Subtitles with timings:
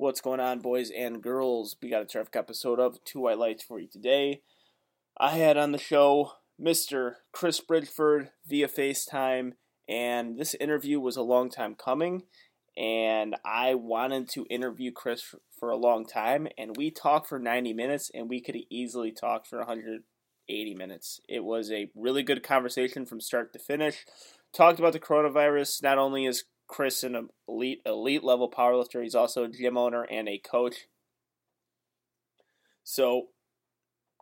[0.00, 1.74] What's going on, boys and girls?
[1.82, 4.42] We got a terrific episode of Two White Lights for you today.
[5.18, 7.14] I had on the show Mr.
[7.32, 9.54] Chris Bridgeford via FaceTime,
[9.88, 12.22] and this interview was a long time coming.
[12.76, 17.72] And I wanted to interview Chris for a long time, and we talked for 90
[17.72, 21.20] minutes, and we could easily talk for 180 minutes.
[21.28, 24.06] It was a really good conversation from start to finish.
[24.54, 25.82] Talked about the coronavirus.
[25.82, 29.02] Not only is Chris an elite elite level powerlifter.
[29.02, 30.86] He's also a gym owner and a coach.
[32.84, 33.28] So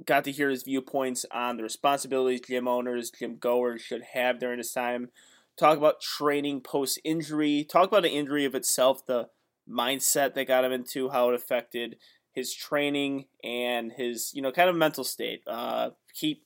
[0.04, 4.58] got to hear his viewpoints on the responsibilities gym owners, gym goers should have during
[4.58, 5.10] this time.
[5.58, 7.64] Talk about training post injury.
[7.64, 9.28] Talk about the injury of itself, the
[9.68, 11.96] mindset that got him into, how it affected
[12.32, 15.42] his training and his, you know, kind of mental state.
[15.46, 16.45] Uh, keep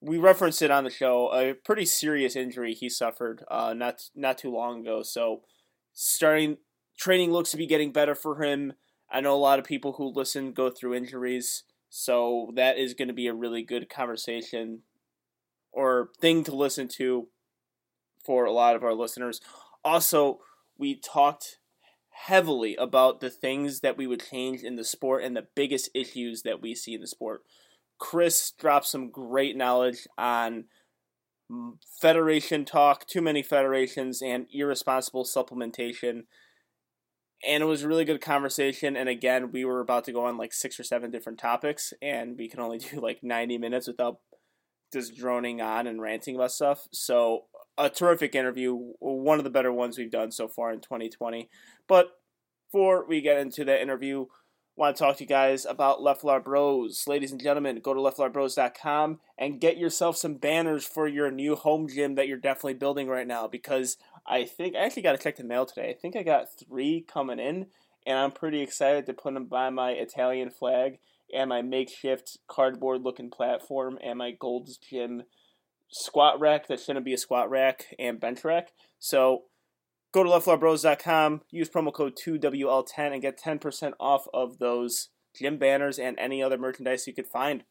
[0.00, 1.32] we referenced it on the show.
[1.32, 5.02] A pretty serious injury he suffered uh, not not too long ago.
[5.02, 5.42] So
[5.92, 6.58] starting
[6.96, 8.74] training looks to be getting better for him.
[9.10, 13.08] I know a lot of people who listen go through injuries, so that is going
[13.08, 14.82] to be a really good conversation
[15.72, 17.28] or thing to listen to
[18.24, 19.40] for a lot of our listeners.
[19.84, 20.40] Also,
[20.76, 21.58] we talked
[22.10, 26.42] heavily about the things that we would change in the sport and the biggest issues
[26.42, 27.42] that we see in the sport.
[27.98, 30.64] Chris dropped some great knowledge on
[32.00, 36.22] federation talk, too many federations, and irresponsible supplementation.
[37.46, 38.96] And it was a really good conversation.
[38.96, 42.36] And again, we were about to go on like six or seven different topics, and
[42.36, 44.18] we can only do like 90 minutes without
[44.92, 46.86] just droning on and ranting about stuff.
[46.92, 47.44] So,
[47.76, 51.48] a terrific interview, one of the better ones we've done so far in 2020.
[51.86, 52.08] But
[52.66, 54.26] before we get into the interview,
[54.78, 57.04] want to talk to you guys about Leflar Bros.
[57.08, 61.88] Ladies and gentlemen, go to leflarbros.com and get yourself some banners for your new home
[61.88, 65.36] gym that you're definitely building right now because I think I actually got to check
[65.36, 65.90] the mail today.
[65.90, 67.66] I think I got three coming in,
[68.06, 71.00] and I'm pretty excited to put them by my Italian flag
[71.34, 75.24] and my makeshift cardboard looking platform and my Gold's Gym
[75.88, 78.68] squat rack that shouldn't be a squat rack and bench rack.
[79.00, 79.42] So
[80.12, 85.98] Go to leflarbros.com, use promo code 2WL10 and get 10% off of those gym banners
[85.98, 87.64] and any other merchandise you could find.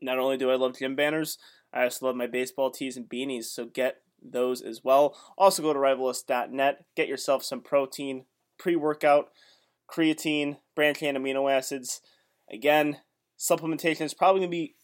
[0.00, 1.38] Not only do I love gym banners,
[1.72, 5.16] I also love my baseball tees and beanies, so get those as well.
[5.38, 8.26] Also go to rivalist.net, get yourself some protein,
[8.58, 9.30] pre-workout,
[9.90, 12.00] creatine, branched amino acids.
[12.52, 12.98] Again,
[13.38, 14.74] supplementation is probably going to be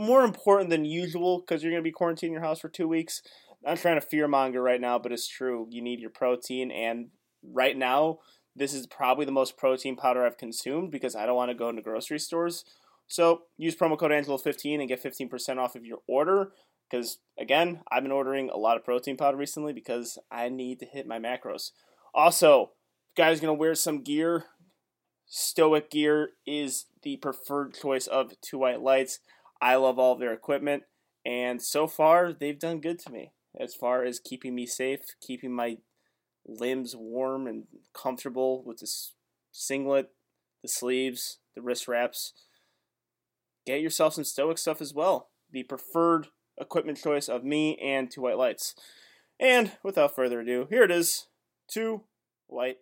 [0.00, 3.22] more important than usual because you're going to be quarantining your house for two weeks.
[3.66, 5.66] I'm trying to fearmonger right now, but it's true.
[5.70, 7.08] You need your protein, and
[7.42, 8.18] right now,
[8.54, 11.68] this is probably the most protein powder I've consumed because I don't want to go
[11.68, 12.64] into grocery stores.
[13.06, 16.52] So use promo code Angelo15 and get 15% off of your order.
[16.90, 20.86] Because again, I've been ordering a lot of protein powder recently because I need to
[20.86, 21.70] hit my macros.
[22.14, 22.72] Also,
[23.16, 24.46] guys gonna wear some gear,
[25.26, 29.20] Stoic gear is the preferred choice of Two White Lights.
[29.60, 30.84] I love all of their equipment,
[31.24, 35.52] and so far they've done good to me as far as keeping me safe, keeping
[35.52, 35.78] my
[36.46, 39.14] limbs warm and comfortable with this
[39.52, 40.10] singlet,
[40.62, 42.32] the sleeves, the wrist wraps.
[43.66, 45.28] Get yourself some Stoic stuff as well.
[45.50, 48.74] The preferred equipment choice of me and Two White Lights.
[49.38, 51.26] And without further ado, here it is
[51.68, 52.02] Two
[52.46, 52.78] White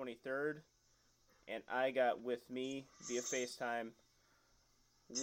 [0.00, 0.60] 23rd,
[1.48, 3.90] and I got with me via FaceTime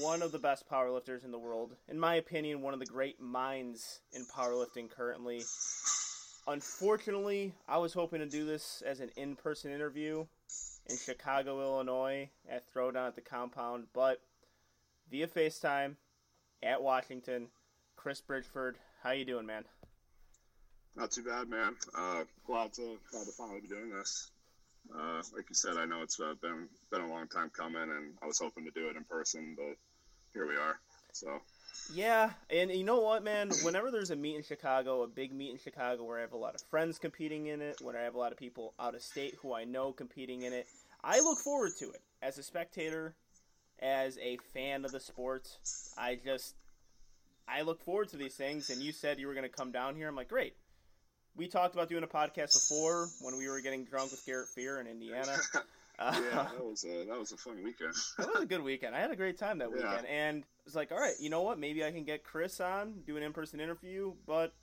[0.02, 1.76] one of the best powerlifters in the world.
[1.88, 5.44] In my opinion, one of the great minds in powerlifting currently.
[6.48, 10.26] Unfortunately, I was hoping to do this as an in person interview,
[10.90, 14.22] in Chicago, Illinois at Throwdown at the compound, but
[15.10, 15.96] via FaceTime
[16.64, 17.48] at Washington,
[17.96, 18.76] Chris Bridgeford.
[19.04, 19.64] How you doing, man?
[20.96, 21.76] Not too bad, man.
[21.96, 24.32] Uh, glad to glad to finally be doing this.
[24.96, 28.14] Uh, like you said, I know it's uh, been been a long time coming, and
[28.22, 29.76] I was hoping to do it in person, but
[30.34, 30.80] here we are.
[31.12, 31.42] So
[31.94, 33.50] yeah, and you know what, man?
[33.64, 36.38] Whenever there's a meet in Chicago, a big meet in Chicago where I have a
[36.38, 39.02] lot of friends competing in it, when I have a lot of people out of
[39.02, 40.68] state who I know competing in it,
[41.04, 42.02] I look forward to it.
[42.22, 43.16] As a spectator,
[43.80, 45.48] as a fan of the sport,
[45.98, 46.56] I just
[47.48, 49.96] I look forward to these things and you said you were going to come down
[49.96, 50.08] here.
[50.08, 50.56] I'm like, "Great.
[51.38, 54.80] We talked about doing a podcast before when we were getting drunk with Garrett Fear
[54.82, 55.36] in Indiana.
[56.00, 57.92] Uh, yeah, that was a that was a fun weekend.
[58.20, 58.96] that was a good weekend.
[58.96, 59.78] I had a great time that Yeah.
[59.90, 61.58] weekend, and it's like, all right, you know what?
[61.58, 64.14] Maybe I can get Chris on, do an in-person interview.
[64.28, 64.54] But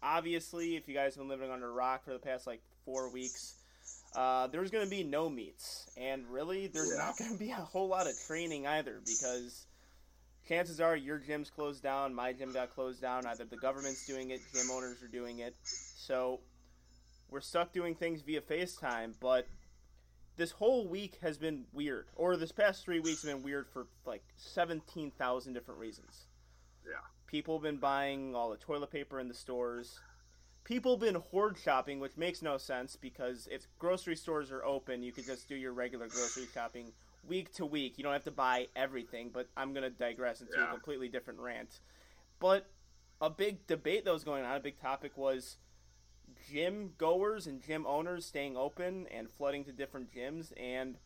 [0.00, 3.10] obviously, if you guys have been living under a rock for the past like four
[3.10, 3.54] weeks,
[4.14, 6.96] uh, there's going to be no meets, and really, there's Yeah.
[7.06, 9.66] not going to be a whole lot of training either because
[10.46, 13.26] chances are your gym's closed down, my gym got closed down.
[13.26, 16.40] Either the government's doing it, gym owners are doing it, so
[17.30, 19.46] we're stuck doing things via FaceTime, but
[20.36, 23.86] this whole week has been weird, or this past three weeks have been weird for
[24.06, 26.26] like seventeen thousand different reasons.
[26.86, 27.00] Yeah.
[27.26, 30.00] People have been buying all the toilet paper in the stores.
[30.64, 35.02] People have been hoard shopping, which makes no sense because if grocery stores are open,
[35.02, 36.92] you could just do your regular grocery shopping
[37.26, 37.98] week to week.
[37.98, 41.40] You don't have to buy everything, but I'm going to digress into a completely different
[41.40, 41.80] rant.
[42.40, 42.66] But
[43.20, 45.58] a big debate that was going on, a big topic was
[46.50, 50.52] gym goers and gym owners staying open and flooding to different gyms.
[50.58, 50.98] And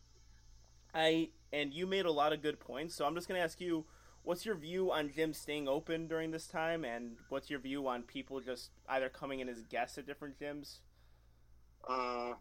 [0.93, 2.95] I and you made a lot of good points.
[2.95, 3.85] So I'm just going to ask you
[4.23, 6.83] what's your view on gyms staying open during this time?
[6.83, 10.79] And what's your view on people just either coming in as guests at different gyms?
[11.87, 12.33] Uh,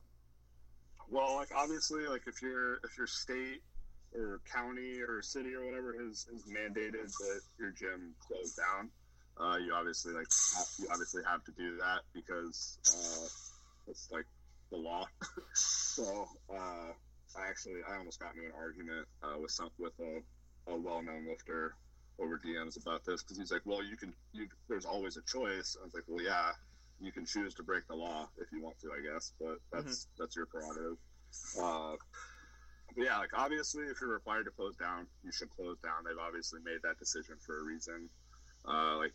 [1.10, 3.62] well, like obviously, like if your if your state
[4.14, 8.90] or county or city or whatever has, has mandated that your gym close down,
[9.38, 10.26] uh, you obviously like
[10.56, 14.26] have, you obviously have to do that because uh, it's like
[14.70, 15.06] the law.
[15.54, 16.92] so uh,
[17.38, 21.02] I actually I almost got into an argument uh, with some with a, a well
[21.02, 21.74] known lifter
[22.18, 25.76] over DMs about this because he's like, well, you can you there's always a choice.
[25.80, 26.52] I was like, well, yeah,
[27.00, 30.08] you can choose to break the law if you want to, I guess, but that's
[30.18, 30.96] that's your prerogative.
[31.60, 31.96] Uh,
[32.94, 36.04] but yeah, like obviously, if you're required to close down, you should close down.
[36.06, 38.08] They've obviously made that decision for a reason.
[38.66, 39.12] Uh, like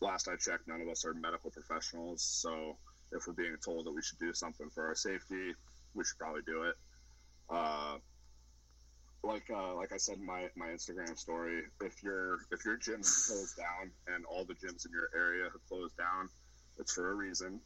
[0.00, 2.76] last I checked, none of us are medical professionals, so
[3.12, 5.54] if we're being told that we should do something for our safety,
[5.94, 6.74] we should probably do it.
[7.50, 7.96] Uh,
[9.22, 13.00] like uh, like I said in my, my Instagram story, if your if your gym
[13.00, 16.28] closed down and all the gyms in your area have closed down,
[16.78, 17.60] it's for a reason.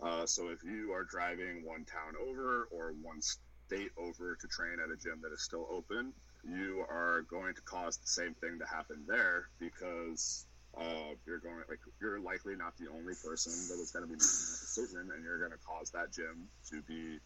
[0.00, 4.78] Uh, so if you are driving one town over or one state over to train
[4.82, 6.12] at a gym that is still open,
[6.44, 10.46] you are going to cause the same thing to happen there because
[10.78, 14.14] uh, you're going like you're likely not the only person that is going to be
[14.14, 17.18] making that decision, and you're going to cause that gym to be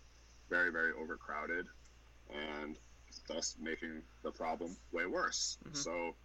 [0.48, 1.66] very very overcrowded,
[2.30, 2.76] and
[3.28, 5.58] thus making the problem way worse.
[5.68, 5.76] Mhm.
[5.76, 6.16] So.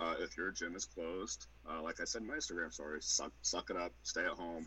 [0.00, 3.32] Uh, if your gym is closed, uh, like I said in my Instagram story, suck,
[3.42, 4.66] suck it up, stay at home,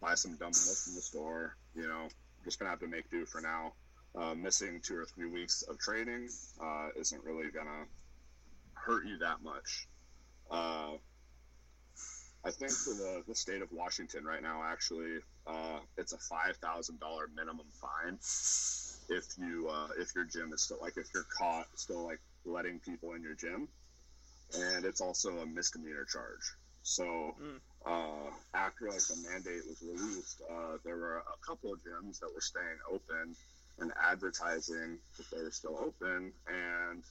[0.00, 1.56] buy some dumbbells from the store.
[1.76, 2.08] You know,
[2.44, 3.72] just gonna have to make do for now.
[4.16, 6.28] Uh, missing two or three weeks of training
[6.62, 7.84] uh, isn't really gonna
[8.74, 9.86] hurt you that much.
[10.50, 10.94] Uh,
[12.44, 16.56] I think for the, the state of Washington right now, actually, uh, it's a five
[16.56, 18.18] thousand dollar minimum fine
[19.08, 23.12] if you if your gym is still like if you're caught still like letting people
[23.14, 23.68] in your gym,
[24.52, 26.54] and it's also a misdemeanor charge.
[26.82, 27.04] So
[27.40, 27.60] Mm.
[27.86, 32.32] uh, after like the mandate was released, uh, there were a couple of gyms that
[32.32, 33.36] were staying open
[33.78, 37.02] and advertising that they were still open, and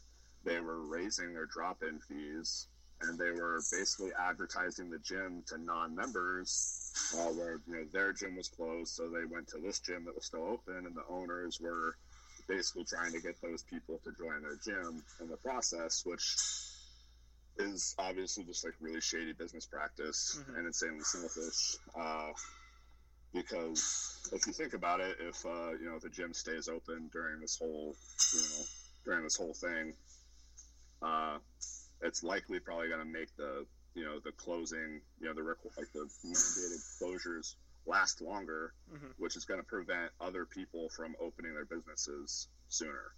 [0.44, 2.68] they were raising their drop-in fees,
[3.02, 8.36] and they were basically advertising the gym to non-members, uh, where you know their gym
[8.36, 11.60] was closed, so they went to this gym that was still open, and the owners
[11.60, 11.98] were
[12.48, 16.38] basically trying to get those people to join their gym in the process, which
[17.58, 20.58] is obviously just like really shady business practice Mhm.
[20.58, 21.78] and insanely selfish.
[21.96, 22.34] Uh,
[23.34, 27.40] because if you think about it, if uh, you know the gym stays open during
[27.40, 27.96] this whole,
[28.34, 28.64] you know,
[29.06, 29.94] during this whole thing,
[31.02, 31.40] uh,
[32.02, 35.76] it's likely probably going to make the you know the closing, you know, the requ-
[35.78, 37.56] like the mandated closures
[37.86, 39.14] last longer, Mhm.
[39.18, 43.14] which is going to prevent other people from opening their businesses sooner.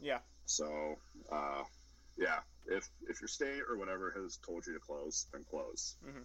[0.00, 1.64] yeah So, uh,
[2.18, 5.96] yeah, if if your state or whatever has told you to close, then close.
[6.04, 6.24] Mhm.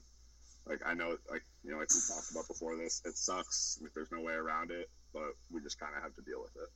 [0.66, 3.80] Like I know, like you know, like we talked about before this, it sucks.
[3.82, 6.56] Like, there's no way around it, but we just kind of have to deal with
[6.56, 6.70] it.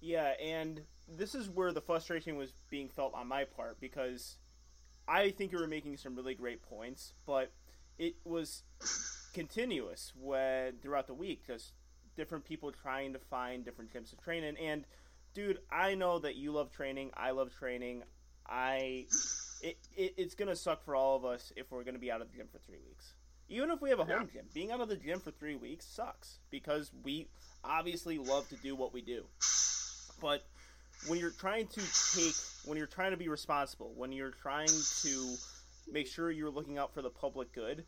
[0.00, 4.36] Yeah, and this is where the frustration was being felt on my part because
[5.08, 7.50] I think you were making some really great points, but
[7.98, 8.62] it was
[9.34, 11.72] continuous when throughout the week, just
[12.16, 14.56] different people trying to find different gyms to train in.
[14.58, 14.84] And
[15.34, 17.10] dude, I know that you love training.
[17.16, 18.04] I love training.
[18.48, 19.06] I
[19.60, 22.30] it, it it's gonna suck for all of us if we're gonna be out of
[22.30, 23.14] the gym for three weeks.
[23.48, 24.40] Even if we have a home Yeah.
[24.40, 27.28] gym, being out of the gym for three weeks sucks because we
[27.64, 29.24] obviously love to do what we do.
[30.20, 30.44] But
[31.06, 31.80] when you're trying to
[32.14, 34.68] take, when you're trying to be responsible, when you're trying
[35.02, 35.36] to
[35.90, 37.84] make sure you're looking out for the public good,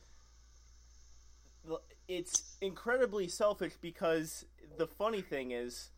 [2.08, 4.44] it's incredibly selfish because
[4.78, 5.90] the funny thing is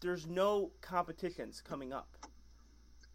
[0.00, 2.08] there's no competitions coming up.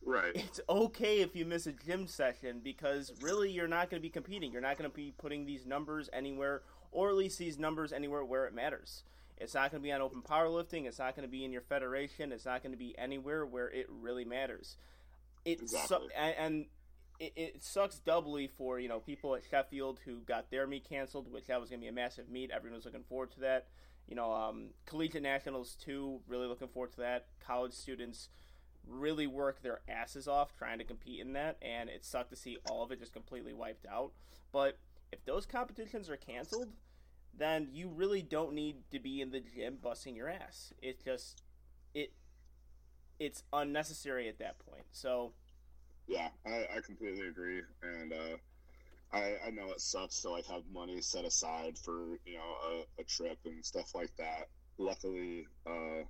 [0.05, 0.35] Right.
[0.35, 4.11] It's okay if you miss a gym session because really you're not going to be
[4.11, 4.51] competing.
[4.51, 6.61] You're not going to be putting these numbers anywhere,
[6.91, 9.03] or at least these numbers anywhere where it matters.
[9.37, 10.85] It's not going to be on open powerlifting.
[10.85, 12.31] It's not going to be in your federation.
[12.31, 14.77] It's not going to be anywhere where it really matters.
[15.43, 16.07] It Exactly.
[16.07, 16.65] su- and, and
[17.19, 21.31] it, it sucks doubly for you know people at Sheffield who got their meet canceled,
[21.31, 22.51] which that was going to be a massive meet.
[22.51, 23.67] Everyone was looking forward to that.
[24.07, 26.21] You know, um, collegiate nationals too.
[26.27, 27.27] Really looking forward to that.
[27.39, 28.29] College students
[28.87, 32.57] really work their asses off trying to compete in that, and it sucked to see
[32.69, 34.11] all of it just completely wiped out.
[34.51, 34.77] But
[35.11, 36.69] if those competitions are canceled,
[37.37, 40.73] then you really don't need to be in the gym busting your ass.
[40.81, 41.41] It's just
[41.93, 42.13] it
[43.19, 44.85] it's unnecessary at that point.
[44.91, 45.33] So
[46.07, 48.37] Yeah, I, I completely agree, and uh,
[49.15, 53.01] I I know it sucks to like have money set aside for you know a,
[53.01, 54.49] a trip and stuff like that.
[54.77, 56.03] Luckily, uh,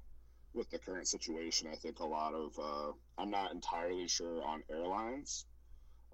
[0.53, 4.63] with the current situation, I think a lot of uh, I'm not entirely sure on
[4.69, 5.45] airlines.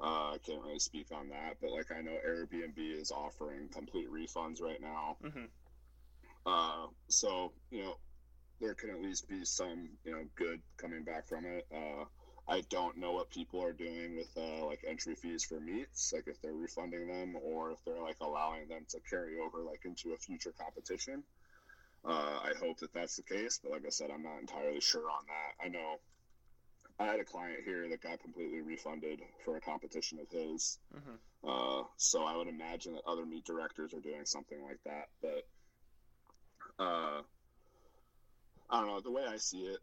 [0.02, 4.10] Uh, I can't really speak on that, but like I know Airbnb is offering complete
[4.12, 5.18] refunds right now.
[5.24, 5.48] mhm.
[6.46, 7.98] Uh, so you know,
[8.60, 11.66] there can at least be some you know good coming back from it.
[11.74, 12.06] Uh,
[12.52, 16.28] I don't know what people are doing with uh, like entry fees for meets, like
[16.28, 20.12] if they're refunding them or if they're like allowing them to carry over like into
[20.12, 21.24] a future competition.
[22.04, 25.10] Uh, I hope that that's the case, but like I said, I'm not entirely sure
[25.10, 25.66] on that.
[25.66, 25.96] I know
[27.00, 30.78] I had a client here that got completely refunded for a competition of his.
[30.94, 31.20] Mhm.
[31.48, 35.08] Uh, so I would imagine that other meet directors are doing something like that.
[35.22, 35.48] But
[36.84, 37.22] uh,
[38.70, 39.00] I don't know.
[39.00, 39.80] The way I see it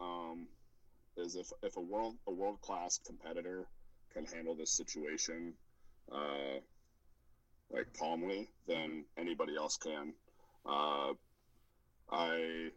[0.00, 0.48] um,
[1.18, 3.66] is if if a world a world class competitor
[4.12, 5.54] can handle this situation
[6.12, 6.60] uh,
[7.70, 10.12] like calmly, then anybody else can.
[10.64, 11.12] Uh,
[12.10, 12.70] I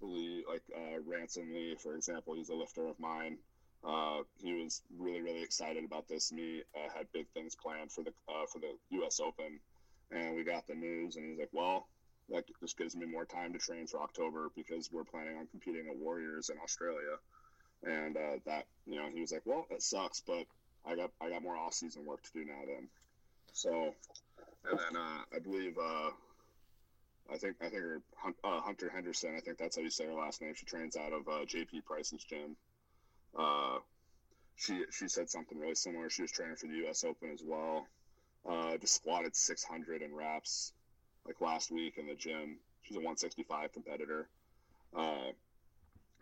[0.00, 3.38] believe like uh, Ransom Lee, for example, he's a lifter of mine.
[3.84, 6.64] Uh, he was really really excited about this meet.
[6.74, 9.20] Uh, had big things planned for the uh, for the U.S.
[9.20, 9.60] Open,
[10.10, 11.88] and we got the news, and he's like, "Well,
[12.30, 15.88] that just gives me more time to train for October because we're planning on competing
[15.88, 17.18] at Warriors in Australia."
[17.82, 20.44] And uh, that you know, he was like, "Well, that sucks, but
[20.84, 22.88] I got I got more off season work to do now then."
[23.52, 23.94] So,
[24.68, 26.10] and then uh, I believe uh,
[27.32, 27.82] I think I think
[28.44, 29.34] uh, Hunter Henderson.
[29.36, 30.54] I think that's how you say her last name.
[30.54, 32.56] She trains out of uh, JP Price's gym.
[33.36, 33.78] Uh,
[34.56, 36.08] she she said something really similar.
[36.08, 37.04] She was training for the U.S.
[37.04, 37.86] Open as well.
[38.48, 40.72] Uh, just squatted 600 in reps
[41.26, 42.58] like last week in the gym.
[42.82, 44.28] She's a 165 competitor.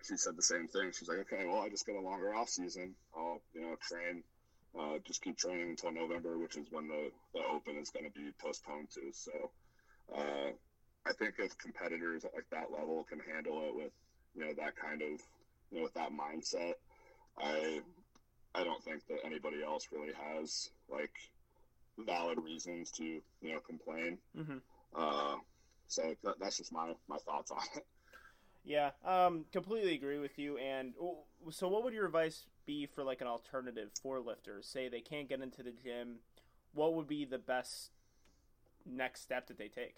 [0.07, 0.93] She said the same thing.
[0.93, 2.95] She's like, okay, well, I just get a longer off season.
[3.17, 4.23] I'll you know train,
[4.79, 8.13] uh, just keep training until November, which is when the, the Open is going to
[8.13, 9.01] be postponed to.
[9.13, 9.33] So.
[10.15, 10.51] Uh,
[11.07, 13.93] I think if competitors at like that level can handle it with
[14.35, 15.21] you know that kind of
[15.71, 16.75] you know with that mindset,
[17.39, 17.81] I
[18.55, 21.13] I don't think that anybody else really has like
[21.99, 24.19] valid reasons to you know complain.
[24.37, 24.61] Mhm.
[24.97, 25.37] Uh,
[25.89, 27.85] so that, that's just my my thoughts on it.
[28.65, 30.57] Yeah, um, completely agree with you.
[30.57, 30.95] And
[31.51, 34.67] so, what would your advice be for like an alternative for lifters?
[34.67, 36.21] Say they can't get into the gym,
[36.73, 37.91] what would be the best
[38.87, 39.97] next step that they take?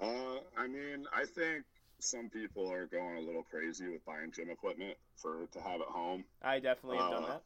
[0.00, 1.64] Uh, I mean, I think
[2.00, 5.86] some people are going a little crazy with buying gym equipment for to have at
[5.88, 6.24] home.
[6.42, 7.42] I definitely have done Uh, that.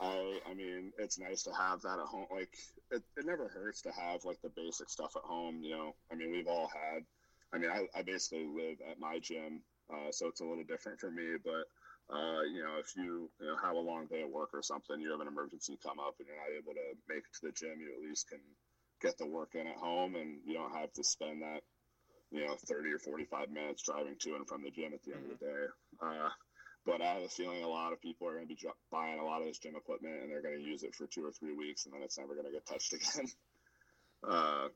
[0.00, 2.26] I I mean, it's nice to have that at home.
[2.30, 2.56] Like,
[2.90, 5.62] it, it never hurts to have like the basic stuff at home.
[5.62, 7.04] You know, I mean, we've all had.
[7.52, 9.60] I mean, I, I basically live at my gym,
[9.92, 11.36] uh, so it's a little different for me.
[11.44, 11.68] But
[12.14, 15.00] uh, you know, if you you know have a long day at work or something,
[15.00, 17.52] you have an emergency come up, and you're not able to make it to the
[17.52, 18.40] gym, you at least can
[19.00, 21.60] get the work in at home, and you don't have to spend that
[22.30, 25.30] you know 30 or 45 minutes driving to and from the gym at the end
[25.30, 25.64] of the day.
[26.00, 26.30] Uh,
[26.84, 28.58] but I have a feeling a lot of people are going to be
[28.90, 31.24] buying a lot of this gym equipment and they're going to use it for two
[31.24, 33.28] or three weeks and then it's never going to get touched again.
[34.22, 34.68] Uh,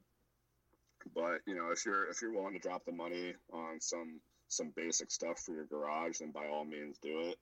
[1.15, 4.73] but you know, if you're if you're willing to drop the money on some some
[4.77, 7.37] basic stuff for your garage, then by all means do it.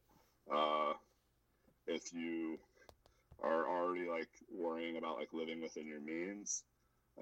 [0.52, 0.92] Uh,
[1.87, 2.59] if you
[3.42, 6.62] are already like worrying about like living within your means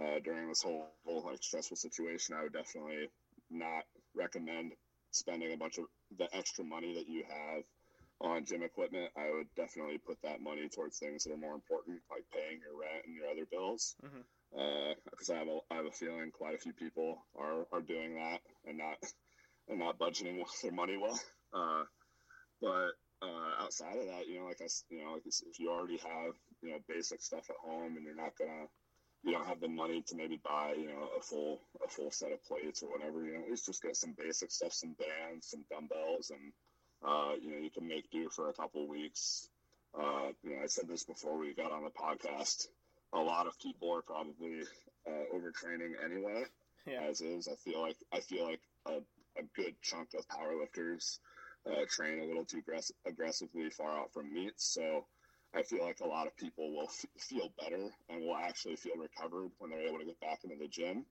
[0.00, 3.08] uh, during this whole, whole like stressful situation, I would definitely
[3.50, 3.84] not
[4.14, 4.72] recommend
[5.10, 5.84] spending a bunch of
[6.16, 7.62] the extra money that you have
[8.22, 9.10] on gym equipment.
[9.16, 12.78] I would definitely put that money towards things that are more important, like paying your
[12.78, 13.96] rent and your other bills.
[15.10, 18.14] Because I have a I have a feeling quite a few people are, are doing
[18.14, 18.96] that and not
[19.68, 21.18] and not budgeting their money well.
[21.52, 21.84] Uh,
[22.60, 25.98] but uh, outside of that, you know, like I, you know, like if you already
[25.98, 28.66] have you know basic stuff at home, and you're not gonna
[29.24, 32.32] you don't have the money to maybe buy you know a full a full set
[32.32, 33.24] of plates or whatever.
[33.24, 36.52] You know, at least just get some basic stuff, some bands, some dumbbells, and
[37.06, 39.48] uh, you know you can make do for a couple weeks.
[39.98, 42.68] Uh, you know, I said this before we got on the podcast.
[43.12, 44.62] A lot of people are probably
[45.06, 46.44] uh, overtraining anyway
[46.86, 47.02] Yeah.
[47.08, 47.48] as is.
[47.48, 48.98] I feel like I feel like a,
[49.38, 51.18] a good chunk of powerlifters
[51.66, 54.64] uh, train a little too aggress- aggressively far out from meets.
[54.74, 55.06] So
[55.54, 58.96] I feel like a lot of people will f- feel better and will actually feel
[58.96, 61.06] recovered when they're able to get back into the gym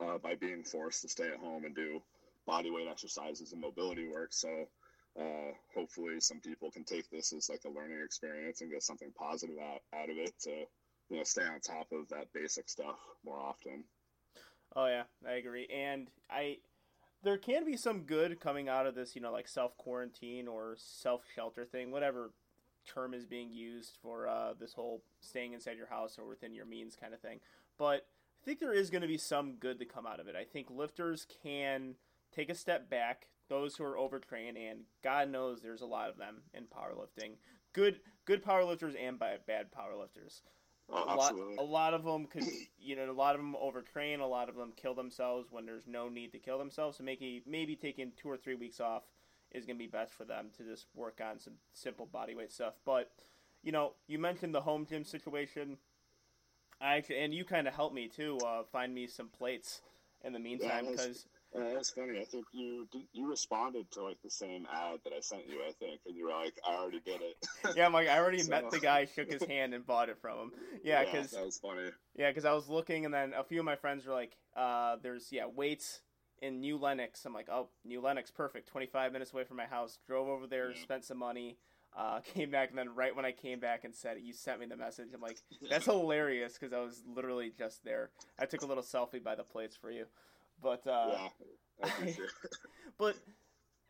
[0.00, 2.00] uh, by being forced to stay at home and do
[2.46, 4.32] body weight exercises and mobility work.
[4.32, 4.68] So.
[5.18, 9.10] Uh, hopefully, some people can take this as like a learning experience and get something
[9.16, 10.50] positive out, out of it to,
[11.08, 13.84] you know, stay on top of that basic stuff more often.
[14.74, 15.66] Oh yeah, I agree.
[15.72, 16.58] And I
[17.22, 20.74] there can be some good coming out of this, you know, like self quarantine or
[20.76, 22.32] self shelter thing, whatever
[22.86, 26.66] term is being used for uh, this whole staying inside your house or within your
[26.66, 27.40] means kind of thing.
[27.78, 28.06] But
[28.42, 30.36] I think there is going to be some good to come out of it.
[30.36, 31.96] I think lifters can
[32.34, 33.26] take a step back.
[33.48, 37.34] Those who are overtrained, and God knows there's a lot of them in powerlifting.
[37.72, 40.40] Good, good powerlifters and bad bad powerlifters
[40.88, 42.44] Oh, a lot, a lot of them could,
[42.78, 44.20] you know, a lot of them overtrain.
[44.20, 46.98] A lot of them kill themselves when there's no need to kill themselves.
[46.98, 49.02] So maybe maybe taking two or three weeks off
[49.50, 52.74] is going to be best for them to just work on some simple bodyweight stuff.
[52.84, 53.10] But
[53.62, 55.78] you know, you mentioned the home gym situation.
[56.80, 58.38] I actually, and you kind of helped me too.
[58.46, 59.80] Uh, find me some plates
[60.24, 62.18] in the meantime because Uh, that's funny.
[62.20, 65.60] I think you you responded to like the same ad that I sent you.
[65.66, 67.36] I think, and you were like, "I already did it."
[67.76, 70.18] yeah, I'm like I already So- met the guy, shook his hand, and bought it
[70.20, 70.52] from him.
[70.82, 71.90] Yeah, because that was funny.
[72.16, 74.96] Yeah, because I was looking, and then a few of my friends were like, uh,
[75.02, 76.00] "There's yeah weights
[76.42, 78.68] in New Lenox." I'm like, "Oh, New Lenox, perfect.
[78.68, 80.82] 25 minutes away from my house." Drove over there, Yeah.
[80.82, 81.56] spent some money,
[81.96, 84.66] uh, came back, and then right when I came back and said, "You sent me
[84.66, 85.38] the message," I'm like,
[85.70, 88.10] "That's hilarious," because I was literally just there.
[88.38, 90.04] I took a little selfie by the plates for you,
[90.62, 91.28] but uh, yeah,
[91.82, 92.16] I
[92.98, 93.16] but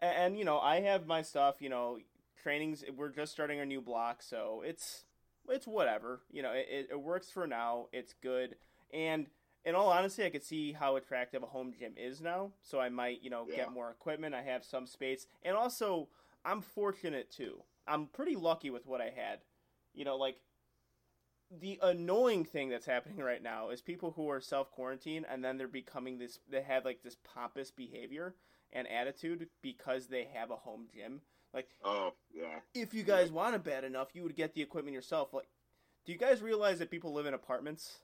[0.01, 1.99] and, and you know i have my stuff you know
[2.43, 5.05] trainings we're just starting a new block so it's
[5.49, 8.57] it's whatever you know it, it works for now it's good.
[8.93, 9.27] And
[9.65, 12.89] in all honesty i could see how attractive a home gym is now so i
[12.89, 13.57] might you know Yeah.
[13.57, 16.09] get more equipment i have some space and also
[16.45, 17.63] i'm fortunate too.
[17.89, 19.41] I'm pretty lucky with what i had.
[19.95, 20.37] You know like
[21.51, 25.57] the annoying thing that's happening right now is people who are self quarantine and then
[25.59, 28.35] they're becoming this they have like this pompous behavior
[28.73, 31.21] and attitude because they have a home gym.
[31.55, 34.95] Like Oh yeah, if you guys want it bad enough, you would get the equipment
[34.95, 35.33] yourself.
[35.33, 35.49] Like
[36.05, 37.99] do you guys realize that people live in apartments?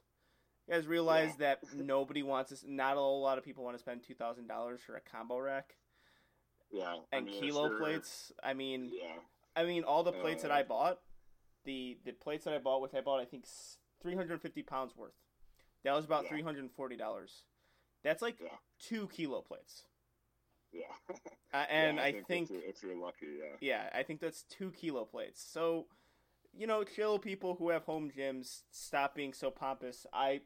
[0.68, 1.56] You guys realize Yeah.
[1.60, 4.80] that nobody wants this not a lot of people want to spend two thousand dollars
[4.80, 5.74] for a combo rack
[6.72, 6.94] yeah.
[7.12, 8.32] I and mean, kilo plates.
[8.42, 9.16] I mean Yeah,
[9.56, 11.00] I mean, all the plates that Uh, I bought,
[11.64, 13.44] the the plates that I bought, which I bought, I think
[14.00, 15.14] three hundred fifty pounds worth.
[15.84, 16.30] That was about Yeah.
[16.30, 17.44] three hundred and forty dollars.
[18.02, 18.48] That's like Yeah.
[18.80, 19.84] two kilo plates,
[20.72, 20.82] yeah.
[21.54, 23.56] uh, and Yeah, I, think, if, you're, if you're lucky, yeah.
[23.60, 25.40] yeah, I think that's two kilo plates.
[25.42, 25.86] So,
[26.52, 30.04] you know, chill people who have home gyms, stop being so pompous.
[30.12, 30.40] I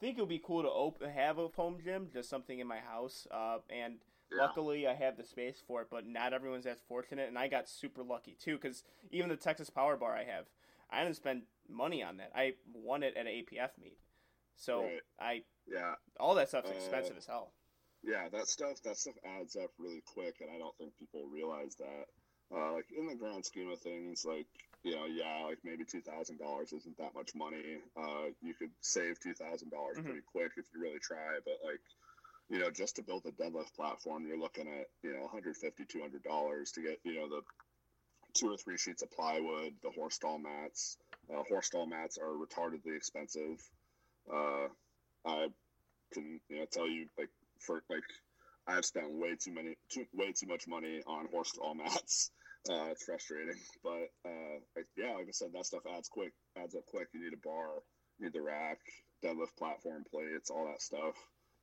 [0.00, 2.78] think it would be cool to op- have a home gym, just something in my
[2.78, 3.98] house, uh, and.
[4.36, 7.68] Luckily, I have the space for it, but not everyone's as fortunate, and I got
[7.68, 8.58] super lucky too.
[8.58, 10.46] Because even the Texas Power Bar I have,
[10.90, 12.32] I didn't spend money on that.
[12.34, 13.98] I won it at an APF meet,
[14.56, 15.02] so Right.
[15.18, 17.52] I Yeah, all that stuff's Uh, expensive as hell.
[18.02, 18.28] yeah.
[18.28, 22.06] That stuff, that stuff adds up really quick, and I don't think people realize that.
[22.54, 24.46] Uh, like in the grand scheme of things, like
[24.84, 27.82] you know, yeah, like maybe two thousand dollars isn't that much money.
[27.96, 30.04] Uh, you could save two thousand dollars Mhm.
[30.04, 31.40] pretty quick if you really try.
[31.44, 31.80] But like,
[32.48, 36.22] you know, just to build a deadlift platform, you're looking at you know, 150 200
[36.22, 37.42] dollars to get you know the
[38.36, 40.96] two or three sheets of plywood, the horse stall mats.
[41.32, 43.58] Uh, horse stall mats are retardedly expensive.
[44.32, 44.68] Uh,
[45.26, 45.48] I
[46.12, 48.04] can you know tell you like for like
[48.66, 52.30] I've spent way too many too way too much money on horse stall mats.
[52.68, 56.74] Uh, it's frustrating, but uh, like, yeah, like I said, that stuff adds quick adds
[56.74, 57.06] up quick.
[57.14, 57.78] You need a bar,
[58.18, 58.78] you need the rack,
[59.24, 61.14] deadlift platform plates, all that stuff.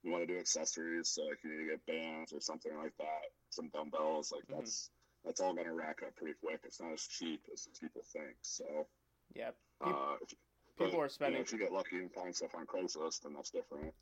[0.04, 2.96] You want to do accessories, so like you need to get bands or something like
[3.00, 4.32] that, some dumbbells.
[4.32, 4.56] Like Mhm.
[4.60, 4.92] that's
[5.26, 6.62] that's all gonna rack up pretty quick.
[6.66, 8.36] It's not as cheap as people think.
[8.42, 8.88] So
[9.34, 10.30] Yeah, uh, if,
[10.78, 11.34] people but, are spending.
[11.34, 13.94] You know, if you get lucky and find stuff on Craigslist, then that's different.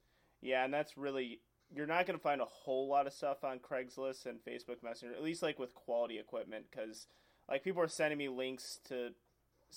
[0.41, 1.39] Yeah, and that's really
[1.73, 5.15] you're not going to find a whole lot of stuff on Craigslist and Facebook Messenger,
[5.15, 7.07] at least like with quality equipment, because
[7.49, 9.11] like people are sending me links to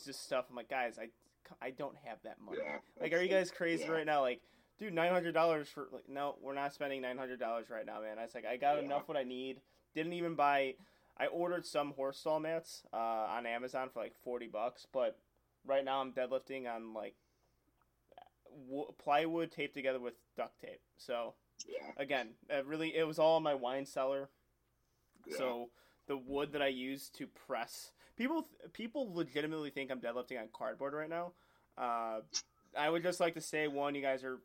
[0.05, 0.47] just stuff.
[0.51, 1.09] I'm like, guys, I
[1.61, 2.59] I don't have that money.
[2.65, 3.93] Yeah, Like, are you guys crazy yeah.
[3.93, 4.23] right now?
[4.23, 4.41] Like,
[4.79, 8.01] dude, nine hundred dollars for like, no, we're not spending nine hundred dollars right now,
[8.01, 8.19] man.
[8.19, 8.85] I was like, I got Yeah.
[8.85, 9.61] enough what I need.
[9.95, 10.75] Didn't even buy.
[11.19, 15.19] I ordered some horse stall mats uh, on Amazon for like forty bucks, but
[15.67, 17.15] right now I'm deadlifting on like
[18.69, 20.81] w- plywood taped together with duct tape.
[20.97, 21.35] So
[21.67, 21.93] Yeah.
[21.97, 24.29] again, it really it was all in my wine cellar.
[25.27, 25.37] Yeah.
[25.37, 25.71] So
[26.07, 30.95] the wood that I use to press people people legitimately think I'm deadlifting on cardboard
[30.95, 31.33] right now.
[31.79, 32.21] Uh,
[32.77, 34.39] I would just like to say one, you guys are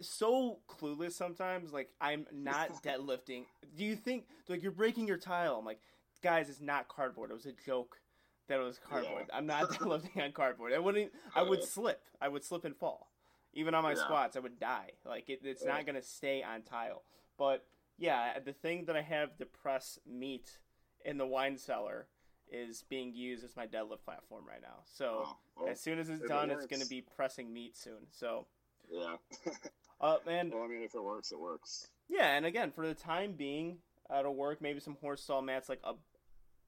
[0.00, 1.72] so clueless sometimes.
[1.72, 3.44] Like I'm not deadlifting.
[3.76, 5.56] Do you think like you're breaking your tile?
[5.58, 5.80] I'm like,
[6.22, 7.30] guys, it's not cardboard.
[7.30, 8.00] It was a joke
[8.48, 9.26] that it was cardboard.
[9.28, 9.36] Yeah.
[9.36, 10.72] I'm not deadlifting on cardboard.
[10.72, 11.12] I wouldn't.
[11.34, 12.02] I would slip.
[12.20, 13.10] I would slip and fall.
[13.52, 14.04] Even on my Yeah.
[14.04, 14.92] squats, I would die.
[15.04, 15.72] Like it, it's Yeah.
[15.74, 17.02] not gonna stay on tile.
[17.36, 17.66] But
[17.98, 20.58] yeah, the thing that I have to press meat
[21.04, 22.06] in the wine cellar
[22.52, 24.80] is being used as my deadlift platform right now.
[24.84, 27.76] So Oh, well, as soon as it's it done, it's going to be pressing meat
[27.76, 28.08] soon.
[28.10, 28.46] So,
[28.90, 29.16] Yeah.
[30.00, 31.88] uh, and well, I mean, if it works, it works.
[32.08, 33.78] yeah, and again, for the time being,
[34.18, 34.60] it'll work.
[34.60, 35.80] Maybe some horse stall mats like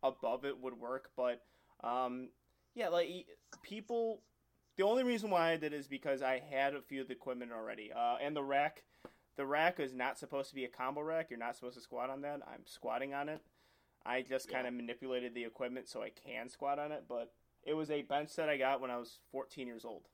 [0.02, 1.42] above it would work, but
[1.82, 2.28] um,
[2.74, 3.26] yeah, like
[3.62, 4.22] people.
[4.78, 7.52] The only reason why I did is because I had a few of the equipment
[7.52, 8.84] already, uh, and the rack.
[9.36, 11.28] The rack is not supposed to be a combo rack.
[11.30, 12.40] You're not supposed to squat on that.
[12.46, 13.40] I'm squatting on it.
[14.04, 17.32] I just kind of manipulated the equipment so I can squat on it, but
[17.64, 20.08] it was a bench set I got when I was 14 years old.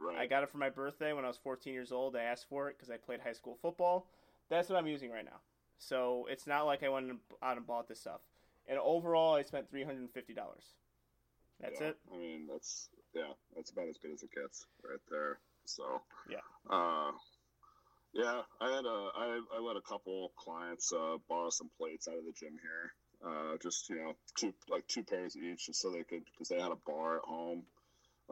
[0.00, 0.18] Right.
[0.18, 2.16] I got it for my birthday when I was 14 years old.
[2.16, 4.06] I asked for it because I played high school football.
[4.48, 5.40] That's what I'm using right now.
[5.78, 8.20] So it's not like I went out and bought this stuff.
[8.66, 10.08] And overall, I spent $350.
[11.60, 11.98] That's Yeah, it.
[12.12, 15.38] I mean, that's yeah, that's about as good as it gets right there.
[15.66, 16.38] So Yeah.
[16.70, 17.10] uh,
[18.14, 22.16] yeah, I had a I, I let a couple clients uh, borrow some plates out
[22.16, 22.92] of the gym here.
[23.22, 26.58] Uh, just you know, two like two pairs each, just so they could because they
[26.60, 27.62] had a bar at home.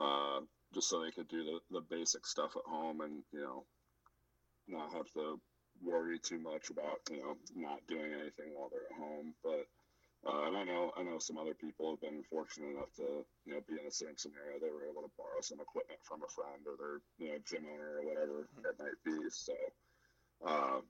[0.00, 0.40] Uh,
[0.74, 3.64] just so they could do the, the basic stuff at home and you know
[4.68, 5.40] not have to
[5.83, 9.66] worry too much about you know not doing anything while they're at home but
[10.26, 13.54] uh, and I know I know some other people have been fortunate enough to you
[13.54, 14.59] know be in the same scenario.
[14.59, 17.64] They were able to borrow some equipment from a friend or their you know gym
[17.72, 19.31] owner or whatever it might be.
[19.31, 19.54] So,
[20.44, 20.81] uh,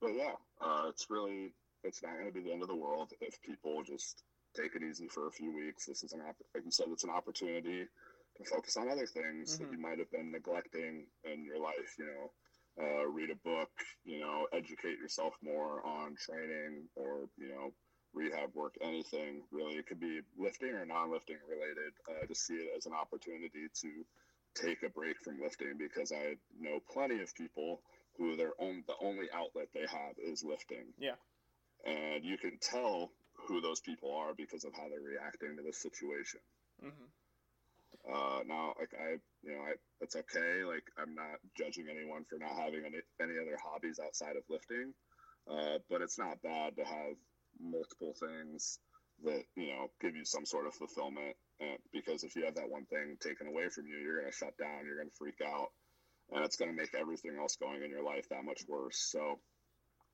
[0.00, 3.12] but yeah, uh, it's really it's not going to be the end of the world
[3.20, 4.22] if people just
[4.56, 5.86] take it easy for a few weeks.
[5.86, 6.20] This is an
[6.54, 7.86] like you said, it's an opportunity
[8.38, 9.72] to focus on other things that Mhm.
[9.72, 11.98] you might have been neglecting in your life.
[11.98, 12.32] You know,
[12.80, 13.70] uh, read a book.
[14.04, 17.72] You know, educate yourself more on training or you know
[18.14, 19.76] rehab work, anything really.
[19.76, 21.92] It could be lifting or non-lifting related.
[22.08, 24.06] Uh, to see it as an opportunity to
[24.54, 27.80] take a break from lifting because I know plenty of people
[28.16, 30.92] who their own the only outlet they have is lifting.
[30.98, 31.14] Yeah.
[31.84, 35.72] And you can tell who those people are because of how they're reacting to the
[35.72, 36.40] situation.
[36.80, 37.06] hmm
[38.08, 40.64] Uh, now, like I, you know, I it's okay.
[40.64, 44.94] Like I'm not judging anyone for not having any any other hobbies outside of lifting,
[45.50, 47.16] uh, but it's not bad to have
[47.60, 48.78] multiple things
[49.24, 51.36] that you know give you some sort of fulfillment.
[51.92, 54.56] Because if you have that one thing taken away from you, you're going to shut
[54.58, 54.86] down.
[54.86, 55.68] You're going to freak out,
[56.30, 58.98] and it's going to make everything else going in your life that much worse.
[59.10, 59.40] So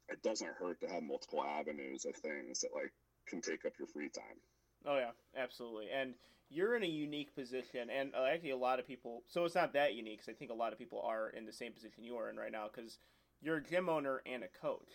[0.09, 2.93] it doesn't hurt to have multiple avenues of things that like
[3.29, 4.41] can take up your free time.
[4.87, 5.89] Oh yeah, absolutely.
[5.91, 6.15] And
[6.51, 9.23] you're in a unique position, and uh, actually a lot of people.
[9.27, 11.53] So it's not that unique, because I think a lot of people are in the
[11.53, 12.99] same position you are in right now, because
[13.41, 14.91] you're a gym owner and a coach.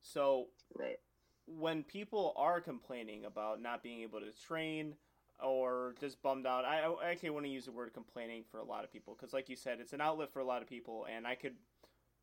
[0.00, 0.98] So Right.
[1.46, 4.94] when people are complaining about not being able to train
[5.42, 8.64] or just bummed out, I, I actually want to use the word complaining for a
[8.64, 11.06] lot of people because, like you said, it's an outlet for a lot of people,
[11.14, 11.56] and I could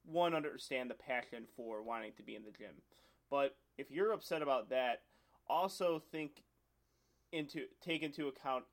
[0.05, 2.81] one understand the passion for wanting to be in the gym,
[3.29, 5.01] but if you're upset about that,
[5.47, 6.43] also think
[7.31, 8.65] into take into account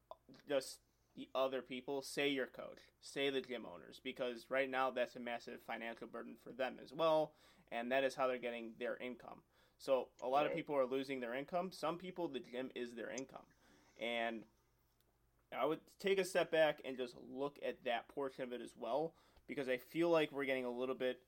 [0.49, 0.79] just
[1.14, 5.21] the other people, say your coach, say the gym owners, because right now that's a
[5.21, 7.33] massive financial burden for them as well,
[7.73, 9.40] and that is how they're getting their income.
[9.79, 11.71] So a lot of people are losing their income.
[11.73, 13.47] Some people, the gym is their income,
[14.01, 14.42] and
[15.59, 18.73] I would take a step back and just look at that portion of it as
[18.77, 19.14] well,
[19.47, 21.21] because I feel like we're getting a little bit.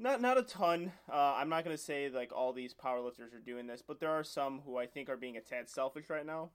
[0.00, 0.92] Not not a ton.
[1.12, 4.10] Uh, I'm not going to say like all these powerlifters are doing this, but there
[4.10, 6.48] are some who I think are being a tad selfish right now.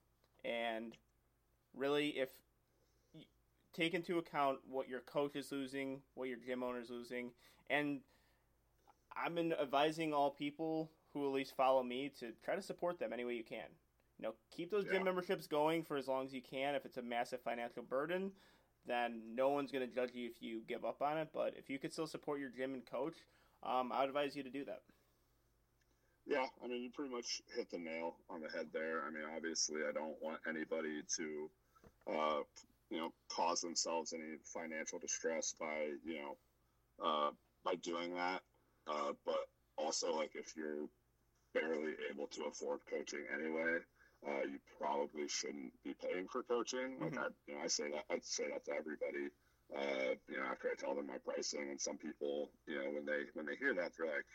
[0.44, 0.96] And
[1.72, 2.30] really, if
[3.14, 3.24] you
[3.72, 7.30] take into account what your coach is losing, what your gym owner is losing,
[7.70, 8.00] and
[9.16, 13.12] I've been advising all people who at least follow me to try to support them
[13.12, 13.68] any way you can.
[14.18, 14.94] You know, keep those Yeah.
[14.94, 16.74] gym memberships going for as long as you can.
[16.74, 18.32] If it's a massive financial burden,
[18.86, 21.28] then no one's going to judge you if you give up on it.
[21.32, 23.16] But if you could still support your gym and coach,
[23.66, 24.80] um, I would advise you to do that.
[26.26, 29.02] Yeah, I mean, you pretty much hit the nail on the head there.
[29.06, 31.50] I mean, obviously, I don't want anybody to,
[32.08, 32.40] uh,
[32.90, 36.36] you know, cause themselves any financial distress by, you know,
[37.04, 37.30] uh,
[37.64, 38.42] by doing that.
[38.88, 40.88] Uh, but also, like, if you're
[41.54, 43.78] barely able to afford coaching anyway,
[44.26, 46.98] uh, you probably shouldn't be paying for coaching.
[47.00, 47.18] Like Mhm.
[47.18, 49.30] I, you know, I say that I say that to everybody.
[49.74, 53.04] Uh, you know, after I tell them my pricing, and some people, you know, when
[53.04, 54.26] they when they hear that, they're like,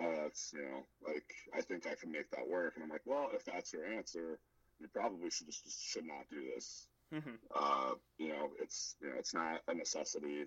[0.00, 3.06] "Oh, that's you know, like I think I can make that work." And I'm like,
[3.06, 4.38] "Well, if that's your answer,
[4.78, 7.38] you probably should just, just should not do this." Mhm.
[7.54, 10.44] Uh, you know, it's you know, it's not a necessity.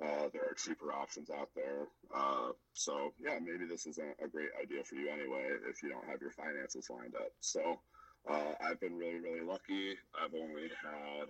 [0.00, 1.86] Uh, there are cheaper options out there.
[2.14, 6.06] Uh, so yeah, maybe this isn't a great idea for you anyway if you don't
[6.06, 7.32] have your finances lined up.
[7.40, 7.80] So
[8.28, 9.96] uh, I've been really, really lucky.
[10.14, 11.28] I've only had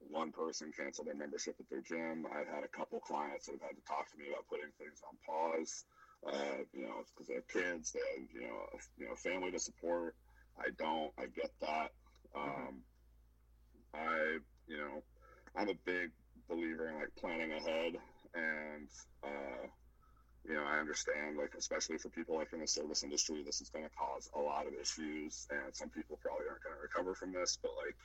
[0.00, 2.26] one person cancel their membership at their gym.
[2.26, 5.00] I've had a couple clients that have had to talk to me about putting things
[5.06, 5.84] on pause.
[6.24, 9.50] Uh, you know, because they have kids, they have you know, a, you know, family
[9.50, 10.14] to support.
[10.58, 11.12] I don't.
[11.18, 11.90] I get that.
[12.34, 12.80] Um,
[13.92, 15.02] I, you know,
[15.56, 16.10] I'm a big
[16.48, 17.94] believer in like planning ahead,
[18.34, 18.88] and
[19.22, 19.66] uh,
[20.46, 23.70] you know, I understand like especially for people like in the service industry, this is
[23.70, 27.14] going to cause a lot of issues, and some people probably aren't going to recover
[27.14, 27.58] from this.
[27.60, 27.96] But like,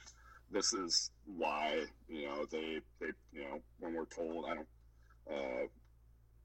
[0.52, 4.68] this is why you know they they you know when we're told I don't.
[5.30, 5.68] Uh,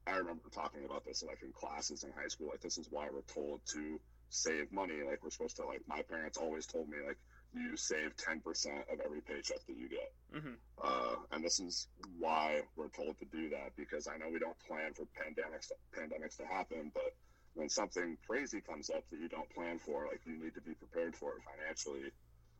[0.07, 2.49] I remember talking about this like in classes in high school.
[2.49, 5.01] Like this is why we're told to save money.
[5.05, 7.17] Like we're supposed to like my parents always told me like
[7.53, 10.13] you save ten percent of every paycheck that you get.
[10.35, 10.55] Mhm.
[10.83, 11.87] Uh, and this is
[12.19, 16.37] why we're told to do that because I know we don't plan for pandemics pandemics
[16.37, 17.15] to happen, but
[17.55, 20.73] when something crazy comes up that you don't plan for, like you need to be
[20.75, 22.11] prepared for it financially.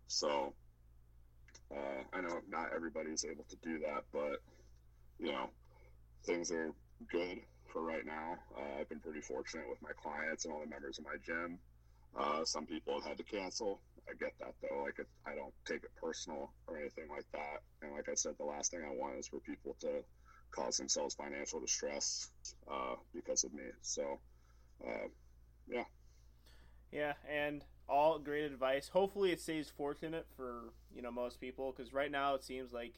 [0.07, 0.53] So
[2.15, 4.39] I know not everybody's able to do that, but
[5.19, 5.49] you know
[6.25, 6.71] things are
[7.11, 7.39] good
[7.71, 8.35] for right now.
[8.57, 11.59] Uh, I've been pretty fortunate with my clients and all the members of my gym.
[12.17, 13.81] Uh, some people have had to cancel.
[14.09, 14.83] I get that though.
[14.83, 17.61] Like I don't take it personal or anything like that.
[17.81, 20.03] And like I said, the last thing I want is for people to
[20.51, 22.31] cause themselves financial distress
[22.71, 23.63] uh, because of me.
[23.81, 24.19] So,
[24.87, 25.07] uh,
[25.67, 25.83] yeah,
[26.91, 28.89] Yeah, and all great advice.
[28.89, 32.93] Hopefully, it stays fortunate for you know most people because right now it seems like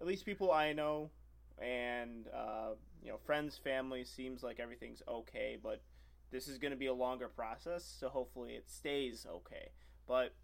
[0.00, 1.10] at least people I know
[1.58, 2.70] and uh,
[3.02, 5.58] you know friends, family seems like everything's okay.
[5.62, 5.82] But
[6.30, 9.68] this is going to be a longer process, so hopefully it stays okay.
[10.06, 10.34] But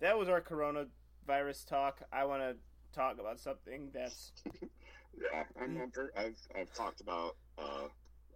[0.00, 2.02] that was our coronavirus talk.
[2.12, 2.56] I want to
[2.92, 5.44] talk about something that's yeah.
[5.60, 7.88] I'm, I'm per- I've I've talked about uh,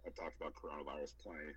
[0.05, 1.53] I've talked about coronavirus plenty.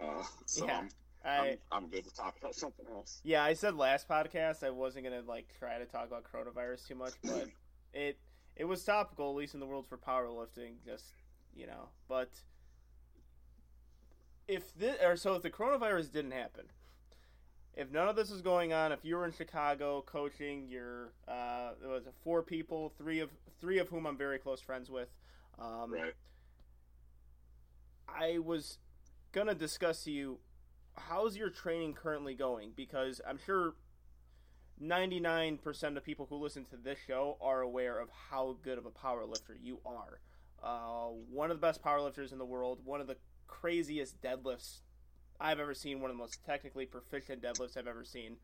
[0.00, 0.78] Uh, so Yeah.
[0.78, 0.88] I'm,
[1.28, 1.48] I.
[1.72, 3.20] I'm I'm good to talk about something else.
[3.24, 6.94] Yeah, I said last podcast I wasn't gonna like try to talk about coronavirus too
[6.94, 7.48] much, but
[7.92, 8.18] it
[8.56, 10.74] it was topical, at least in the world for powerlifting.
[10.84, 11.12] Just
[11.54, 12.30] you know, but
[14.46, 16.64] if this or so if the coronavirus didn't happen,
[17.74, 21.72] if none of this was going on, if you were in Chicago coaching, you're uh,
[21.80, 25.08] there was four people, three of three of whom I'm very close friends with.
[25.58, 26.14] Um, Right.
[28.08, 28.78] I was
[29.32, 30.38] gonna discuss to you
[30.98, 33.74] how's your training currently going because I'm sure
[34.82, 38.90] 99% of people who listen to this show are aware of how good of a
[38.90, 40.20] power lifter you are.
[40.62, 44.80] Uh, one of the best power lifters in the world, one of the craziest deadlifts
[45.40, 48.36] I've ever seen, one of the most technically proficient deadlifts I've ever seen.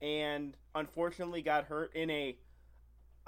[0.00, 2.36] And unfortunately got hurt in a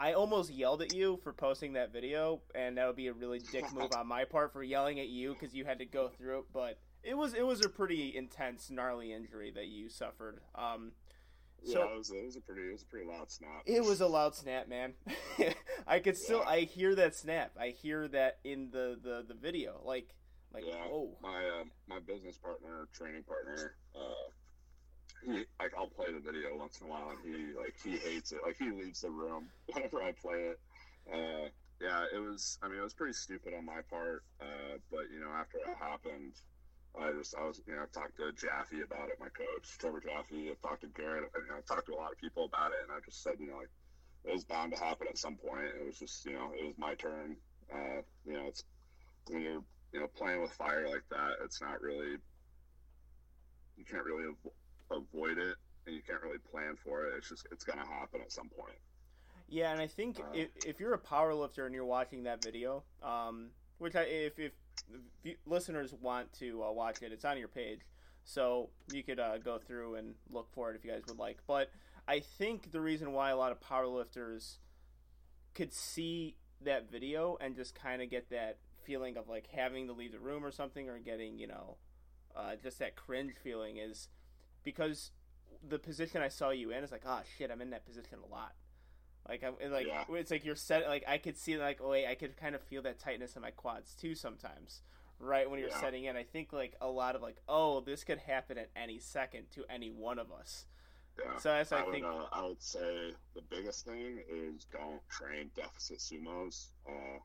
[0.00, 3.40] I almost yelled at you for posting that video, and that would be a really
[3.40, 6.38] dick move on my part for yelling at you because you had to go through
[6.38, 6.44] it.
[6.52, 10.40] But it was it was a pretty intense, gnarly injury that you suffered.
[10.54, 10.92] Um,
[11.64, 13.62] so yeah, it was, it was a pretty it was a pretty loud snap.
[13.66, 14.94] it was a loud snap, man.
[15.86, 16.50] I could still Yeah.
[16.50, 17.52] I hear that snap.
[17.58, 19.80] I hear that in the the, the video.
[19.84, 20.14] Like
[20.52, 21.16] like Yeah, whoa.
[21.22, 24.30] my uh, my business partner, training partner, uh,
[25.24, 28.32] he like I'll play the video once in a while, and he like he hates
[28.32, 28.38] it.
[28.46, 30.60] Like he leaves the room whenever I play it.
[31.12, 31.48] Uh,
[31.80, 32.58] yeah, it was.
[32.62, 34.22] I mean, it was pretty stupid on my part.
[34.40, 36.34] Uh, but you know, after it happened,
[36.96, 40.00] I just I was you know I talked to Jaffe about it, my coach Trevor
[40.00, 40.50] Jaffe.
[40.50, 41.30] I talked to Garrett.
[41.34, 43.22] I, you know, I talked to a lot of people about it, and I just
[43.22, 43.70] said you know like
[44.24, 45.66] it was bound to happen at some point.
[45.80, 47.36] It was just you know it was my turn.
[47.72, 48.64] Uh, you know, it's
[49.28, 52.16] when you're you know playing with fire like that, it's not really
[53.76, 57.14] you can't really avo- avoid it, and you can't really plan for it.
[57.18, 58.78] It's just it's gonna happen at some point.
[59.48, 62.42] Yeah, and I think Uh, if, if you're a power lifter and you're watching that
[62.42, 64.52] video, um, which I, if, if
[65.46, 67.80] listeners want to uh, watch it, it's on your page,
[68.24, 71.38] so you could uh, go through and look for it if you guys would like.
[71.46, 71.70] But
[72.06, 74.58] I think the reason why a lot of power lifters
[75.54, 79.92] could see that video and just kind of get that feeling of like having to
[79.92, 81.76] leave the room or something, or getting you know,
[82.36, 84.08] uh, just that cringe feeling is
[84.64, 85.10] because
[85.66, 88.32] the position I saw you in is like, ah, shit, I'm in that position a
[88.32, 88.52] lot.
[89.28, 90.04] Like I'm like Yeah.
[90.10, 90.86] it's like you're set.
[90.88, 93.42] Like I could see like oh wait, I could kind of feel that tightness in
[93.42, 94.82] my quads too sometimes.
[95.20, 95.80] Right when you're Yeah.
[95.80, 98.98] setting in, I think like a lot of like oh this could happen at any
[98.98, 100.66] second to any one of us.
[101.18, 101.36] Yeah.
[101.38, 105.02] So that's I, I would, think uh, I would say the biggest thing is don't
[105.10, 106.68] train deficit sumos.
[106.88, 107.18] Uh,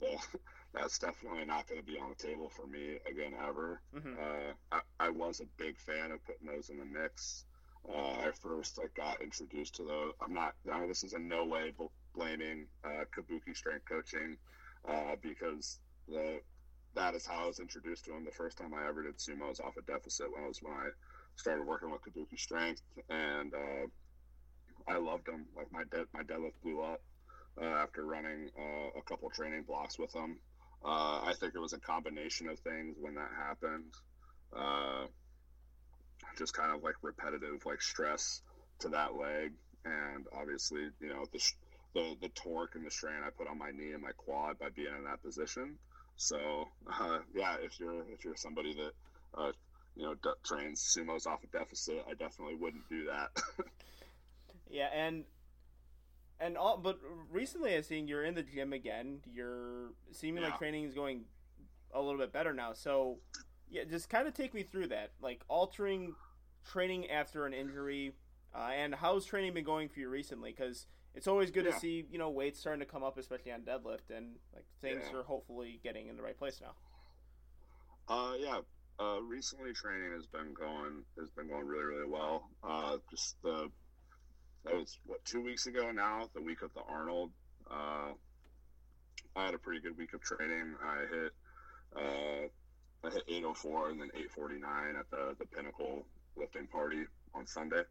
[0.74, 3.80] that's definitely not going to be on the table for me again ever.
[3.94, 4.16] mhm.
[4.18, 7.44] Uh, I, I was a big fan of putting those in the mix.
[7.88, 10.12] Uh, I first like got introduced to those.
[10.20, 10.54] I'm not.
[10.72, 14.36] I this is in no way bl- blaming uh, Kabuki strength coaching
[14.88, 16.40] uh, because the
[16.94, 18.24] that is how I was introduced to them.
[18.24, 20.72] The first time I ever did sumo was off a deficit when I was when
[20.72, 20.88] I
[21.36, 23.86] started working with Kabuki strength, and uh,
[24.88, 25.46] I loved them.
[25.56, 27.00] Like my dead my deadlift blew up
[27.60, 30.38] uh, after running uh, a couple training blocks with them.
[30.84, 33.92] Uh, I think it was a combination of things when that happened.
[36.36, 38.42] Just kind of like repetitive, like stress
[38.80, 39.52] to that leg,
[39.84, 41.52] and obviously, you know, the
[41.94, 44.70] the the torque and the strain I put on my knee and my quad by
[44.70, 45.78] being in that position.
[46.16, 48.92] So, uh, yeah, if you're if you're somebody that
[49.36, 49.52] uh,
[49.96, 53.30] you know d- trains sumos off a deficit, I definitely wouldn't do that.
[54.70, 55.24] Yeah, and
[56.40, 56.98] and all, but
[57.30, 59.20] recently I've seen you're in the gym again.
[59.32, 61.26] You're seeming like training is going
[61.92, 62.72] a little bit better now.
[62.72, 63.18] So,
[63.70, 66.14] yeah, just kind of take me through that, like altering
[66.64, 68.14] training after an injury,
[68.54, 70.50] uh, and how's training been going for you recently?
[70.52, 71.72] Because it's always good Yeah.
[71.72, 75.04] to see you know weights starting to come up, especially on deadlift, and like things
[75.10, 75.18] Yeah.
[75.18, 76.74] are hopefully getting in the right place now.
[78.08, 78.60] Uh, yeah.
[78.98, 82.48] Uh, recently, training has been going has been going really really well.
[82.62, 83.70] Uh, just the
[84.64, 87.32] that was what two weeks ago now, the week of the Arnold.
[87.68, 88.12] Uh,
[89.36, 90.76] I had a pretty good week of training.
[90.80, 91.32] I hit
[91.96, 92.48] uh,
[93.06, 97.82] I hit 804 and then 849 at the the Pinnacle lifting party on Sunday.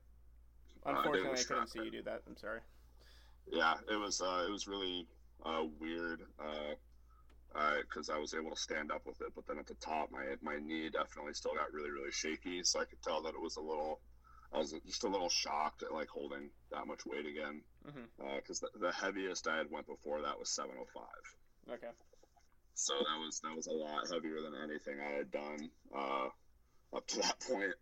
[0.86, 2.21] Uh, Unfortunately, I was couldn't see you do that.
[2.28, 2.60] I'm sorry.
[3.52, 5.08] yeah, it was uh, it was really
[5.45, 6.73] uh, weird uh,
[7.56, 10.12] uh, because I was able to stand up with it, but then at the top,
[10.12, 13.41] my my knee definitely still got really really shaky, so I could tell that it
[13.41, 13.99] was a little.
[14.54, 18.36] I was just a little shocked at like holding that much weight again mm-hmm.
[18.36, 21.04] because the, the heaviest I had went before that was 705.
[21.73, 21.88] Okay.
[22.75, 26.27] So that was that was a lot heavier than anything I had done uh,
[26.95, 27.73] up to that point.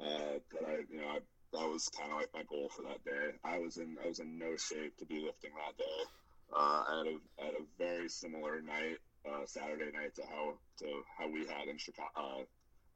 [0.00, 1.18] Uh, but I, you know, I,
[1.52, 3.36] that was kind of like my goal for that day.
[3.44, 6.00] I was in I was in no shape to be lifting that day.
[6.52, 10.54] Uh, I had a I had a very similar night uh, Saturday night to how
[10.78, 10.86] to
[11.18, 12.42] how we had in Chicago uh,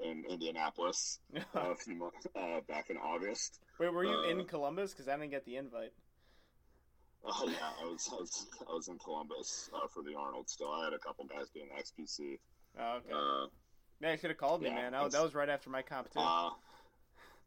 [0.00, 3.60] in Indianapolis uh, a few months uh, back in August.
[3.78, 4.92] Wait, were you in Columbus?
[4.92, 5.92] Because I didn't get the invite.
[7.26, 10.50] Oh yeah, I was I was, I was in Columbus uh, for the Arnold.
[10.50, 12.38] Still, I had a couple guys doing XPC.
[12.78, 13.12] Oh, okay.
[13.12, 13.46] Uh,
[14.00, 14.92] yeah, you should have called me, yeah, man.
[14.92, 16.18] That, that was right after my comp too.
[16.20, 16.50] Uh,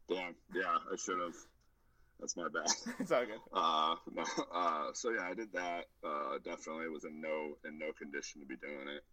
[0.08, 0.34] damn.
[0.52, 1.36] Yeah, I should have.
[2.18, 2.66] That's my bad.
[2.98, 3.38] it's all good.
[3.52, 5.84] Uh, no, uh, so yeah, I did that.
[6.04, 9.04] Uh, definitely was in no in no condition to be doing it.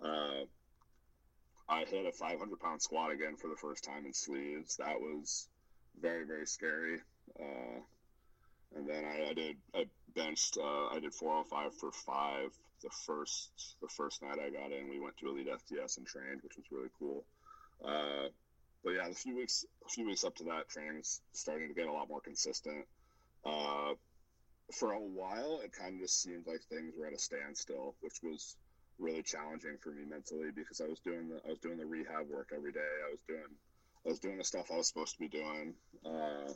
[0.00, 0.44] Uh,
[1.68, 4.76] I hit a 500 pound squat again for the first time in sleeves.
[4.76, 5.48] That was
[6.00, 6.98] very very scary.
[7.40, 7.80] Uh,
[8.74, 12.50] and then I, I did I benched uh, I did 405 for five
[12.82, 14.88] the first the first night I got in.
[14.88, 17.24] We went to Elite FTS and trained, which was really cool.
[17.84, 18.28] Uh,
[18.84, 21.74] but yeah, a few weeks a few weeks up to that, training was starting to
[21.74, 22.86] get a lot more consistent.
[23.44, 23.94] Uh,
[24.72, 28.20] for a while, it kind of just seemed like things were at a standstill, which
[28.22, 28.56] was
[28.98, 32.28] really challenging for me mentally because I was doing the I was doing the rehab
[32.28, 32.92] work every day.
[33.06, 33.50] I was doing
[34.04, 35.74] I was doing the stuff I was supposed to be doing.
[36.04, 36.52] Uh,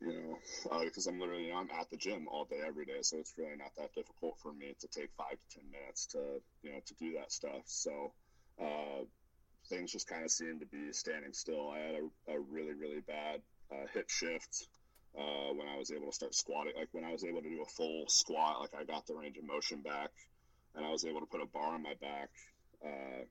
[0.00, 0.38] you know,
[0.70, 3.56] uh, because I'm literally I'm at the gym all day every day, so it's really
[3.56, 6.18] not that difficult for me to take five to ten minutes to
[6.62, 7.62] you know to do that stuff.
[7.66, 8.12] So
[8.62, 9.04] uh,
[9.68, 11.70] things just kind of seemed to be standing still.
[11.70, 13.40] I had a, a really really bad
[13.72, 14.68] uh, hip shift
[15.18, 16.74] uh, when I was able to start squatting.
[16.76, 19.36] Like when I was able to do a full squat, like I got the range
[19.36, 20.10] of motion back,
[20.74, 22.28] and I was able to put a bar on my back.
[22.84, 23.24] Uh,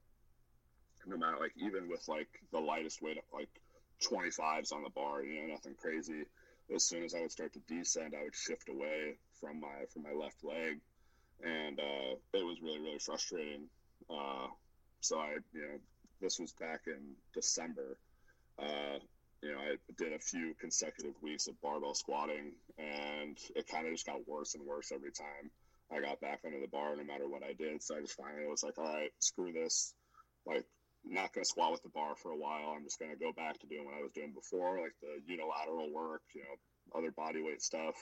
[1.05, 3.49] no matter like even with like the lightest weight, like
[4.03, 6.25] 25s on the bar, you know, nothing crazy.
[6.73, 10.03] As soon as I would start to descend, I would shift away from my from
[10.03, 10.79] my left leg,
[11.43, 13.69] and uh, it was really really frustrating.
[14.09, 14.47] Uh,
[14.99, 15.79] so I, you know,
[16.21, 17.97] this was back in December.
[18.59, 18.99] Uh,
[19.41, 23.93] you know, I did a few consecutive weeks of barbell squatting, and it kind of
[23.93, 25.51] just got worse and worse every time
[25.91, 27.83] I got back under the bar, no matter what I did.
[27.83, 29.93] So I just finally was like, all right, screw this.
[30.45, 30.65] Like,
[31.09, 32.75] not going to squat with the bar for a while.
[32.75, 35.21] I'm just going to go back to doing what I was doing before, like the
[35.25, 36.55] unilateral work, you know,
[36.97, 37.95] other body weight stuff,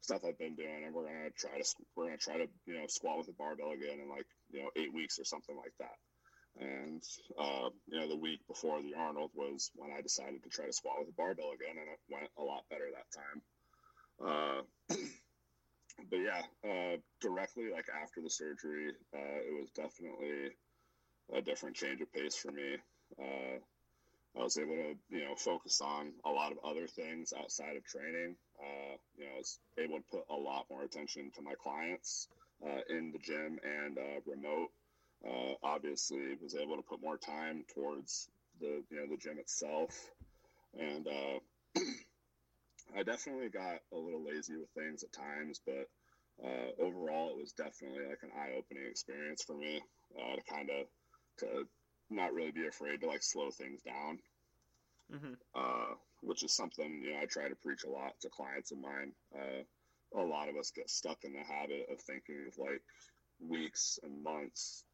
[0.00, 1.64] stuff I've been doing, and we're going to try to
[1.96, 4.62] we're going to try to you know squat with the barbell again in like you
[4.62, 5.96] know eight weeks or something like that.
[6.58, 7.02] And
[7.38, 10.72] uh, you know, the week before the Arnold was when I decided to try to
[10.72, 13.38] squat with the barbell again, and it went a lot better that time.
[14.20, 14.60] Uh,
[16.10, 20.50] but yeah, uh, directly like after the surgery, uh, it was definitely
[21.34, 22.76] a different change of pace for me.
[23.18, 23.58] Uh,
[24.38, 27.84] I was able to, you know, focus on a lot of other things outside of
[27.84, 28.36] training.
[28.60, 32.28] Uh, you know, I was able to put a lot more attention to my clients
[32.64, 34.68] uh, in the gym and uh, remote.
[35.26, 38.28] Uh, obviously, was able to put more time towards
[38.60, 39.90] the, you know, the gym itself,
[40.78, 41.38] and uh,
[42.96, 45.88] I definitely got a little lazy with things at times, but
[46.80, 49.82] overall, it was definitely like an eye-opening experience for me
[50.16, 50.86] to kind of
[51.40, 51.66] to
[52.10, 54.18] not really be afraid to like slow things down,
[55.12, 55.34] Mm-hmm.
[55.56, 58.78] uh, which is something you know I try to preach a lot to clients of
[58.78, 59.12] mine.
[59.34, 59.64] Uh,
[60.20, 62.82] a lot of us get stuck in the habit of thinking of like
[63.40, 64.84] weeks and months,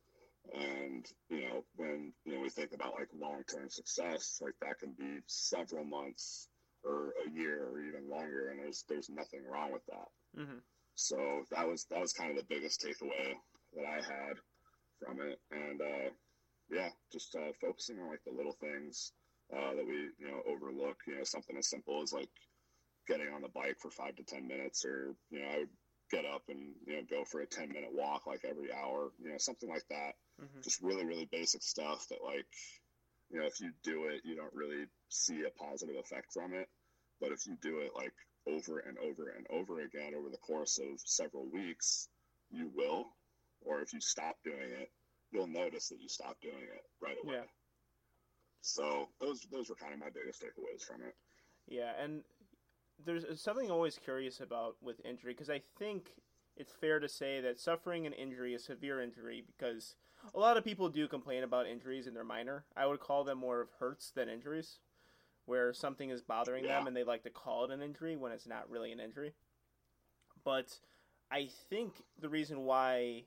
[0.55, 4.93] and you know when you know we think about like long-term success, like that can
[4.99, 6.49] be several months
[6.85, 10.41] or a year or even longer, and there's there's nothing wrong with that.
[10.41, 10.59] Mm-hmm.
[10.95, 11.17] So
[11.51, 13.35] that was that was kind of the biggest takeaway
[13.75, 14.37] that I had
[15.05, 16.11] from it, and uh,
[16.71, 19.13] yeah, just uh, focusing on like the little things
[19.55, 20.99] uh, that we you know overlook.
[21.07, 22.29] You know, something as simple as like
[23.07, 25.69] getting on the bike for five to ten minutes, or you know, I would
[26.11, 29.11] get up and you know go for a ten minute walk like every hour.
[29.23, 30.15] You know, something like that.
[30.43, 30.61] Mm-hmm.
[30.63, 32.47] Just really really basic stuff that like
[33.31, 36.69] you know if you do it, you don't really see a positive effect from it,
[37.21, 38.13] but if you do it like
[38.49, 42.09] over and over and over again over the course of several weeks,
[42.51, 43.07] you will.
[43.63, 44.91] Or if you stop doing it,
[45.33, 47.37] you'll notice that you stop doing it right away.
[47.37, 47.43] Yeah.
[48.61, 51.15] So those those were kind of my biggest takeaways from it.
[51.69, 52.23] Yeah, and
[53.05, 56.11] there's uh, something I'm always curious about with injury because I think
[56.57, 59.95] it's fair to say that suffering an injury, a severe injury, because
[60.35, 62.65] a lot of people do complain about injuries and they're minor.
[62.77, 64.79] I would call them more of hurts than injuries,
[65.45, 68.47] where something is bothering them and they like to call it an injury when it's
[68.47, 69.35] not really an injury.
[70.45, 70.79] But
[71.31, 73.25] I think the reason why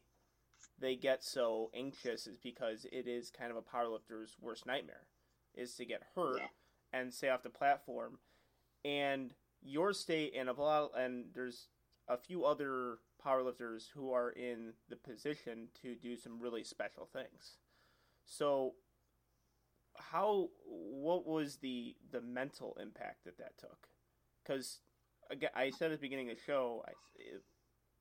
[0.80, 5.08] they get so anxious is because it is kind of a powerlifter's worst nightmare
[5.56, 6.48] is to get hurt Yeah.
[6.94, 8.20] and stay off the platform.
[8.86, 11.68] And your state and a lot and there's
[12.08, 17.58] a few other powerlifters who are in the position to do some really special things.
[18.26, 18.76] So
[19.98, 23.88] how what was the the mental impact that that took?
[24.44, 24.80] Because
[25.30, 26.92] again i said at the beginning of the show I,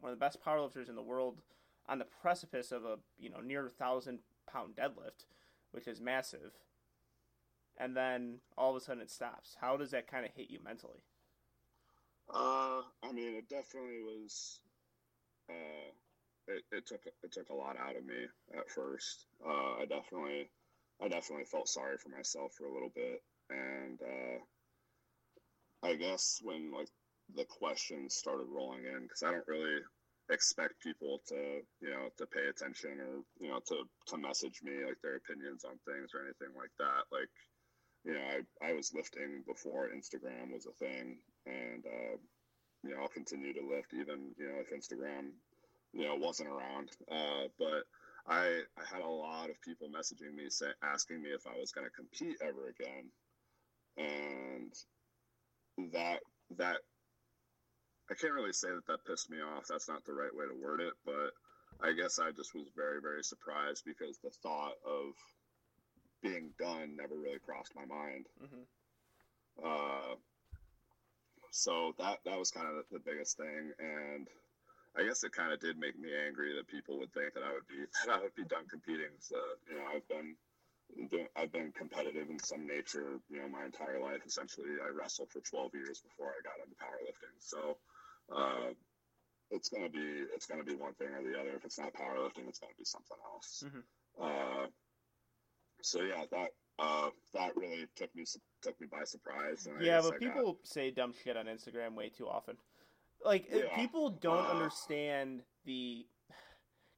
[0.01, 1.43] one of the best powerlifters in the world
[1.89, 4.20] on the precipice of a you know near thousand
[4.51, 5.26] pound deadlift
[5.72, 6.53] which is massive
[7.78, 10.61] and then all of a sudden it stops how does that kind of hit you
[10.62, 11.03] mentally
[12.32, 14.61] Uh, I mean, it definitely was.
[15.51, 15.91] Uh,
[16.49, 18.26] it, it took it took a lot out of me
[18.57, 19.26] at first.
[19.45, 20.51] Uh, I definitely,
[21.03, 24.39] I definitely felt sorry for myself for a little bit, and uh,
[25.89, 26.89] I guess when like
[27.34, 29.80] the questions started rolling in, because I don't really
[30.31, 34.85] expect people to you know to pay attention or you know to to message me
[34.85, 37.09] like their opinions on things or anything like that.
[37.11, 37.31] Like,
[38.05, 42.16] you know, I I was lifting before Instagram was a thing, and uh,
[42.85, 45.33] you know I'll continue to lift even you know if Instagram
[45.93, 46.91] you know wasn't around.
[47.11, 47.85] Uh, but
[48.26, 51.72] I I had a lot of people messaging me say, asking me if I was
[51.72, 53.09] going to compete ever again,
[53.97, 54.72] and
[55.93, 56.20] that
[56.59, 56.79] that
[58.11, 59.67] I can't really say that that pissed me off.
[59.69, 61.33] That's not the right way to word it, but
[61.81, 65.15] I guess I just was very very surprised because the thought of
[66.23, 68.27] being done never really crossed my mind.
[68.43, 68.65] mm-hmm.
[69.59, 70.15] Uh,
[71.51, 74.29] so that that was kind of the, the biggest thing, and
[74.97, 77.53] I guess it kind of did make me angry that people would think that I
[77.53, 79.13] would be that I would be done competing.
[79.19, 79.37] So
[79.69, 80.37] you know, I've been
[81.37, 84.25] I've been competitive in some nature, you know, my entire life.
[84.27, 87.37] Essentially, I wrestled for 12 years before I got into powerlifting.
[87.39, 87.77] So
[88.35, 88.72] uh,
[89.51, 91.51] it's gonna be it's gonna be one thing or the other.
[91.57, 93.64] If it's not powerlifting, it's gonna be something else.
[93.66, 93.83] Mhm.
[94.20, 94.66] Uh,
[95.83, 98.24] so yeah, that uh, that really took me
[98.62, 99.66] took me by surprise.
[99.66, 102.57] And yeah but I got- people say dumb shit on instagram way too often
[103.24, 103.74] like Yeah.
[103.74, 104.51] people don't Uh.
[104.53, 106.07] understand the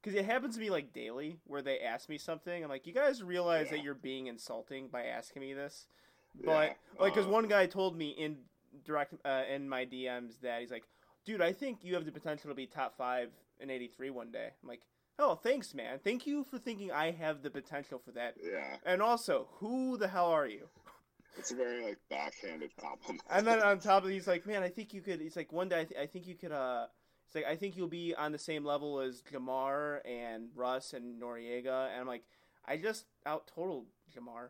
[0.02, 2.92] because it happens to me like daily where they ask me something i'm like you
[2.92, 5.86] guys realize that you're being insulting by asking me this
[6.34, 8.44] but Yeah, like because uh, one guy told me in
[8.84, 10.84] direct uh, in my dms that he's like
[11.30, 14.48] dude i think you have the potential to be top five in 83 one day
[14.62, 14.80] i'm like
[15.18, 19.00] oh thanks man thank you for thinking i have the potential for that yeah, and
[19.02, 20.68] also who the hell are you
[21.38, 23.22] it's a very like backhanded compliment.
[23.30, 25.20] and then on top of it, he's like, man, I think you could.
[25.20, 26.52] He's like, one day, I, th- I think you could.
[26.52, 26.86] uh
[27.26, 31.20] It's like, I think you'll be on the same level as Jamar and Russ and
[31.20, 31.90] Noriega.
[31.90, 32.24] And I'm like,
[32.66, 34.48] I just out totaled Jamar.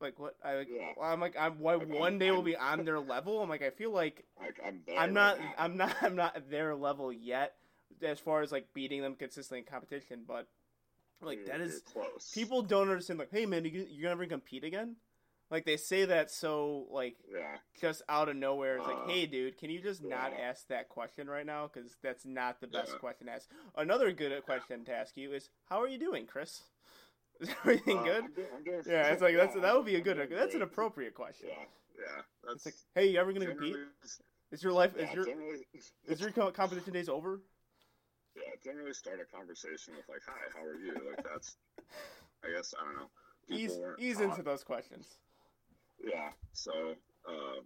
[0.00, 0.36] Like what?
[0.44, 0.68] I like.
[0.70, 0.92] Yeah.
[1.02, 3.42] I'm like, I'm what, Like, one I'm- day we'll I'm- be on their level.
[3.42, 5.38] I'm like, I feel like like, I'm I'm not.
[5.38, 5.54] now.
[5.58, 5.96] I'm not.
[6.02, 7.54] I'm not at their level yet,
[8.02, 10.20] as far as like beating them consistently in competition.
[10.26, 10.46] But
[11.20, 11.60] like that
[11.92, 12.30] close.
[12.32, 13.18] people don't understand.
[13.18, 14.96] Like, hey man, you, you're gonna ever compete again?
[15.50, 18.76] Like they say that so like Yeah, just out of nowhere.
[18.76, 21.68] It's Uh, like, hey, dude, can you just not ask that question right now?
[21.72, 22.98] Because that's not the best Yeah.
[22.98, 23.48] question to ask.
[23.74, 26.62] Another good question to ask you is, how are you doing, Chris?
[27.40, 28.24] Is everything Uh, good?
[28.24, 30.28] I'm doing, I'm doing, Yeah, it's like that's that would be a good.
[30.30, 31.48] That's an appropriate question.
[31.50, 31.64] Yeah,
[31.98, 32.22] yeah.
[32.42, 32.74] That's It's like,
[33.04, 33.76] hey, you ever gonna compete?
[34.50, 35.26] Is your life yeah, is your
[36.06, 37.40] is your competition days over?
[38.34, 41.56] yeah, generally start a conversation with like, "Hi, how are you?" Like that's,
[42.44, 43.10] I guess I don't know.
[43.48, 45.18] Ease ease into those questions.
[46.02, 46.30] Yeah.
[46.52, 46.94] So,
[47.28, 47.60] uh,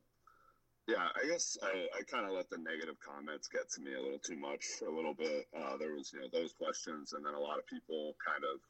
[0.89, 4.01] yeah, I guess I, I kind of let the negative comments get to me a
[4.01, 5.47] little too much for a little bit.
[5.57, 8.61] Uh, there was, you know, those questions, and then a lot of people kind of,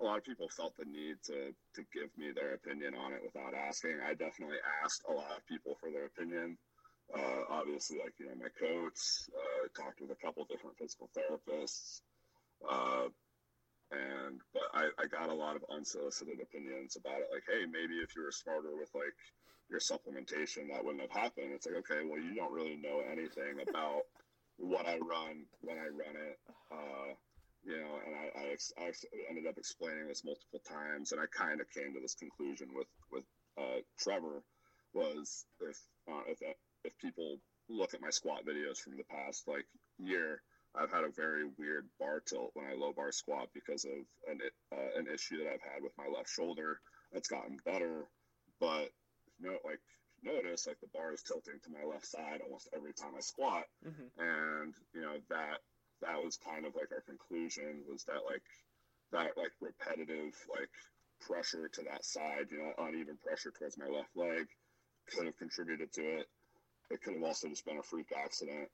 [0.00, 3.22] a lot of people felt the need to to give me their opinion on it
[3.22, 3.98] without asking.
[4.04, 6.56] I definitely asked a lot of people for their opinion.
[7.14, 9.00] Uh, obviously, like you know, my coach
[9.32, 12.00] uh, talked with a couple different physical therapists.
[12.68, 13.08] Uh,
[13.90, 17.96] and but I, I got a lot of unsolicited opinions about it like hey maybe
[18.04, 19.16] if you were smarter with like
[19.70, 23.64] your supplementation that wouldn't have happened it's like okay well you don't really know anything
[23.64, 24.02] about
[24.58, 26.38] what i run when i run it
[26.72, 27.16] uh,
[27.64, 28.92] you know and I, I, ex- I
[29.28, 32.86] ended up explaining this multiple times and i kind of came to this conclusion with
[33.12, 33.24] with
[33.58, 34.42] uh, trevor
[34.94, 35.78] was if
[36.10, 36.38] uh, if
[36.84, 37.38] if people
[37.68, 39.66] look at my squat videos from the past like
[39.98, 40.40] year
[40.74, 43.98] I've had a very weird bar tilt when I low bar squat because of
[44.28, 44.40] an
[44.72, 46.80] uh, an issue that I've had with my left shoulder.
[47.12, 48.04] That's gotten better,
[48.60, 48.90] but
[49.40, 49.80] no, like
[50.22, 53.64] notice like the bar is tilting to my left side almost every time I squat,
[53.82, 55.58] hmm and you know that
[56.02, 58.42] that was kind of like our conclusion was that like
[59.12, 60.70] that like repetitive like
[61.20, 64.46] pressure to that side, you know, uneven pressure towards my left leg
[65.10, 66.26] could have contributed to it.
[66.90, 68.68] It could have also just been a freak accident.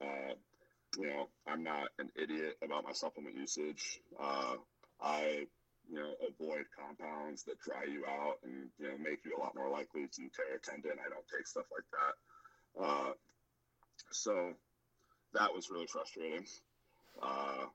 [0.00, 0.34] Uh,
[0.98, 4.00] you know, I'm not an idiot about my supplement usage.
[4.20, 4.54] Uh,
[5.00, 5.46] I,
[5.88, 9.54] you know, avoid compounds that dry you out and, you know, make you a lot
[9.54, 10.98] more likely to tear a tendon.
[10.98, 12.84] I don't take stuff like that.
[12.84, 13.12] Uh,
[14.12, 14.52] so
[15.34, 16.46] that was really frustrating.
[17.22, 17.66] Uh,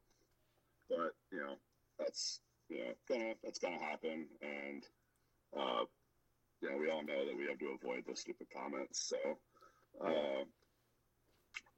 [0.89, 1.55] but, you know,
[1.97, 4.27] that's, you know, gonna, that's gonna happen.
[4.41, 4.83] And,
[5.57, 5.85] uh,
[6.61, 9.09] you know, we all know that we have to avoid those stupid comments.
[9.09, 9.37] So,
[10.05, 10.43] uh,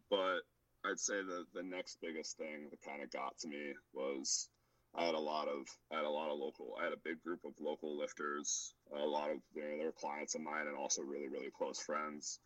[0.09, 0.41] but
[0.86, 4.49] I'd say the the next biggest thing that kind of got to me was
[4.95, 7.24] I had a lot of I had a lot of local I had a big
[7.24, 11.01] group of local lifters, a lot of you their their clients of mine, and also
[11.01, 12.39] really really close friends.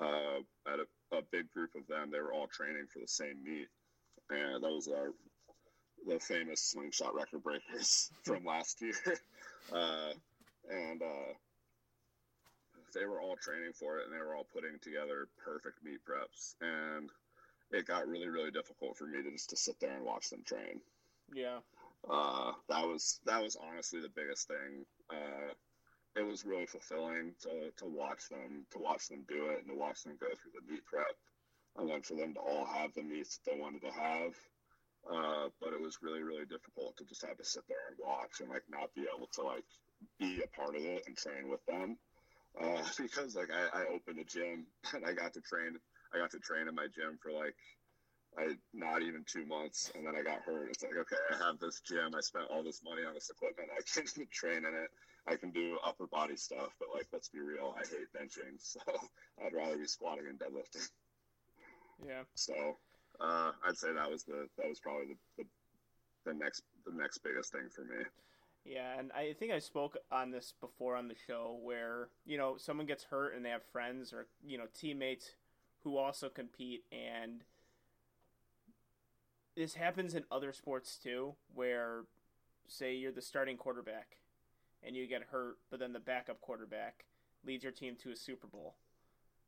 [0.00, 2.10] Uh, I had a, a big group of them.
[2.10, 3.66] They were all training for the same meet,
[4.30, 5.12] and was our
[6.06, 8.94] the famous slingshot record breakers from last year.
[9.72, 10.12] Uh,
[10.68, 11.32] and uh,
[12.94, 16.54] they were all training for it, and they were all putting together perfect meet preps,
[16.60, 17.10] and
[17.70, 20.42] it got really really difficult for me to just to sit there and watch them
[20.44, 20.80] train.
[21.32, 21.58] Yeah.
[22.10, 24.84] uh, that was that was honestly the biggest thing.
[25.10, 25.52] Uh,
[26.16, 29.74] it was really fulfilling to, to watch them to watch them do it and to
[29.74, 31.14] watch them go through the meet prep
[31.80, 34.34] and then for them to all have the meets that they wanted to have
[35.10, 38.40] uh, but it was really really difficult to just have to sit there and watch
[38.40, 39.64] and like not be able to like
[40.18, 41.96] be a part of it and train with them
[42.60, 45.76] uh, because like I, I opened a gym and I got to train
[46.14, 47.56] I got to train in my gym for like
[48.38, 50.70] I not even two months, and then I got hurt.
[50.70, 52.14] It's like, okay, I have this gym.
[52.16, 53.70] I spent all this money on this equipment.
[53.76, 54.90] I can train in it.
[55.26, 57.74] I can do upper body stuff, but like, let's be real.
[57.76, 58.80] I hate benching, so
[59.44, 60.88] I'd rather be squatting and deadlifting.
[62.06, 62.22] Yeah.
[62.34, 62.54] So
[63.20, 65.48] uh, I'd say that was the that was probably the, the
[66.30, 68.04] the next the next biggest thing for me.
[68.64, 72.56] Yeah, and I think I spoke on this before on the show where, you know,
[72.58, 75.30] someone gets hurt and they have friends or, you know, teammates
[75.82, 77.42] who also compete and
[79.56, 82.04] this happens in other sports too where
[82.68, 84.18] say you're the starting quarterback
[84.82, 87.06] and you get hurt, but then the backup quarterback
[87.44, 88.74] leads your team to a Super Bowl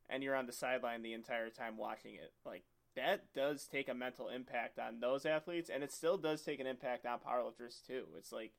[0.09, 2.33] and you're on the sideline the entire time watching it.
[2.45, 2.65] Like
[2.97, 6.67] that does take a mental impact on those athletes and it still does take an
[6.67, 8.05] impact on powerlifters too.
[8.19, 8.53] It's like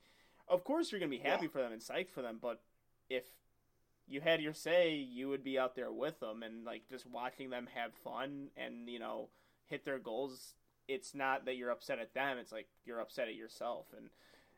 [0.47, 1.51] of course you're going to be happy Yeah.
[1.51, 2.61] for them and psyched for them, but
[3.09, 3.23] if
[4.07, 7.49] you had your say, you would be out there with them and like just watching
[7.49, 9.29] them have fun and you know
[9.67, 10.55] hit their goals.
[10.89, 14.09] It's not that you're upset at them; it's like you're upset at yourself, and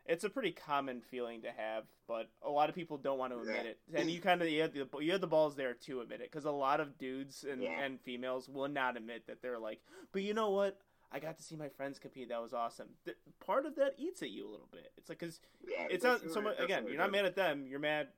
[0.05, 1.83] it's a pretty common feeling to have.
[2.07, 3.71] But a lot of people don't want to admit Yeah.
[3.71, 6.21] it, and you kind of you have the you had the balls there to admit
[6.21, 7.81] it because a lot of dudes and Yeah.
[7.83, 9.81] and females will not admit that they're like,
[10.11, 10.79] but you know what?
[11.11, 12.29] I got to see my friends compete.
[12.29, 12.89] That was awesome.
[13.05, 14.91] Th- part of that eats at you a little bit.
[14.97, 16.59] It's like because Yeah, it's not so much.
[16.59, 17.65] Again, you're not mad at them.
[17.67, 18.09] You're mad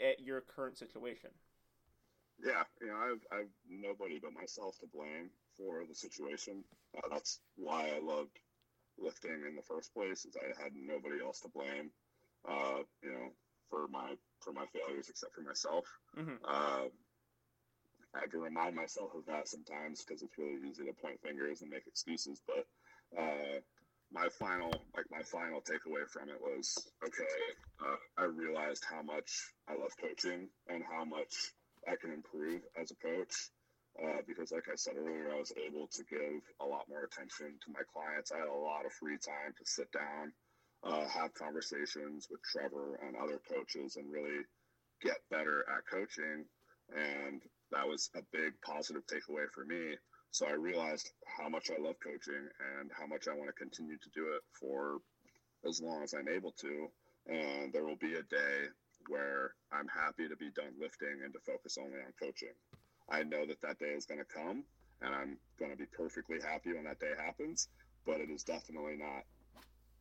[0.00, 1.30] at your current situation.
[2.44, 6.64] Yeah, you know, I've I've nobody but myself to blame for the situation.
[6.96, 8.38] Uh, that's why I loved
[8.98, 10.24] lifting in the first place.
[10.24, 11.90] Is I had nobody else to blame.
[12.48, 13.28] Uh, you know,
[13.70, 15.86] for my for my failures, except for myself.
[16.14, 16.88] hmm Uh,
[18.14, 21.62] I have to remind myself of that sometimes because it's really easy to point fingers
[21.62, 22.40] and make excuses.
[22.46, 22.66] But
[23.20, 23.58] uh,
[24.12, 27.34] my final, like my final takeaway from it was, okay,
[27.84, 31.34] uh, I realized how much I love coaching and how much
[31.88, 33.50] I can improve as a coach.
[33.94, 37.54] Uh, because, like I said earlier, I was able to give a lot more attention
[37.62, 38.32] to my clients.
[38.32, 40.32] I had a lot of free time to sit down,
[40.82, 44.42] uh, have conversations with Trevor and other coaches, and really
[45.00, 46.44] get better at coaching.
[46.90, 47.40] And
[47.70, 49.96] that was a big positive takeaway for me.
[50.32, 53.96] So I realized how much I love coaching and how much I want to continue
[53.96, 54.98] to do it for
[55.66, 56.88] as long as I'm able to.
[57.26, 58.66] And there will be a day
[59.08, 62.54] where I'm happy to be done lifting and to focus only on coaching.
[63.08, 64.64] I know that that day is going to come
[65.02, 67.68] and I'm going to be perfectly happy when that day happens,
[68.06, 69.24] but it is definitely not.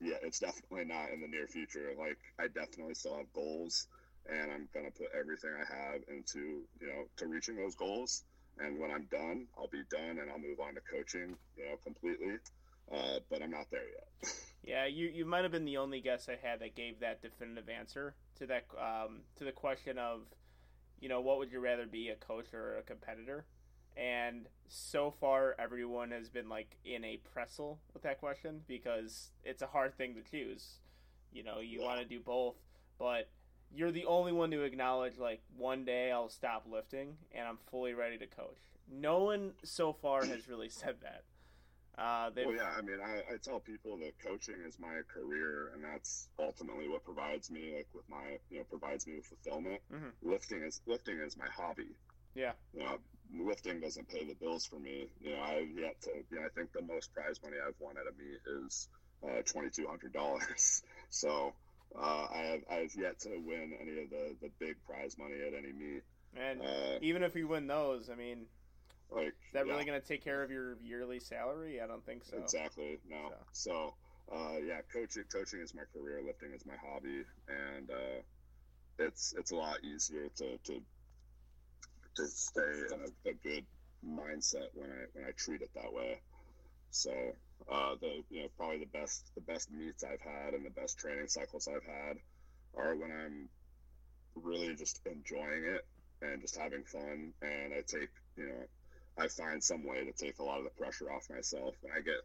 [0.01, 1.91] Yeah, it's definitely not in the near future.
[1.97, 3.87] Like I definitely still have goals
[4.29, 8.23] and I'm going to put everything I have into, you know, to reaching those goals.
[8.59, 11.75] And when I'm done, I'll be done and I'll move on to coaching, you know,
[11.83, 12.37] completely.
[12.91, 14.33] Uh, but I'm not there yet.
[14.65, 17.67] Yeah, you you might have been the only guest I had that gave that definitive
[17.67, 20.21] answer to that um, to the question of,
[20.99, 23.45] you know, what would you rather be, a coach or a competitor?
[23.95, 29.61] And so far, everyone has been like in a pretzel with that question because it's
[29.61, 30.79] a hard thing to choose.
[31.31, 31.85] You know, you Yeah.
[31.87, 32.55] want to do both,
[32.97, 33.29] but
[33.75, 37.93] you're the only one to acknowledge like one day I'll stop lifting and I'm fully
[37.93, 38.59] ready to coach.
[38.87, 41.23] No one so far has really said that.
[41.97, 45.83] Uh, Well, yeah, I mean, I, I tell people that coaching is my career, and
[45.83, 49.81] that's ultimately what provides me, like with my, you know, provides me with fulfillment.
[49.91, 50.11] Mhm.
[50.23, 51.95] Lifting is lifting is my hobby.
[52.33, 52.97] yeah, You know,
[53.45, 55.07] lifting doesn't pay the bills for me.
[55.19, 56.11] You know, I've yet to.
[56.31, 58.87] You know, I think the most prize money I've won at a meet is
[59.23, 60.81] uh, twenty two hundred dollars.
[61.11, 61.53] So
[61.95, 65.35] uh, I have I have yet to win any of the the big prize money
[65.47, 66.03] at any meet.
[66.35, 68.47] and Uh, even if you win those, I mean,
[69.11, 69.73] like, is that yeah.
[69.73, 71.81] really going to take care of your yearly salary?
[71.81, 72.37] I don't think so.
[72.37, 72.99] Exactly.
[73.09, 73.31] No.
[73.51, 73.93] So,
[74.31, 76.21] uh, yeah, coaching coaching is my career.
[76.25, 78.21] Lifting is my hobby, and uh,
[78.99, 80.81] it's it's a lot easier to to
[82.15, 83.65] to stay in a, a good
[84.05, 86.19] mindset when I when I treat it that way.
[86.91, 87.11] So,
[87.71, 90.97] uh, the you know probably the best the best meets I've had and the best
[90.97, 92.17] training cycles I've had
[92.75, 93.49] are when I'm
[94.35, 95.85] really just enjoying it
[96.21, 98.63] and just having fun, and I take you know
[99.17, 101.75] I find some way to take a lot of the pressure off myself.
[101.83, 102.21] And I get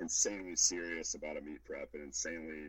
[0.00, 2.68] insanely serious about a meet prep and insanely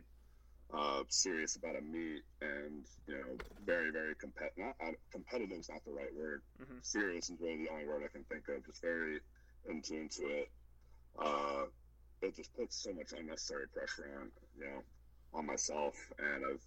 [0.72, 4.50] uh, serious about a meet and you know, very very compet.
[4.56, 6.42] Not uh, competitive is not the right word.
[6.60, 6.84] Mhm.
[6.84, 8.64] Serious is really the only word I can think of.
[8.66, 9.20] Just very
[9.68, 10.48] in tune to it.
[11.18, 11.64] Uh,
[12.22, 14.82] it just puts so much unnecessary pressure on you know
[15.32, 16.62] on myself, and I've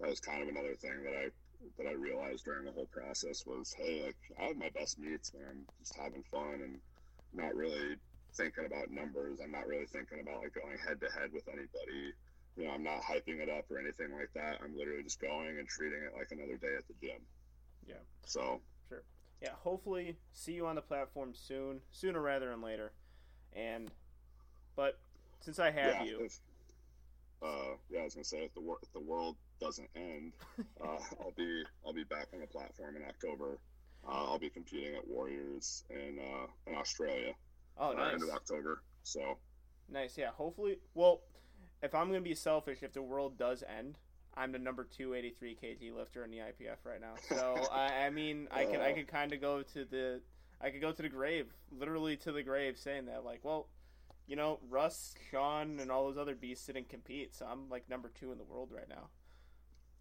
[0.00, 1.30] that was kind of another thing that I
[1.78, 5.32] that I realized during the whole process was, hey, like I have my best meets
[5.34, 6.80] when I'm just having fun and
[7.32, 7.96] not really
[8.34, 9.40] thinking about numbers.
[9.42, 12.14] I'm not really thinking about like going head to head with anybody.
[12.56, 14.58] You know, I'm not hyping it up or anything like that.
[14.62, 17.20] I'm literally just going and treating it like another day at the gym.
[17.86, 18.02] Yeah.
[18.26, 19.02] So Sure.
[19.40, 22.92] Yeah, hopefully see you on the platform soon, sooner rather than later.
[23.54, 23.90] And
[24.76, 24.98] but
[25.40, 26.38] since I have yeah, you, if,
[27.42, 30.32] uh, yeah, I was gonna say if the if the world doesn't end,
[30.82, 33.58] uh, I'll be I'll be back on the platform in October.
[34.06, 37.34] Uh, I'll be competing at Warriors in uh, in Australia
[37.78, 38.82] oh uh, nice, end of October.
[39.02, 39.38] So
[39.88, 40.30] nice, yeah.
[40.30, 41.22] Hopefully, well,
[41.82, 43.98] if I'm gonna be selfish, if the world does end,
[44.34, 47.14] I'm the number 283 kg lifter in the IPF right now.
[47.28, 50.20] So I, I mean, I could I could kind of go to the
[50.60, 53.68] I could go to the grave, literally to the grave, saying that like, well,
[54.26, 58.10] you know, Russ, Sean, and all those other beasts didn't compete, so I'm like number
[58.20, 59.08] two in the world right now.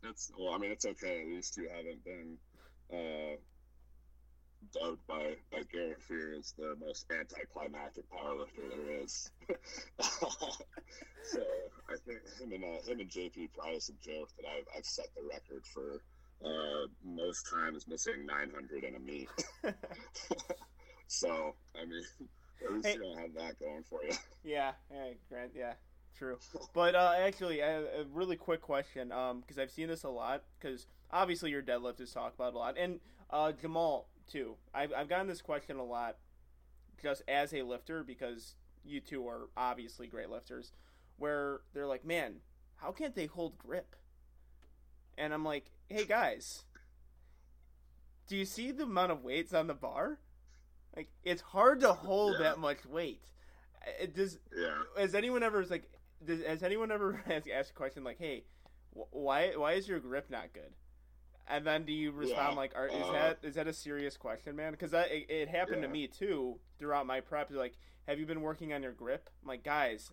[0.03, 1.21] It's well, I mean, it's okay.
[1.21, 2.37] At least you haven't been
[2.91, 3.35] uh,
[4.73, 9.31] dubbed by by Garrett Fear as the most anticlimactic powerlifter there is.
[9.99, 11.41] so
[11.89, 15.07] I think him and uh, him and JP Price have joked that I've I've set
[15.15, 16.01] the record for
[16.45, 19.29] uh, most times missing 900 in a meet.
[21.07, 22.03] so I mean,
[22.65, 22.93] at least Hey.
[22.95, 24.15] you don't have that going for you.
[24.43, 25.73] Yeah, hey, Grant, yeah,
[26.19, 26.37] true.
[26.73, 30.43] But uh, actually, a, a really quick question, um, because I've seen this a lot.
[30.59, 32.99] Because obviously your deadlift is talked about a lot, and
[33.31, 34.55] uh, Jamal too.
[34.73, 36.17] I've I've gotten this question a lot,
[37.01, 38.55] just as a lifter, because
[38.85, 40.73] you two are obviously great lifters.
[41.17, 42.35] Where they're like, man,
[42.75, 43.95] how can't they hold grip?
[45.17, 46.63] And I'm like, hey guys,
[48.27, 50.19] do you see the amount of weights on the bar?
[50.95, 52.43] Like, it's hard to hold Yeah.
[52.43, 53.21] that much weight.
[53.99, 54.77] It does Yeah.
[54.97, 55.89] has anyone ever like
[56.25, 58.43] does, has anyone ever asked, asked a question like hey
[58.93, 60.73] "Wh- why why is your grip not good?
[61.51, 64.15] And then do you respond Yeah, like, Are, is uh, that is that a serious
[64.17, 64.71] question, man?
[64.71, 67.49] Because it, it happened to me too throughout my prep.
[67.51, 67.73] Like,
[68.07, 69.29] have you been working on your grip?
[69.41, 70.11] I'm like, guys,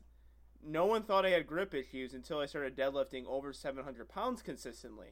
[0.67, 5.09] no one thought I had grip issues until I started deadlifting over 700 pounds consistently.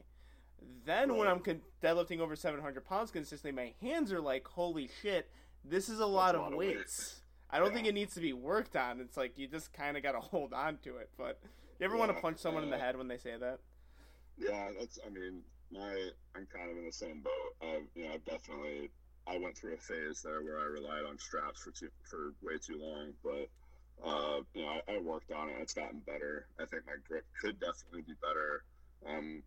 [0.87, 5.29] Then when I'm con- deadlifting over 700 pounds consistently, my hands are like, holy shit,
[5.63, 6.77] this is a lot a of lot of weight.
[6.79, 7.21] weights.
[7.55, 9.01] I don't think it needs to be worked on.
[9.01, 11.09] It's like you just kind of got to hold on to it.
[11.17, 11.39] But
[11.79, 13.61] you ever want to punch someone in the uh, head when they say that?
[14.37, 14.99] Yeah, that's.
[15.07, 15.43] I mean,
[15.73, 17.55] my I'm kind of in the same boat.
[17.63, 18.91] I've you know I've definitely
[19.29, 22.59] I went through a phase there where I relied on straps for too for way
[22.59, 23.49] too long, but
[24.05, 25.57] uh, you know I, I worked on it.
[25.61, 26.47] It's gotten better.
[26.61, 28.65] I think my grip could definitely be better.
[29.09, 29.45] Um,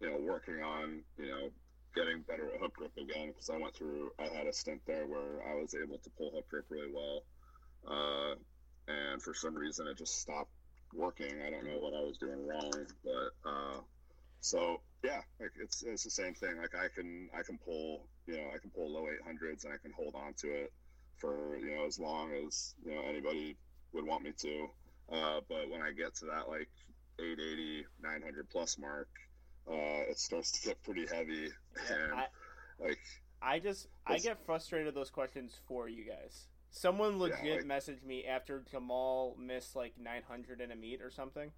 [0.00, 1.50] you know, working on you know
[1.94, 4.12] getting better at hook grip again because I went through.
[4.20, 7.22] I had a stint there where I was able to pull hook grip really well,
[7.86, 8.34] uh,
[8.86, 10.50] and for some reason it just stopped
[10.94, 11.34] working.
[11.46, 12.72] I don't know what I was doing wrong,
[13.04, 13.80] but uh,
[14.40, 16.56] so yeah, like it's it's the same thing.
[16.58, 19.72] Like I can I can pull you know I can pull low eight hundreds and
[19.72, 20.72] I can hold on to it
[21.16, 23.56] for you know as long as you know anybody
[23.92, 24.66] would want me to.
[25.10, 26.68] Uh, but when I get to that like
[27.18, 29.08] 880 900 plus mark,
[29.68, 31.48] uh, it starts to get pretty heavy
[31.90, 32.26] and I,
[32.80, 32.98] like
[33.40, 36.48] I just I get frustrated with those questions for you guys.
[36.70, 41.52] Someone legit like- messaged me after Jamal missed like 900 in a meet or something.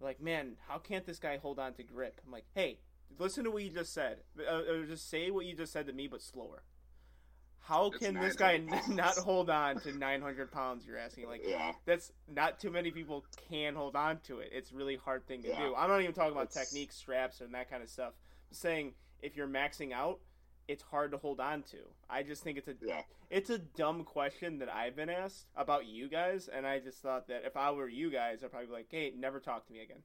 [0.00, 2.20] Like, man, how can't this guy hold on to grip?
[2.26, 2.80] I'm like, hey,
[3.18, 4.18] listen to what you just said.
[4.38, 6.62] Uh, uh, just say what you just said to me, but slower.
[7.60, 8.88] How can this guy pounds.
[8.88, 10.86] not hold on to 900 pounds?
[10.86, 14.50] You're asking, like, yeah that's not too many people can hold on to it.
[14.52, 15.58] It's a really hard thing to Yeah.
[15.60, 15.74] do.
[15.74, 18.12] I'm not even talking about It's- technique, straps, and that kind of stuff.
[18.50, 20.20] I'm saying if you're maxing out,
[20.68, 21.78] it's hard to hold on to.
[22.10, 25.86] I just think it's a yeah it's a dumb question that I've been asked about
[25.86, 28.72] you guys, and I just thought that if I were you guys, I'd probably be
[28.72, 30.02] like, hey, never talk to me again.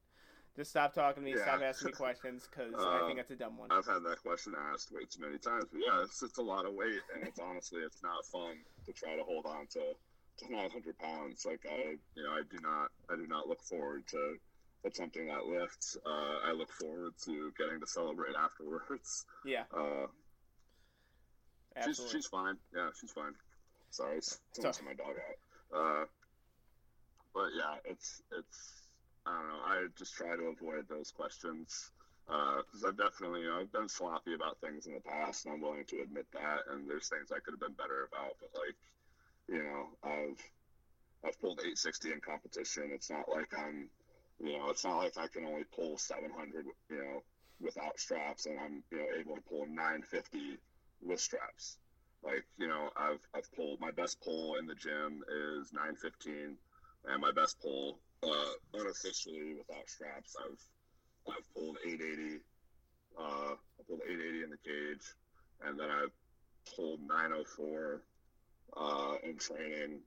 [0.56, 1.38] Just stop talking to me.
[1.38, 1.44] Yeah.
[1.44, 3.72] Stop asking me questions because I Uh, think that's a dumb one.
[3.72, 6.66] I've had that question asked way too many times, but yeah, it's, it's a lot
[6.66, 9.80] of weight, and it's honestly, it's not fun to try to hold on to,
[10.40, 11.46] to 900 pounds.
[11.46, 14.36] Like I, you know, I do not, I do not look forward to
[14.84, 15.96] attempting that lift.
[16.06, 19.26] Uh, I look forward to getting to celebrate afterwards.
[19.46, 20.08] yeah, Uh,
[21.76, 22.20] absolutely.
[22.20, 22.58] she's fine.
[22.76, 23.34] Yeah, she's fine.
[23.90, 24.20] Sorry,
[24.54, 25.78] someone's my dog out.
[25.78, 26.06] Uh,
[27.34, 28.88] but yeah, it's it's.
[29.26, 29.64] I don't know.
[29.66, 31.92] I just try to avoid those questions
[32.26, 35.62] because I've definitely, you know, I've been sloppy about things in the past, and I'm
[35.62, 36.60] willing to admit that.
[36.72, 38.76] And there's things I could have been better about, but like,
[39.48, 40.42] you know, I've
[41.26, 42.90] I've pulled 860 in competition.
[42.94, 43.90] It's not like I'm,
[44.40, 47.22] you know, it's not like I can only pull 700, you know,
[47.60, 50.58] without straps, and I'm, you know, able to pull 950
[51.02, 51.78] with straps.
[52.24, 55.24] Like, you know, I've I've pulled my best pull in the gym
[55.58, 56.56] is 915,
[57.06, 62.40] and my best pull uh, unofficially without straps, I've I've pulled 880.
[63.18, 65.06] Uh, I pulled 880 in the cage,
[65.66, 66.14] and then I've
[66.76, 68.02] pulled 904
[68.78, 70.00] uh, in training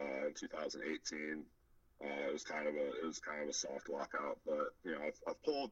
[0.00, 1.44] uh, in 2018.
[2.02, 4.92] Uh, it was kind of a it was kind of a soft walkout, but you
[4.92, 5.70] know I've, I've pulled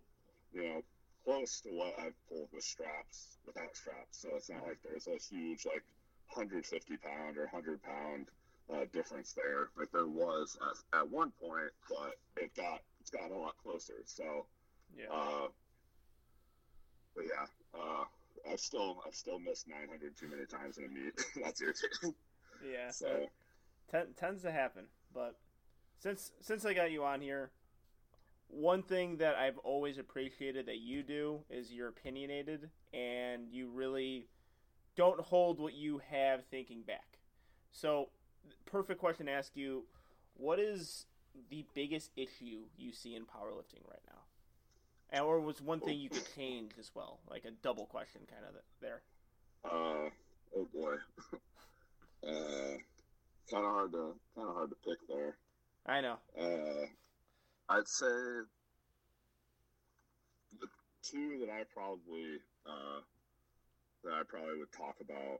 [0.52, 0.82] you know
[1.24, 4.20] close to what I've pulled with straps without straps.
[4.20, 5.84] So it's not like there's a huge like
[6.32, 8.26] 150 pound or 100 pound
[8.72, 9.68] uh, difference there.
[9.78, 13.94] Like there was at, at one point, but it got it's got a lot closer.
[14.04, 14.46] So,
[14.96, 15.06] yeah.
[15.12, 15.48] uh,
[17.14, 18.04] but yeah, uh,
[18.50, 21.14] I've still I've still missed 900 too many times in a meet.
[21.44, 22.14] That's irritating.
[22.64, 22.90] yeah.
[22.90, 23.26] So
[23.90, 24.84] Ten- tends to happen.
[25.12, 25.36] But
[25.98, 27.50] since since I got you on here,
[28.50, 34.26] one thing that I've always appreciated that you do is you're opinionated and you really
[34.96, 37.18] don't hold what you have thinking back.
[37.72, 38.08] So,
[38.66, 39.84] perfect question to ask you:
[40.34, 41.06] What is
[41.48, 44.22] the biggest issue you see in powerlifting right now?
[45.10, 48.44] And or was one thing you could change as well, like a double question kind
[48.48, 49.02] of there.
[49.64, 50.10] Uh,
[50.56, 50.94] oh boy.
[52.28, 52.76] uh,
[53.50, 55.36] kind of hard to kind of hard to pick there.
[55.86, 56.16] I know.
[56.38, 56.86] Uh,
[57.70, 58.06] I'd say
[60.58, 60.66] the
[61.04, 63.00] two that I probably uh,
[64.04, 65.38] that I probably would talk about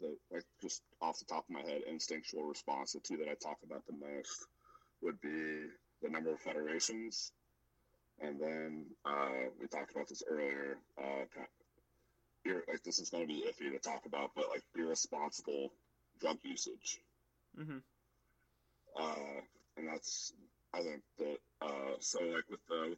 [0.00, 2.92] the like just off the top of my head instinctual response.
[2.92, 4.46] The two that I talk about the most
[5.00, 5.66] would be
[6.02, 7.30] the number of federations,
[8.20, 10.76] and then uh, we talked about this earlier.
[10.98, 11.46] Uh, kind
[12.66, 15.70] like this is going to be iffy to talk about, but like irresponsible
[16.20, 16.98] drug usage.
[17.58, 17.78] Mm-hmm.
[18.98, 19.40] Uh,
[19.76, 20.32] and that's
[20.74, 22.96] I think that uh, so like with the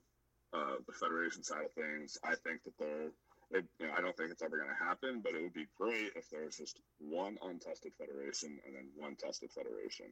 [0.52, 3.10] uh, the federation side of things, I think that they're
[3.52, 5.68] it, you know, I don't think it's ever going to happen, but it would be
[5.76, 10.06] great if there's just one untested federation and then one tested federation.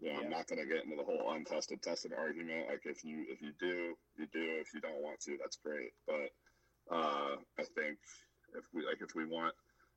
[0.00, 0.24] You know, Yeah.
[0.24, 2.68] I'm not going to get into the whole untested tested argument.
[2.68, 4.58] Like if you if you do, you do.
[4.60, 5.92] If you don't want to, that's great.
[6.06, 6.30] But
[6.90, 7.98] uh, I think
[8.54, 9.54] if we like if we want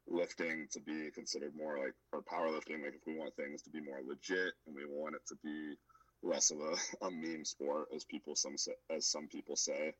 [0.08, 3.82] lifting to be considered more like or powerlifting, like if we want things to be
[3.82, 5.76] more legit and we want it to be
[6.24, 9.94] less of a, a meme sport as people some say, as some people say,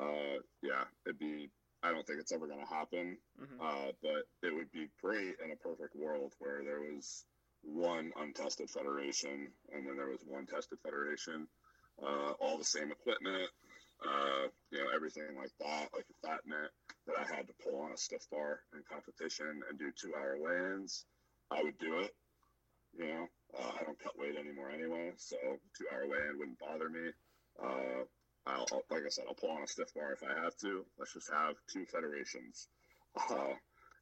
[0.00, 1.50] uh, yeah, it'd be.
[1.84, 3.18] I don't think it's ever going to happen.
[3.40, 3.60] Mhm.
[3.60, 7.24] Uh, but it would be great in a perfect world where there was
[7.64, 11.48] one untested federation and then there was one tested federation,
[12.00, 13.50] uh, all the same equipment,
[14.06, 15.88] uh, you know, everything like that.
[15.92, 16.70] Like if that meant
[17.06, 20.36] that I had to pull on a stiff bar in competition and do two hour
[20.38, 21.04] weigh-ins,
[21.50, 22.14] I would do it.
[22.98, 23.26] You know,
[23.58, 25.36] uh, I don't cut weight anymore anyway, so
[25.76, 27.10] two hour weigh-in wouldn't bother me.
[27.62, 28.04] Uh,
[28.46, 30.84] I'll, I'll- like I said, I'll pull on a stiff bar if I have to.
[30.98, 32.68] Let's just have two federations.
[33.30, 33.52] Uh,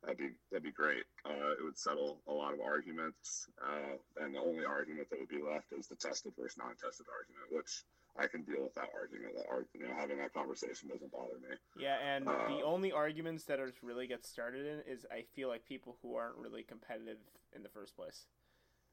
[0.02, 1.02] that'd be that'd be great.
[1.26, 5.28] Uh, it would settle a lot of arguments, uh, and the only argument that would
[5.28, 7.82] be left is the tested versus non-tested argument, which
[8.16, 9.34] I can deal with that argument.
[9.34, 11.56] That you know, having that conversation doesn't bother me.
[11.76, 15.48] Yeah, and Uh, the only arguments that are really get started in is I feel
[15.48, 17.18] like people who aren't really competitive
[17.52, 18.26] in the first place.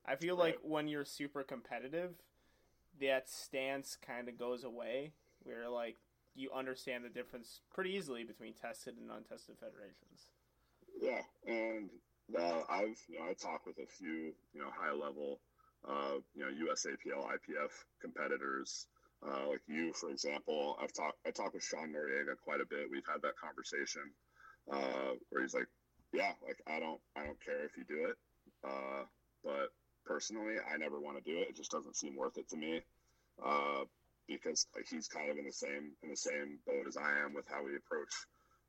[0.07, 2.13] I feel like when you're super competitive,
[3.01, 5.11] that stance kind of goes away.
[5.43, 5.97] Where like
[6.35, 10.27] you understand the difference pretty easily between tested and untested federations.
[10.99, 11.89] Yeah, and
[12.37, 15.39] uh, I've you know I talk with a few you know high level
[15.87, 18.87] uh, you know USAPL IPF competitors
[19.25, 20.77] uh, like you for example.
[20.81, 22.87] I've talked I talk with Sean Noriega quite a bit.
[22.91, 24.03] We've had that conversation
[24.71, 25.67] uh, where he's like,
[26.13, 28.17] yeah, like I don't I don't care if you do it,
[28.63, 29.03] uh,
[29.43, 29.69] but
[30.07, 31.49] personally I never want to do it.
[31.49, 32.81] It just doesn't seem worth it to me.
[33.43, 33.83] Uh,
[34.27, 37.33] because like he's kind of in the same in the same boat as I am
[37.33, 38.13] with how we approach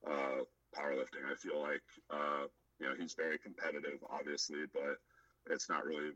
[0.06, 0.44] uh,
[0.76, 1.26] powerlifting.
[1.30, 2.46] I feel like uh,
[2.80, 4.98] you know he's very competitive, obviously, but
[5.50, 6.12] it's not really.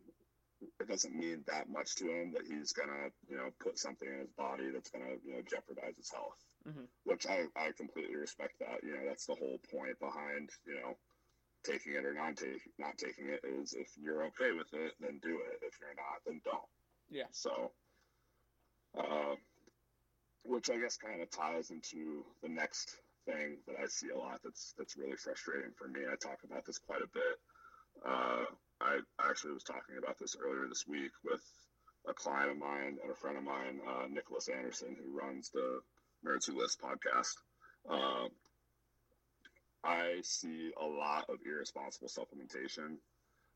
[0.80, 4.20] It doesn't mean that much to him that he's gonna you know put something in
[4.20, 6.38] his body that's gonna you know jeopardize his health.
[6.68, 6.86] Mhm.
[7.04, 8.84] Which I I completely respect that.
[8.84, 10.96] You know that's the whole point behind you know
[11.64, 15.20] taking it or not taking not taking it is if you're okay with it then
[15.22, 15.60] do it.
[15.62, 16.70] If you're not then don't.
[17.10, 17.30] Yeah.
[17.32, 17.72] So.
[18.96, 19.36] Uh,
[20.44, 22.96] which I guess kind of ties into the next
[23.26, 26.00] thing that I see a lot that's that's really frustrating for me.
[26.06, 27.36] I talk about this quite a bit.
[28.04, 28.44] Uh,
[28.80, 28.98] I
[29.30, 31.42] actually was talking about this earlier this week with
[32.08, 35.80] a client of mine and a friend of mine, uh, Nicholas Anderson, who runs the
[36.26, 37.36] Nerds Who Lift podcast.
[39.84, 42.96] I see a lot of irresponsible supplementation,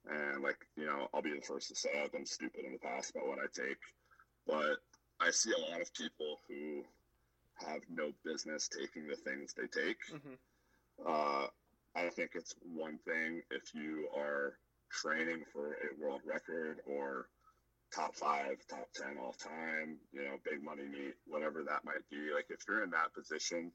[0.09, 2.79] and like you know, I'll be the first to say I've been stupid in the
[2.79, 3.79] past about what I take,
[4.47, 4.79] but
[5.21, 6.83] I see a lot of people who
[7.67, 9.99] have no business taking the things they take.
[10.11, 10.35] hmm
[11.07, 11.47] Uh,
[11.95, 14.59] I think it's one thing if you are
[14.91, 17.29] training for a world record or
[17.95, 22.33] top five, top 10 all time, you know, big money meet, whatever that might be.
[22.35, 23.73] Like if you're in that position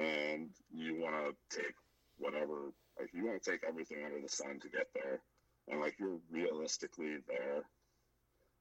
[0.00, 1.74] and you want to take
[2.18, 5.20] whatever, like you want to take everything under the sun to get there.
[5.68, 7.62] And like you're realistically there,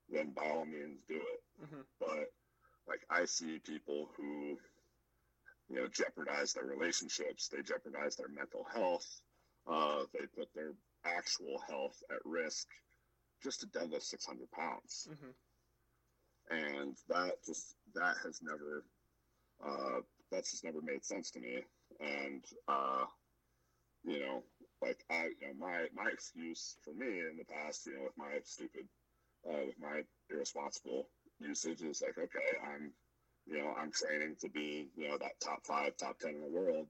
[0.09, 1.41] then by all means do it.
[1.69, 2.32] Hmm but
[2.88, 4.57] like I see people who,
[5.69, 9.21] you know, jeopardize their relationships, they jeopardize their mental health,
[9.67, 10.74] uh, they put their
[11.05, 12.67] actual health at risk
[13.41, 15.07] just to deadlift 600 pounds.
[15.09, 15.32] hmm
[16.49, 18.84] And that just, that has never,
[19.65, 20.01] uh,
[20.34, 21.60] that's just never made sense to me.
[22.00, 23.06] And, uh,
[24.04, 24.44] you know,
[24.82, 28.18] like I, you know, my, my excuse for me in the past, you know, with
[28.18, 28.88] my stupid,
[29.48, 31.10] uh, with my irresponsible
[31.40, 32.92] usage is like, okay, I'm,
[33.46, 36.50] you know, I'm training to be, you know, that top five, top 10 in the
[36.50, 36.88] world.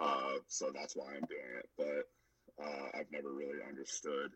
[0.00, 1.68] Uh, so that's why I'm doing it.
[1.76, 4.32] But, uh, I've never really understood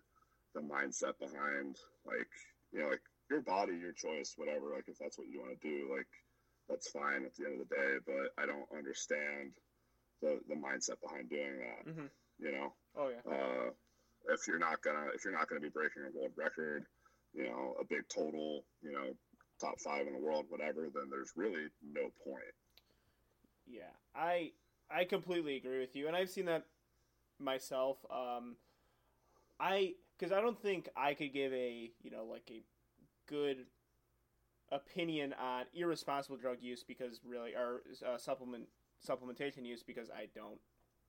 [0.55, 1.77] the mindset behind
[2.07, 2.29] like,
[2.73, 4.71] you know, like your body, your choice, whatever.
[4.75, 6.09] Like if that's what you want to do, like
[6.69, 7.93] that's fine at the end of the day.
[8.07, 9.53] But I don't understand
[10.23, 12.07] the, the mindset behind doing that, hmm
[12.39, 12.73] you know?
[12.97, 13.23] Oh yeah.
[13.31, 13.71] uh,
[14.29, 16.85] if you're not gonna if you're not gonna be breaking a world record,
[17.35, 19.13] you know, a big total, you know,
[19.61, 22.55] top five in the world, whatever, then there's really no point.
[23.67, 24.53] Yeah, I
[24.91, 26.67] I completely agree with you, and I've seen that
[27.39, 27.99] myself.
[28.11, 28.57] Um,
[29.61, 32.63] I because I don't think I could give a you know like a
[33.27, 33.67] good
[34.73, 38.69] opinion on irresponsible drug use because really or uh, supplement
[39.07, 40.59] supplementation use because I don't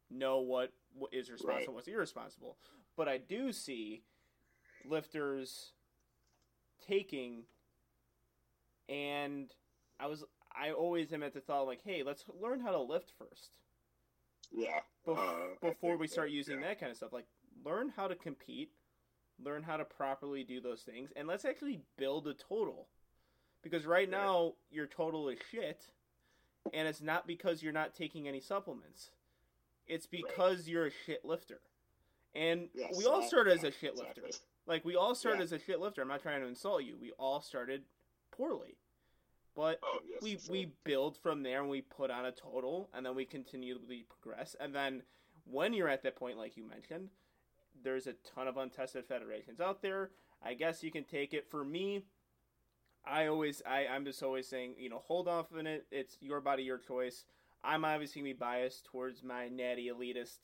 [0.10, 1.76] know what what is responsible, Right.
[1.76, 2.58] what's irresponsible.
[2.96, 4.04] But I do see
[4.86, 5.74] lifters
[6.86, 7.44] taking,
[8.90, 9.52] and
[10.00, 10.24] I was
[10.56, 13.52] I always am at the thought like, hey, let's learn how to lift first
[14.52, 14.80] Yeah.
[15.06, 16.68] bef- uh, before we start that- using yeah.
[16.70, 17.14] that kind of stuff.
[17.14, 17.28] Like,
[17.64, 18.72] learn how to compete,
[19.40, 22.88] learn how to properly do those things, and let's actually build a total.
[23.62, 25.92] Because right now your total is shit,
[26.74, 29.12] and it's not because you're not taking any supplements.
[29.88, 31.60] It's because you're a shit lifter.
[32.36, 34.22] And Yes, we all started as a shit lifter.
[34.26, 34.48] exactly.
[34.66, 35.44] Like we all started Yeah.
[35.46, 36.02] as a shit lifter.
[36.02, 36.98] I'm not trying to insult you.
[36.98, 37.86] We all started
[38.32, 38.78] poorly.
[39.56, 43.06] But Oh, yes, we we build from there and we put on a total and
[43.06, 45.02] then we continually progress and then
[45.46, 47.10] when you're at that point like you mentioned
[47.82, 50.12] there's a ton of untested federations out there
[50.44, 52.04] i guess you can take it for me
[53.10, 56.42] i always I, i'm just always saying you know hold off on it it's your
[56.42, 57.26] body your choice
[57.64, 60.38] i'm obviously to be biased towards my natty elitist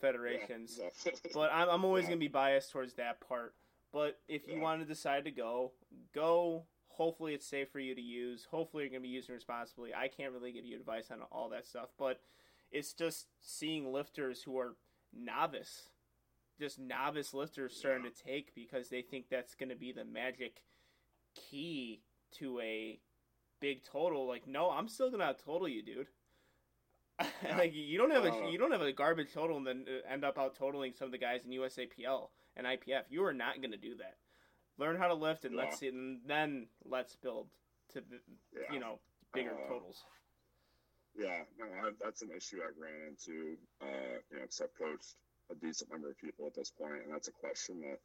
[0.00, 1.30] federations Yeah, exactly.
[1.34, 2.10] but I'm, I'm always Yeah.
[2.10, 3.54] going to be biased towards that part.
[3.92, 5.72] But if you want to decide to go,
[6.14, 6.64] go.
[6.88, 8.46] Hopefully, it's safe for you to use.
[8.50, 9.92] Hopefully, you're going to be using responsibly.
[9.94, 12.20] I can't really give you advice on all that stuff, but
[12.70, 14.76] it's just seeing lifters who are
[15.12, 15.88] novice,
[16.58, 20.62] just novice lifters starting to take because they think that's going to be the magic
[21.50, 22.00] key
[22.38, 22.98] to a
[23.60, 24.26] big total.
[24.26, 26.06] Like, no, I'm still going to total you, dude.
[27.58, 30.24] like you don't have a you don't have a garbage total and then uh, end
[30.24, 33.02] up out totaling some of the guys in USAPL and IPF.
[33.10, 34.16] You are not going to do that.
[34.78, 37.48] Learn how to lift and let's see, and then let's build
[37.92, 38.20] to the
[38.54, 38.72] Yeah.
[38.72, 38.98] you know
[39.34, 40.02] bigger Uh, totals.
[41.14, 43.58] Yeah, no, I, that's an issue I've ran into.
[43.82, 45.16] Uh, you know, because I've coached
[45.50, 47.98] a decent number of people at this point, and that's a question that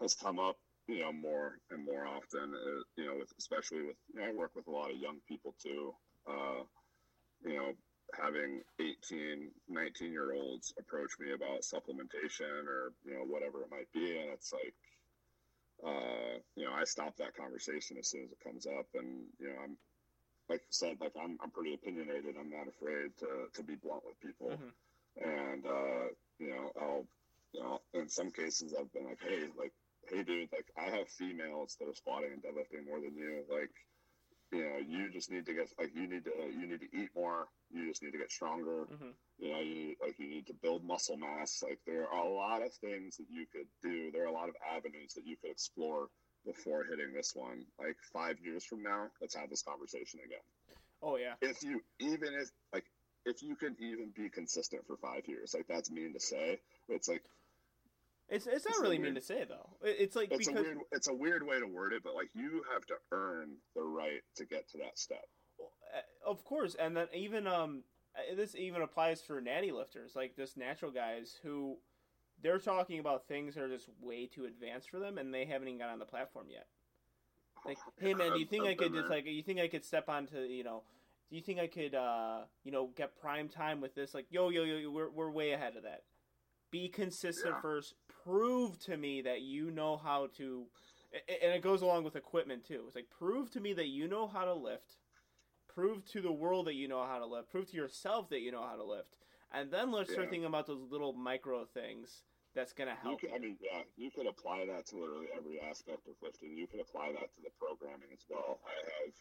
[0.00, 0.56] has come up,
[0.86, 2.54] you know, more and more often.
[2.54, 5.18] Uh, you know, with, especially with you know, I work with a lot of young
[5.28, 5.94] people too.
[6.28, 6.62] Uh,
[7.44, 7.72] you know,
[8.20, 13.90] having 18, 19 year olds approach me about supplementation or you know whatever it might
[13.92, 14.74] be, and it's like.
[15.84, 19.48] Uh, you know, I stop that conversation as soon as it comes up, and you
[19.48, 19.76] know, I'm
[20.48, 22.36] like I said, like I'm, I'm pretty opinionated.
[22.38, 24.50] I'm not afraid to, to be blunt with people.
[24.50, 24.72] Mhm.
[25.16, 26.08] And, uh,
[26.38, 27.06] you know, I'll,
[27.52, 29.72] you know, in some cases I've been like, Hey, like,
[30.08, 33.44] Hey dude, like I have females that are squatting and deadlifting more than you.
[33.50, 33.70] Like,
[34.52, 37.10] you know, you just need to get, like, you need to, you need to eat
[37.14, 37.46] more.
[37.70, 38.84] You just need to get stronger.
[38.86, 41.62] hmm You know, you like, you need to build muscle mass.
[41.62, 44.10] Like there are a lot of things that you could do.
[44.12, 46.08] There are a lot of avenues that you could explore
[46.46, 47.64] before hitting this one.
[47.78, 50.44] Like five years from now, let's have this conversation again
[51.02, 52.84] Oh yeah, if you even if like
[53.26, 56.60] if you could even be consistent for five years, like that's mean to say.
[56.88, 57.22] It's like
[58.28, 59.68] it's it's not It's a really mean to say though.
[59.82, 62.30] It's like it's a because weird it's a weird way to word it, but like
[62.34, 65.24] you have to earn the right to get to that step.
[65.60, 67.82] Uh, of course, and then even um,
[68.16, 71.76] uh, this even applies for natty lifters, like just natural guys who
[72.42, 75.68] they're talking about things that are just way too advanced for them, and they haven't
[75.68, 76.66] even got on the platform yet.
[77.64, 79.18] Like, hey man, do you think I could been just there.
[79.18, 80.82] like, you think I could step onto, you know,
[81.30, 84.14] do you think I could, uh, you know, get prime time with this?
[84.14, 86.02] Like, yo, yo, yo, yo, we're we're way ahead of that.
[86.70, 87.60] Be consistent Yeah.
[87.60, 87.94] first.
[88.24, 90.64] Prove to me that you know how to,
[91.12, 92.84] and it goes along with equipment too.
[92.86, 94.96] It's like prove to me that you know how to lift.
[95.68, 97.50] Prove to the world that you know how to lift.
[97.50, 99.18] Prove to yourself that you know how to lift,
[99.52, 102.22] and then let's start thinking about those little micro things
[102.54, 103.20] that's gonna You help.
[103.20, 103.30] could.
[103.34, 106.56] I mean, yeah, you could apply that to literally every aspect of lifting.
[106.56, 108.60] You could apply that to the programming as well.
[108.64, 109.14] I have,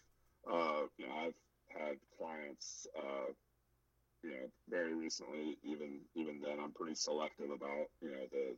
[0.53, 3.33] uh, you know, I've had clients, uh,
[4.23, 5.57] you know, very recently.
[5.63, 8.55] Even even then, I'm pretty selective about you know the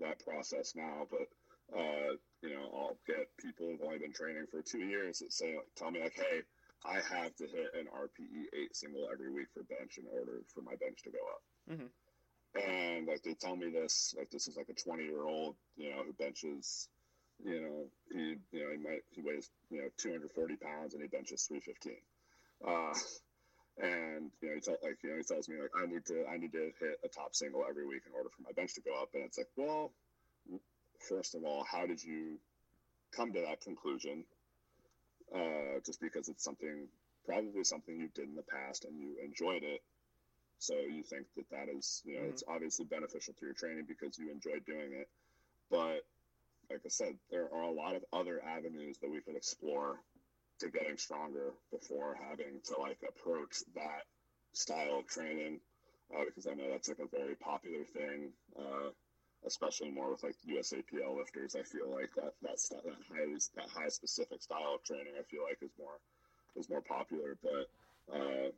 [0.00, 1.06] that process now.
[1.10, 1.28] But
[1.78, 5.56] uh, you know, I'll get people who've only been training for two years that say,
[5.56, 6.40] like, tell me like, hey,
[6.86, 10.62] I have to hit an RPE eight single every week for bench in order for
[10.62, 11.90] my bench to go up Mhm.
[12.54, 15.90] and like they tell me this like this is like a 20 year old you
[15.90, 16.88] know who benches
[17.44, 21.08] you know he you know he might he weighs you know 240 pounds and he
[21.08, 21.96] benches 315
[22.66, 22.94] uh
[23.82, 26.26] and you know he tell, like you know he tells me like i need to
[26.32, 28.80] i need to hit a top single every week in order for my bench to
[28.80, 29.92] go up and it's like well
[31.08, 32.38] first of all how did you
[33.12, 34.24] come to that conclusion
[35.34, 36.88] uh just because it's something
[37.24, 39.82] probably something you did in the past and you enjoyed it
[40.58, 42.30] so you think that that is, you know, Mhm.
[42.30, 45.08] it's obviously beneficial to your training because you enjoy doing it.
[45.70, 46.04] But
[46.70, 50.02] like I said, there are a lot of other avenues that we could explore
[50.60, 54.04] to getting stronger before having to like approach that
[54.52, 55.60] style of training.
[56.14, 58.88] Uh, because I know that's like a very popular thing, uh,
[59.46, 61.54] especially more with like USAPL lifters.
[61.54, 65.22] I feel like that that st- that highly that high specific style of training, I
[65.24, 66.00] feel like is more
[66.56, 67.36] is more popular.
[67.42, 67.68] But
[68.14, 68.48] uh,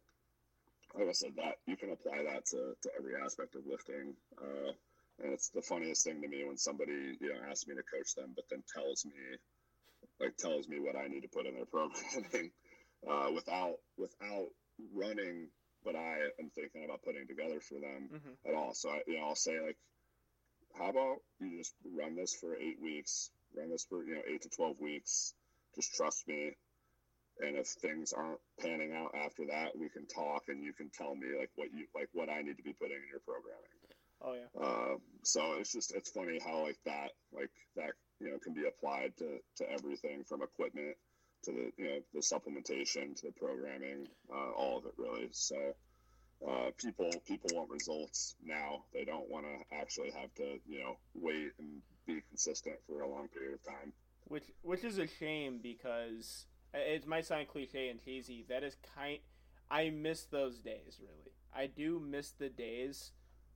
[0.94, 4.14] like I said, that you can apply that to, to every aspect of lifting.
[4.38, 4.72] Uh,
[5.22, 8.14] and it's the funniest thing to me when somebody, you know, asks me to coach
[8.14, 9.12] them, but then tells me,
[10.20, 12.50] like, tells me what I need to put in their programming,
[13.10, 14.48] uh, without, without
[14.94, 15.48] running
[15.82, 18.36] what I am thinking about putting together for them Mhm.
[18.48, 18.74] at all.
[18.74, 19.78] So I, you know, I'll say like,
[20.76, 24.42] how about you just run this for eight weeks, run this for you know eight
[24.42, 25.34] to twelve weeks.
[25.74, 26.54] Just trust me,
[27.40, 31.14] and if things aren't panning out after that, we can talk, and you can tell
[31.14, 33.70] me like what you like what I need to be putting in your programming.
[34.20, 34.60] Oh yeah.
[34.62, 38.66] Uh, so it's just it's funny how like that like that you know can be
[38.66, 40.96] applied to to everything from equipment
[41.42, 45.28] to the you know the supplementation to the programming, uh, all of it really.
[45.32, 45.56] So
[46.46, 48.84] uh, people people want results now.
[48.92, 53.08] They don't want to actually have to you know wait and be consistent for a
[53.08, 53.92] long period of time.
[54.24, 58.44] Which which is a shame because it might sound cliche and cheesy.
[58.48, 59.18] That is kind.
[59.70, 61.32] I miss those days really.
[61.54, 63.12] I do miss the days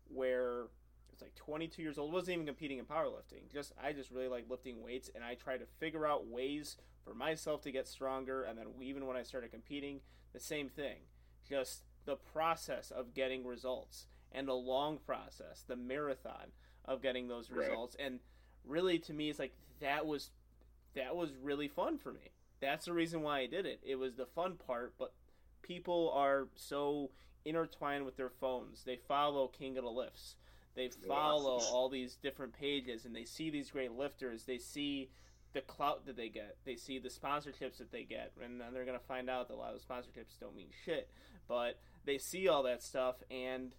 [0.09, 0.67] where
[1.15, 4.45] it's like 22 years old wasn't even competing in powerlifting just i just really like
[4.51, 8.59] lifting weights and i try to figure out ways for myself to get stronger and
[8.59, 10.01] then even when i started competing
[10.33, 10.97] the same thing
[11.49, 16.49] just the process of getting results and the long process the marathon
[16.85, 17.69] of getting those Right.
[17.69, 18.19] results and
[18.67, 20.31] really to me it's like that was
[20.95, 24.17] that was really fun for me that's the reason why i did it it was
[24.17, 25.13] the fun part but
[25.63, 27.11] people are so
[27.47, 28.85] intertwined with their phones.
[28.85, 30.37] They follow King of the Lifts.
[30.77, 34.45] They follow all these different pages and they see these great lifters.
[34.45, 35.11] They see
[35.53, 36.57] the clout that they get.
[36.65, 38.33] They see the sponsorships that they get.
[38.43, 40.69] And then they're going to find out that a lot of those sponsorships don't mean
[40.85, 41.09] shit.
[41.47, 43.73] But they see all that stuff and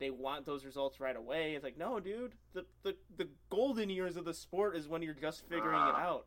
[0.00, 1.54] they want those results right away.
[1.54, 2.32] It's like, no, dude.
[2.52, 6.00] The, the, the golden years of the sport is when you're just figuring it Ah.
[6.02, 6.26] out.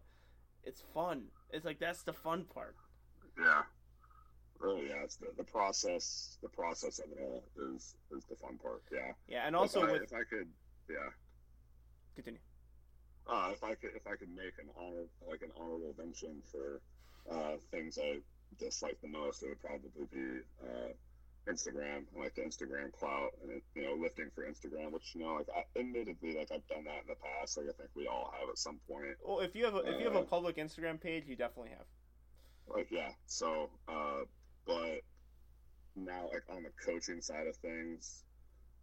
[0.63, 1.25] It's fun.
[1.49, 2.75] It's like, that's the fun part.
[3.37, 3.63] Yeah.
[4.63, 6.37] Really, yeah, it's the, the process.
[6.41, 7.43] The process of it all
[7.75, 8.81] is is the fun part.
[8.91, 9.11] Yeah.
[9.27, 10.01] Yeah, and also if I, with.
[10.03, 10.47] if I could,
[10.89, 11.09] yeah,
[12.15, 12.39] Continue.
[13.27, 16.79] uh, if I could, if I could make an honor, like an honorable mention for
[17.29, 18.19] uh, things I
[18.57, 20.93] dislike the most, it would probably be uh,
[21.51, 22.05] Instagram.
[22.15, 25.33] I like the Instagram clout and it, you know lifting for Instagram, which you know,
[25.33, 27.57] like I, admittedly, like I've done that in the past.
[27.57, 29.07] Like I think we all have at some point.
[29.25, 31.71] Well, if you have a, if you have a Uh, public Instagram page, you definitely
[31.71, 31.87] have.
[32.65, 34.23] Like yeah, so uh,
[34.65, 35.01] but
[35.95, 38.23] now like on the coaching side of things,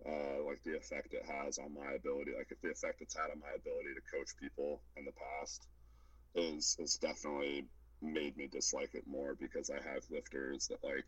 [0.06, 3.30] uh, like the effect it has on my ability, like if the effect it's had
[3.30, 5.66] on my ability to coach people in the past
[6.34, 7.66] is is definitely
[8.00, 11.06] made me dislike it more because I have lifters that like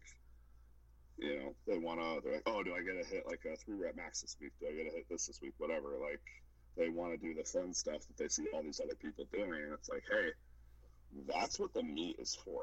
[1.19, 3.57] you know they want to they're like oh do I get to hit like a
[3.57, 4.53] three rep max this week?
[4.61, 5.55] Do I get to hit this this week?
[5.59, 6.21] Whatever like
[6.77, 9.63] they want to do the fun stuff that they see all these other people doing
[9.63, 10.31] and it's like hey
[11.29, 12.63] that's what the meet is for.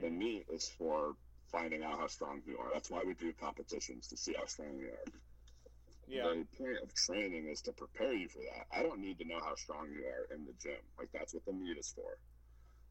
[0.00, 1.14] The meet is for
[1.50, 4.76] finding out how strong you are that's why we do competitions to see how strong
[4.78, 5.12] you are
[6.08, 6.28] Yeah.
[6.28, 8.66] the point of training is to prepare you for that.
[8.76, 10.80] I don't need to know how strong you are in the gym.
[10.98, 12.18] Like that's what the meet is for.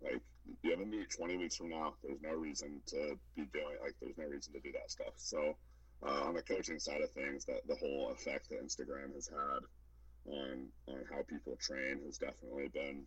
[0.01, 0.22] Like
[0.64, 1.95] you have a meet 20 weeks from now.
[2.03, 5.14] There's no reason to be doing like there's no reason to do that stuff.
[5.18, 5.57] So
[6.05, 9.62] uh, on the coaching side of things, that the whole effect that Instagram has had
[10.32, 13.03] on on how people train has definitely been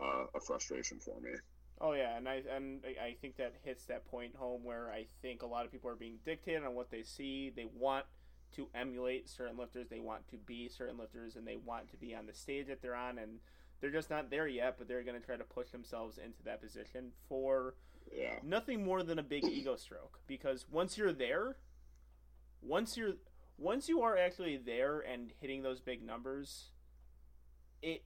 [0.00, 1.32] uh, a frustration for me.
[1.80, 5.42] Oh yeah, and I and I think that hits that point home where I think
[5.42, 7.52] a lot of people are being dictated on what they see.
[7.54, 8.06] They want
[8.52, 9.88] to emulate certain lifters.
[9.88, 12.80] They want to be certain lifters, and they want to be on the stage that
[12.80, 13.40] they're on, and
[13.80, 14.76] they're just not there yet.
[14.78, 17.74] But they're going to try to push themselves into that position for
[18.12, 20.20] Yeah, nothing more than a big ego stroke.
[20.26, 21.56] Because once you're there,
[22.62, 23.14] once you're
[23.58, 26.70] once you are actually there and hitting those big numbers,
[27.82, 28.04] it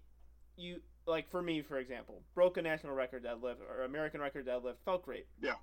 [0.57, 4.77] you like for me, for example, broke a national record deadlift or American record deadlift,
[4.85, 5.55] felt great, yeah,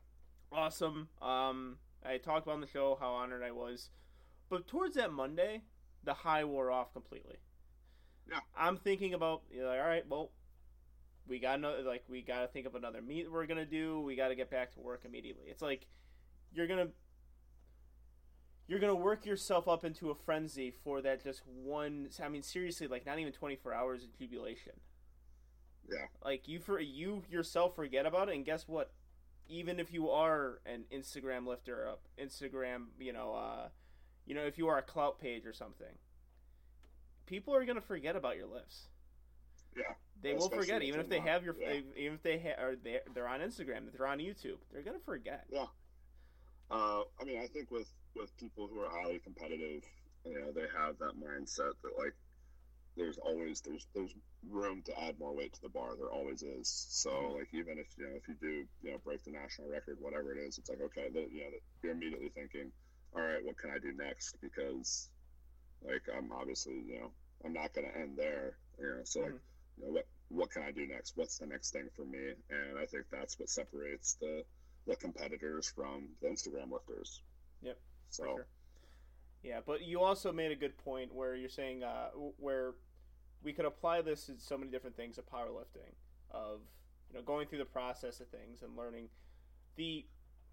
[0.52, 1.10] awesome.
[1.22, 3.90] Um, I talked about on the show how honored I was,
[4.50, 5.64] but towards that Monday,
[6.04, 7.38] the high wore off completely.
[8.30, 8.40] Yeah.
[8.58, 10.32] I'm thinking about you know, like, all right, well,
[11.28, 14.02] we got another like we got to think of another meet we're gonna do.
[14.02, 15.46] We got to get back to work immediately.
[15.48, 15.88] It's like
[16.54, 16.90] you're gonna
[18.68, 22.10] you're gonna work yourself up into a frenzy for that just one.
[22.24, 24.74] I mean, seriously, like not even 24 hours of jubilation.
[25.90, 28.92] Yeah, Like you for you yourself forget about it, and guess what?
[29.48, 33.70] Even if you are an Instagram lifter, up Instagram, you know, uh,
[34.26, 35.98] you know, if you are a clout page or something,
[37.26, 38.88] people are gonna forget about your lifts.
[39.76, 39.94] yeah.
[40.22, 41.82] They will forget, even if not- have your, yeah.
[41.96, 45.46] even if they ha- are they they're on Instagram, they're on YouTube, they're gonna forget.
[45.52, 45.66] Yeah.
[46.72, 49.84] Uh, I mean, I think with with people who are highly competitive,
[50.26, 52.16] you know, they have that mindset that like
[52.96, 54.14] there's always there's there's
[54.50, 55.96] room to add more weight to the bar.
[55.98, 56.70] There always is.
[56.90, 57.34] So Mm-hmm.
[57.38, 60.34] like even if you know if you do you know break the national record, whatever
[60.34, 62.72] it is, it's like okay, the, you know that you're immediately thinking,
[63.16, 64.38] all right, what can I do next?
[64.42, 65.10] Because
[65.84, 67.12] like I'm obviously you know
[67.46, 68.58] I'm not going to end there.
[68.80, 69.38] You know, so like Mm-hmm.
[69.78, 71.14] you know what what can I do next?
[71.16, 72.34] What's the next thing for me?
[72.50, 74.44] And I think that's what separates the
[74.88, 77.22] the competitors from the Instagram lifters.
[77.62, 77.78] Yep.
[78.10, 78.48] So sure.
[79.46, 82.08] Yeah, but you also made a good point where you're saying uh,
[82.38, 82.74] where
[83.44, 85.94] we could apply this to so many different things of powerlifting,
[86.32, 86.62] of
[87.10, 89.10] you know going through the process of things and learning
[89.76, 90.04] the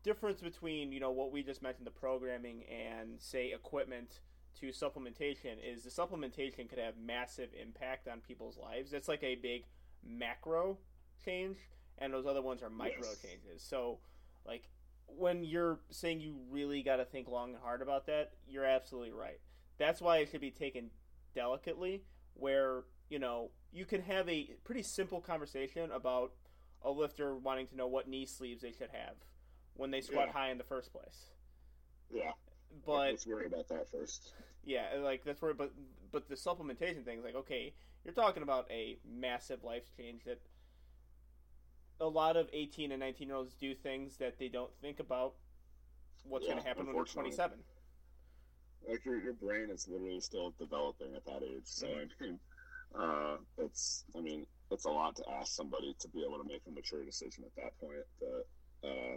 [0.03, 4.21] difference between you know what we just mentioned the programming and say equipment
[4.61, 8.93] to supplementation is the supplementation could have massive impact on people's lives.
[8.93, 9.65] It's like a big
[10.05, 10.77] macro
[11.25, 11.57] change,
[11.97, 13.23] and those other ones are micro Yes.
[13.23, 13.63] changes.
[13.63, 14.01] So,
[14.45, 14.69] like
[15.07, 19.13] when you're saying you really got to think long and hard about that, you're absolutely
[19.13, 19.39] right.
[19.79, 20.91] That's why it should be taken
[21.35, 22.03] delicately,
[22.35, 26.33] where you know you can have a pretty simple conversation about
[26.83, 29.15] a lifter wanting to know what knee sleeves they should have
[29.75, 30.33] when they squat Yeah.
[30.33, 31.31] high in the first place.
[32.11, 32.33] Yeah.
[32.85, 34.33] But let's worry about that first.
[34.65, 35.73] yeah, like that's where, but
[36.11, 37.73] but the supplementation thing is like, okay,
[38.05, 40.41] you're talking about a massive life change that
[42.03, 45.35] a lot of 18 and 19 year olds do things that they don't think about
[46.25, 47.59] what's going to happen when they're 27.
[48.89, 51.65] like your your brain is literally still developing at that age.
[51.65, 52.25] So Mm-hmm.
[52.25, 52.39] I mean,
[52.95, 56.63] uh, it's I mean it's a lot to ask somebody to be able to make
[56.67, 58.05] a mature decision at that point.
[58.21, 59.17] That uh,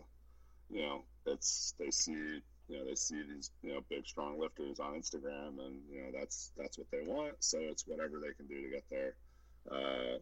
[0.69, 4.79] you know, it's they see you know they see these you know big strong lifters
[4.79, 7.35] on Instagram, and you know that's that's what they want.
[7.39, 9.15] So it's whatever they can do to get there.
[9.69, 10.19] Uh,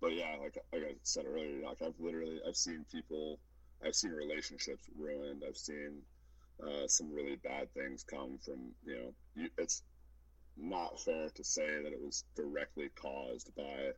[0.00, 3.38] but yeah, like like I said earlier, like I've literally I've seen people,
[3.84, 5.42] I've seen relationships ruined.
[5.46, 6.02] I've seen
[6.62, 9.82] uh, some really bad things come from you know you, it's
[10.56, 13.92] not fair to say that it was directly caused by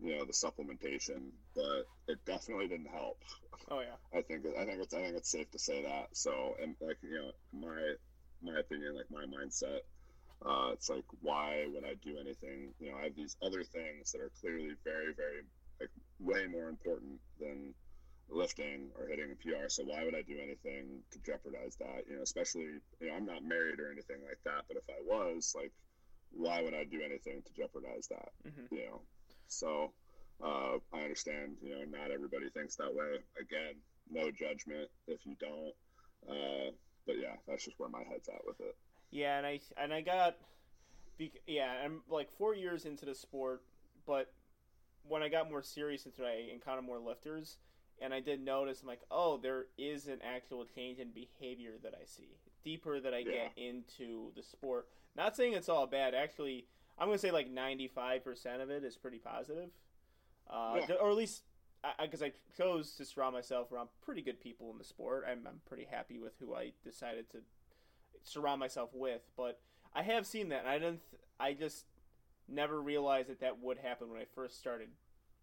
[0.00, 3.18] you know the supplementation but it definitely didn't help.
[3.70, 6.08] Oh yeah, i think i think it's i think it's safe to say that.
[6.12, 7.94] So and like you know my
[8.42, 9.80] my opinion like my mindset
[10.44, 14.12] uh, it's like why would i do anything you know i have these other things
[14.12, 15.42] that are clearly very very
[15.80, 15.90] like
[16.20, 17.74] way more important than
[18.28, 19.68] lifting or hitting a PR.
[19.68, 22.04] So why would I do anything to jeopardize that?
[22.08, 24.64] You know, especially you know I'm not married or anything like that.
[24.68, 25.72] But if I was, like,
[26.30, 28.32] why would I do anything to jeopardize that?
[28.46, 28.70] Mhm.
[28.70, 29.00] You know,
[29.48, 29.92] so
[30.42, 31.56] uh, I understand.
[31.62, 33.18] You know, not everybody thinks that way.
[33.40, 33.74] Again,
[34.10, 35.74] no judgment if you don't.
[36.28, 36.70] Uh,
[37.06, 38.76] but yeah, that's just where my head's at with it.
[39.14, 40.36] Yeah, and I and I got,
[41.46, 43.62] yeah, I'm like four years into the sport,
[44.06, 44.32] but
[45.06, 47.58] when I got more serious into it, I encountered more lifters,
[48.02, 51.94] and I did notice I'm like, oh, there is an actual change in behavior that
[51.94, 52.28] I see
[52.64, 53.30] deeper that I Yeah.
[53.30, 54.88] get into the sport.
[55.14, 56.12] Not saying it's all bad.
[56.14, 56.66] Actually,
[56.98, 59.70] I'm gonna say like 95 percent of it is pretty positive,
[60.50, 60.96] uh, Yeah.
[60.96, 61.44] or at least
[62.00, 65.24] because I, chose to surround myself around pretty good people in the sport.
[65.28, 67.42] I'm, I'm pretty happy with who I decided to
[68.22, 69.22] surround myself with.
[69.36, 69.60] But
[69.94, 71.02] I have seen that, and I didn't.
[71.10, 71.84] Th- I just
[72.48, 74.88] never realized that that would happen when I first started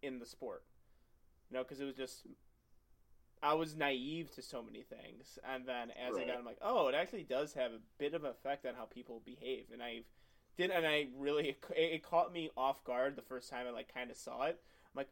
[0.02, 0.64] in the sport.
[1.50, 2.26] You know, because it was just
[3.44, 6.88] I was naive to so many things, and then as I got, I'm like, oh,
[6.88, 10.06] it actually does have a bit of effect on how people behave, and I've
[10.58, 13.92] did, and I really it, it caught me off guard the first time I like
[13.94, 14.60] kind of saw it.
[14.86, 15.10] I'm like,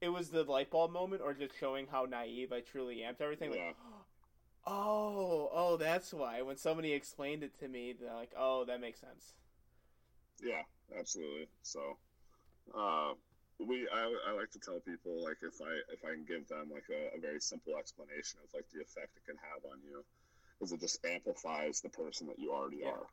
[0.00, 3.22] it was the light bulb moment, or just showing how naive I truly am to
[3.22, 3.50] everything.
[3.50, 3.72] Like, Yeah,
[4.68, 6.42] oh, oh, that's why.
[6.42, 9.34] When somebody explained it to me, they're like, oh, that makes sense.
[10.42, 10.62] yeah,
[10.98, 11.48] absolutely.
[11.62, 11.80] So,
[12.76, 13.12] uh,
[13.60, 16.70] we I, I like to tell people like if I if I can give them
[16.72, 20.04] like a, a very simple explanation of like the effect it can have on you,
[20.60, 22.90] is it just amplifies the person that you already Yeah.
[22.90, 23.06] are.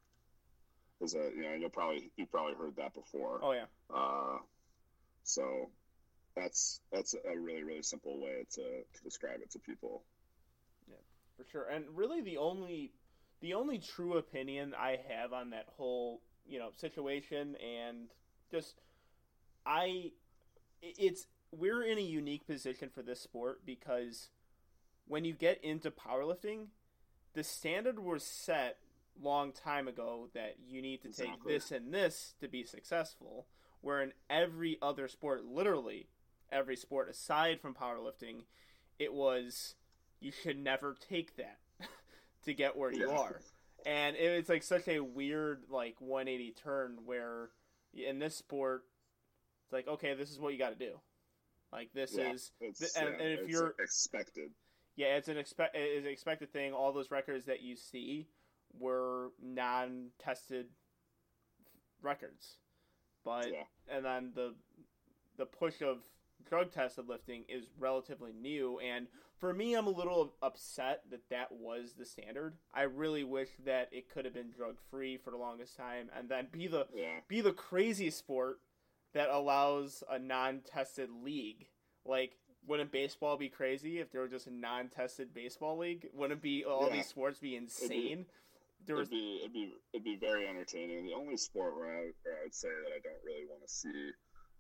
[1.01, 3.39] Is a you know you'll probably you probably heard that before.
[3.41, 4.37] Oh yeah, Uh,
[5.23, 5.69] so
[6.35, 10.03] that's that's a really really simple way to, to describe it to people.
[11.37, 11.67] For sure.
[11.67, 12.93] And really, the only
[13.41, 18.09] the only true opinion I have on that whole you know situation and
[18.51, 18.81] just
[19.65, 20.11] I
[20.81, 24.29] it's we're in a unique position for this sport because
[25.07, 26.67] when you get into powerlifting,
[27.33, 28.77] the standard was set
[29.21, 33.47] long time ago that you need to take this and this to be successful.
[33.81, 36.07] Where in every other sport, literally
[36.51, 38.41] every sport aside from powerlifting,
[38.97, 39.75] it was
[40.25, 41.59] you should never take that
[42.45, 43.19] to get where you Yeah.
[43.19, 43.39] are.
[43.85, 47.49] And it's like such a weird like 180 turn where
[47.93, 48.83] in this sport
[49.63, 50.99] it's like okay, this is what you got to do.
[51.71, 54.49] Like this Yeah, is and, yeah, and if you're expected,
[54.95, 56.73] yeah, it's an expect an expected thing.
[56.73, 58.27] All those records that you see
[58.79, 60.67] were non-tested
[62.01, 62.57] records,
[63.23, 63.45] but
[63.91, 64.55] and then the
[65.37, 65.99] the push of
[66.49, 68.79] drug tested lifting is relatively new.
[68.79, 69.07] And
[69.39, 72.53] for me, I'm a little upset that that was the standard.
[72.73, 76.29] I really wish that it could have been drug free for the longest time, and
[76.29, 78.59] then be the yeah, be the crazy sport
[79.13, 81.67] that allows a non-tested league.
[82.05, 82.37] Like,
[82.67, 86.07] wouldn't baseball be crazy if there were just a non-tested baseball league?
[86.13, 86.95] Wouldn't be all Yeah.
[86.97, 88.25] these sports be insane?
[88.85, 91.05] there was it'd be it'd be it'd be very entertaining.
[91.05, 93.67] The only sport where I, where I would say that I don't really want to
[93.67, 94.11] see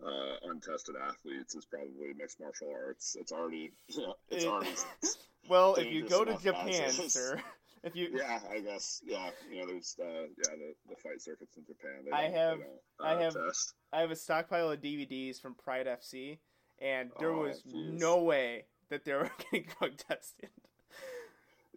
[0.03, 3.15] uh, untested athletes is probably mixed martial arts.
[3.19, 4.71] It's already you know, it's It- already
[5.49, 7.13] well, if you go to Japan, as is.
[7.13, 7.39] sir,
[7.83, 9.29] if you yeah, I guess yeah.
[9.51, 12.05] You know, there's uh, yeah the, the fight circuits in Japan.
[12.05, 12.69] They I have- don't,
[12.99, 13.73] I uh, have- test.
[13.93, 16.39] I have a stockpile of DVDs from Pride FC,
[16.79, 17.99] and there Oh, was jeez.
[17.99, 20.49] no way that they were getting drug tested.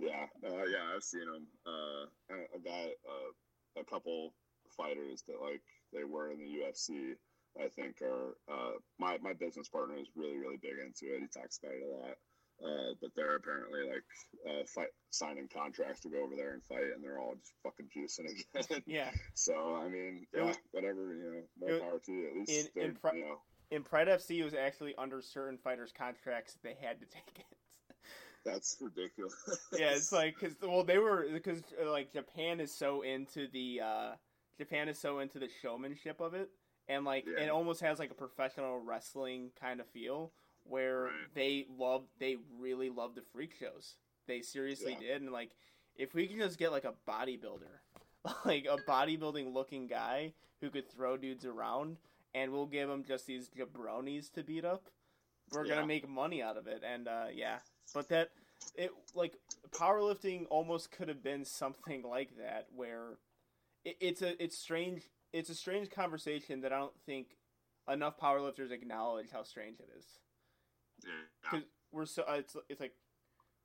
[0.01, 1.47] Yeah, uh, yeah, I've seen them.
[1.67, 4.33] Uh, I I got uh, a couple
[4.77, 5.61] fighters that like
[5.93, 7.15] they were in the UFC.
[7.59, 11.21] I think are uh, my my business partner is really really big into it.
[11.21, 12.17] He talks about it a lot.
[12.61, 14.03] Uh, but they're apparently like
[14.49, 17.87] uh, fight signing contracts to go over there and fight, and they're all just fucking
[17.97, 18.83] juicing again.
[18.85, 22.29] Yeah, so I mean, yeah, was- whatever you know, more it- power to you.
[22.31, 23.39] At least in- in pri- you know
[23.71, 27.47] in Pride FC, it was actually under certain fighters' contracts they had to take it.
[28.45, 29.35] that's ridiculous.
[29.79, 34.11] yeah, it's like because well they were because like Japan is so into the uh
[34.59, 36.51] Japan is so into the showmanship of it,
[36.89, 37.45] and like Yeah.
[37.45, 40.33] it almost has like a professional wrestling kind of feel
[40.65, 41.35] where Right.
[41.35, 43.97] they love they really love the freak shows.
[44.27, 44.99] They seriously Yeah.
[45.15, 45.51] did, and like
[45.97, 47.81] if we can just get like a bodybuilder,
[48.45, 51.99] like a bodybuilding looking guy who could throw dudes around,
[52.35, 54.91] and we'll give him just these jabronis to beat up.
[55.53, 55.77] We're Yeah.
[55.77, 57.61] gonna make money out of it, and uh, yeah,
[57.95, 58.31] but that
[58.75, 59.35] it like
[59.71, 63.19] powerlifting almost could have been something like that where
[63.85, 67.37] it, it's a it's strange it's a strange conversation that I don't think
[67.91, 70.05] enough powerlifters acknowledge how strange it is
[71.05, 71.11] yeah.
[71.43, 72.93] because we're so it's it's like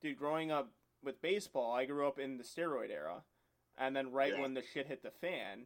[0.01, 0.69] dude growing up
[1.03, 3.23] with baseball I grew up in the steroid era
[3.77, 4.41] and then right Yeah.
[4.41, 5.65] when the shit hit the fan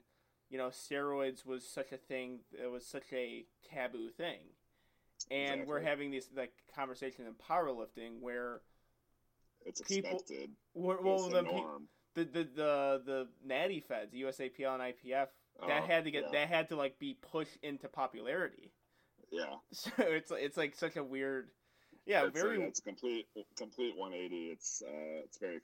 [0.50, 4.40] you know steroids was such a thing it was such a taboo thing
[5.30, 8.62] and we're having this like conversation in powerlifting where
[9.66, 10.52] it's people- expected.
[10.74, 11.88] we're, It's well the then pe- norm.
[12.16, 15.28] the the the the natty feds, USAPL and IPF,
[15.66, 16.32] that Oh, had to get yeah.
[16.32, 18.72] that had to like be pushed into popularity.
[19.32, 21.50] Yeah, So it's it's like such a weird,
[22.06, 23.28] yeah, it's, very a, it's complete
[23.58, 24.48] complete 180.
[24.52, 25.60] It's uh, it's very.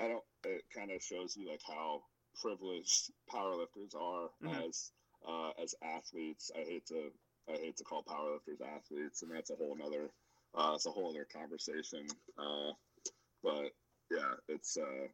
[0.00, 0.24] I don't.
[0.44, 2.02] It kind of shows you like how
[2.40, 4.64] privileged powerlifters are Mhm.
[4.66, 4.92] as
[5.26, 6.50] uh, as athletes.
[6.56, 7.10] I hate to
[7.48, 10.10] I hate to call powerlifters athletes, and that's a whole another
[10.54, 12.06] uh, it's a whole other conversation.
[12.38, 12.72] Uh,
[13.42, 13.72] but
[14.10, 15.08] yeah, it's uh,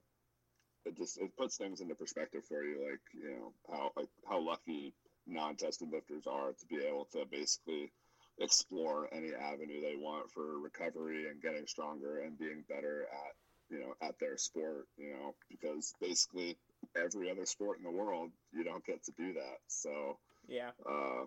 [0.89, 4.41] it just it puts things into perspective for you, like you know how like how
[4.41, 4.95] lucky
[5.27, 7.93] non-tested lifters are to be able to basically
[8.41, 13.35] explore any avenue they want for recovery and getting stronger and being better at
[13.69, 16.57] you know at their sport you know because basically
[16.97, 20.17] every other sport in the world you don't get to do that so
[20.47, 21.25] yeah uh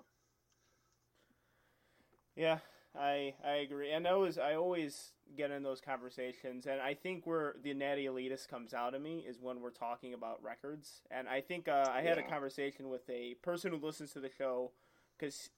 [2.35, 2.59] yeah.
[2.97, 7.25] I I agree, and I always I always get in those conversations, and I think
[7.25, 11.27] where the natty elitist comes out of me is when we're talking about records, and
[11.29, 14.71] I think uh, I had a conversation with a person who listens to the show
[15.17, 15.49] because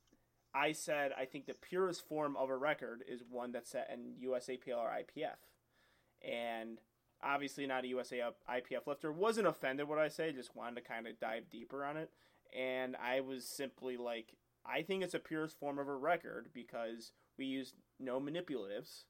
[0.53, 4.13] I said I think the purest form of a record is one that's set in
[4.29, 5.37] USAPL or IPF,
[6.21, 6.77] and
[7.23, 9.11] obviously not a USA IPF lifter.
[9.11, 12.11] Wasn't offended what I say, just wanted to kind of dive deeper on it,
[12.55, 17.11] and I was simply like, I think it's a purest form of a record because
[17.37, 19.03] we use no manipulatives.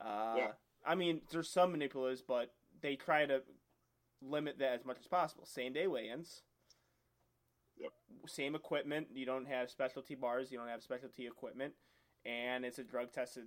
[0.00, 0.52] Uh, Yeah.
[0.86, 3.42] I mean, there's some manipulatives, but they try to
[4.22, 5.44] limit that as much as possible.
[5.44, 6.42] Same day weigh-ins.
[7.76, 7.92] Yep.
[8.26, 9.08] Same equipment.
[9.12, 10.50] You don't have specialty bars.
[10.50, 11.74] You don't have specialty equipment,
[12.24, 13.46] and it's a drug tested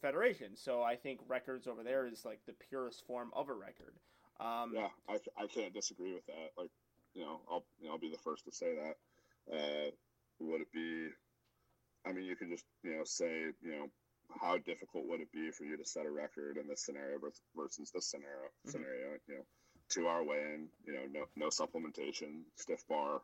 [0.00, 0.56] federation.
[0.56, 3.94] So I think records over there is like the purest form of a record.
[4.40, 6.70] Um, yeah I, I can't disagree with that like
[7.14, 9.90] you know i'll you know, i'll be the first to say that uh
[10.40, 11.10] would it be
[12.06, 13.86] i mean you can just you know say you know
[14.40, 17.40] how difficult would it be for you to set a record in this scenario vers-
[17.56, 18.70] versus this scenario Mhm.
[18.70, 19.44] scenario you know
[19.88, 23.20] two hour weigh in you know no no supplementation stiff bar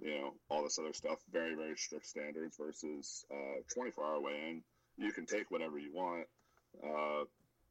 [0.00, 4.50] you know all this other stuff very very strict standards versus uh 24 hour weigh
[4.50, 4.62] in
[4.96, 6.26] you can take whatever you want
[6.84, 7.24] uh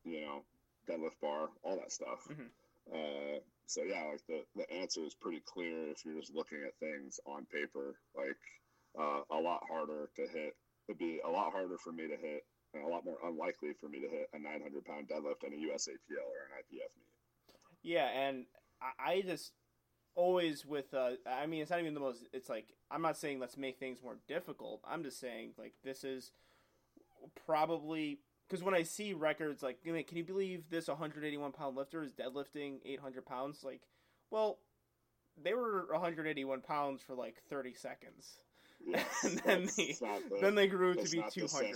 [0.04, 0.44] you know
[0.90, 2.50] deadlift bar all that stuff Mhm.
[2.94, 6.76] uh, so yeah, like the, the answer is pretty clear if you're just looking at
[6.80, 7.96] things on paper.
[8.14, 8.36] Like
[9.00, 10.56] uh, a lot harder to hit.
[10.88, 12.44] It'd be a lot harder for me to hit,
[12.74, 15.58] and a lot more unlikely for me to hit a 900 pound deadlift in a
[15.58, 17.14] USAPL or an IPF meet.
[17.82, 18.46] Yeah, and
[19.00, 19.54] I, just
[20.16, 22.26] always with uh, I mean, it's not even the most.
[22.34, 24.82] It's like I'm not saying let's make things more difficult.
[24.88, 26.32] I'm just saying like this is
[27.46, 32.14] probably because when I see records like, can you believe this 181 pound lifter is
[32.14, 33.64] deadlifting 800 pounds?
[33.64, 33.82] Like,
[34.30, 34.60] well,
[35.42, 38.38] they were 181 pounds for like 30 seconds.
[39.24, 39.94] And then they-
[40.30, 41.76] the- then they grew to be the 200.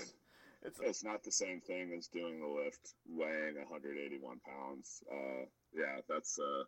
[0.63, 5.03] It's It's not the same thing as doing the lift weighing 181 pounds.
[5.09, 6.63] Uh, yeah, that's uh,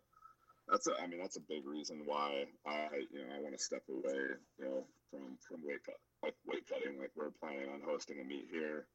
[0.68, 3.62] that's a, I mean, that's a big reason why I, you know, I want to
[3.62, 6.98] step away, you know, from from weight cut, like weight cutting.
[7.00, 8.86] Like we're planning on hosting a meet here,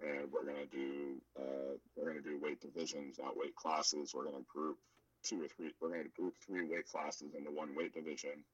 [0.00, 4.12] and we're gonna do, uh, we're gonna do weight divisions, not weight classes.
[4.14, 4.78] We're gonna group
[5.24, 5.72] two or three.
[5.80, 8.44] We're gonna group three weight classes into one weight division,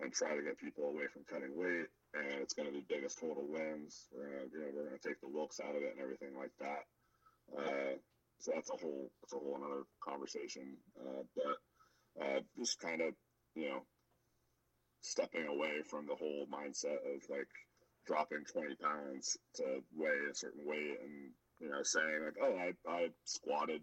[0.00, 1.88] and try to get people away from cutting weight.
[2.14, 4.08] And it's gonna be biggest total wins.
[4.12, 6.52] We're gonna, you know, we're gonna take the looks out of it and everything like
[6.60, 6.84] that.
[7.56, 7.96] Uh,
[8.38, 10.76] so that's a whole, that's a whole another conversation.
[10.98, 13.14] Uh, but uh, just kind of,
[13.54, 13.82] you know,
[15.00, 17.48] stepping away from the whole mindset of like
[18.06, 21.30] dropping 20 pounds to weigh a certain weight and,
[21.60, 23.82] you know, saying like, oh, I, I squatted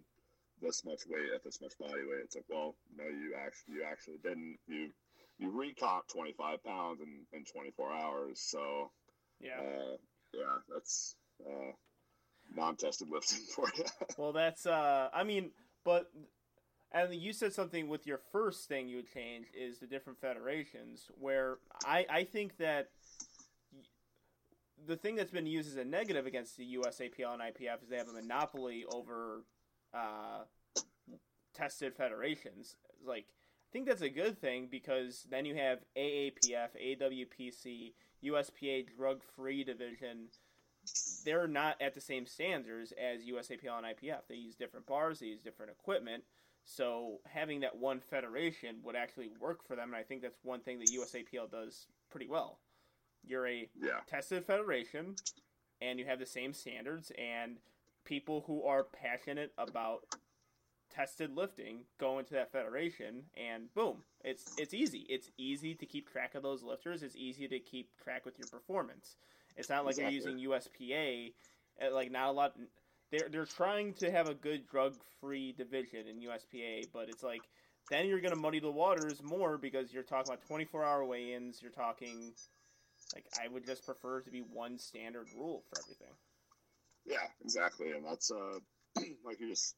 [0.62, 2.24] this much weight at this much body weight.
[2.26, 4.58] It's like, well, no, you actually, you actually didn't.
[4.68, 4.90] You,
[5.38, 8.40] you recomp 25 pounds in, in 24 hours.
[8.40, 8.92] So,
[9.40, 9.60] Yeah.
[9.60, 9.98] uh,
[10.34, 11.72] yeah, that's, uh,
[12.54, 13.84] non-tested lifting for you.
[14.18, 15.52] Well, that's uh, I mean,
[15.84, 16.12] but
[16.92, 21.10] and you said something with your first thing you would change is the different federations.
[21.20, 22.90] Where I I think that
[24.88, 27.98] the thing that's been used as a negative against the USAPL and IPF is they
[27.98, 29.44] have a monopoly over
[29.94, 30.44] uh,
[31.54, 32.76] tested federations.
[33.04, 33.26] Like
[33.76, 37.92] think that's a good thing because then you have AAPF, AWPC,
[38.24, 40.30] USPA drug free division
[41.26, 44.22] they're not at the same standards as USAPL and IPF.
[44.30, 46.24] They use different bars, they use different equipment.
[46.64, 50.62] So having that one federation would actually work for them, and I think that's one
[50.62, 52.60] thing that USAPL does pretty well.
[53.26, 54.02] You're a yeah.
[54.08, 55.16] tested federation,
[55.82, 57.58] and you have the same standards, and
[58.06, 60.06] people who are passionate about
[60.96, 65.06] tested lifting go into that federation, and boom, it's it's easy.
[65.10, 67.04] It's easy to keep track of those lifters.
[67.04, 69.18] It's easy to keep track with your performance.
[69.58, 70.04] It's not like Exactly.
[70.04, 71.34] you're using USPA.
[71.82, 72.58] uh, Like not a lot.
[73.12, 77.50] They're they're trying to have a good drug free division in USPA, but it's like
[77.90, 81.62] then you're gonna muddy the waters more because you're talking about 24 hour weigh-ins.
[81.62, 82.34] You're talking
[83.14, 86.18] like I would just prefer to be one standard rule for everything.
[87.06, 88.60] Yeah, exactly, and that's uh,
[89.24, 89.76] like you just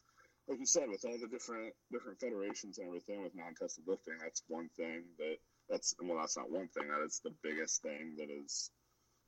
[0.48, 4.16] like you said with all the different different federations and everything with non-tested lifting.
[4.22, 5.38] That's one thing that
[5.70, 6.88] that's well, that's not one thing.
[6.88, 8.72] That is the biggest thing that is,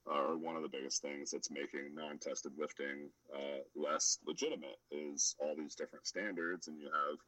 [0.09, 4.79] uh, or one of the biggest things that's making non-tested lifting uh, less legitimate.
[4.91, 7.19] Is all these different standards, and you have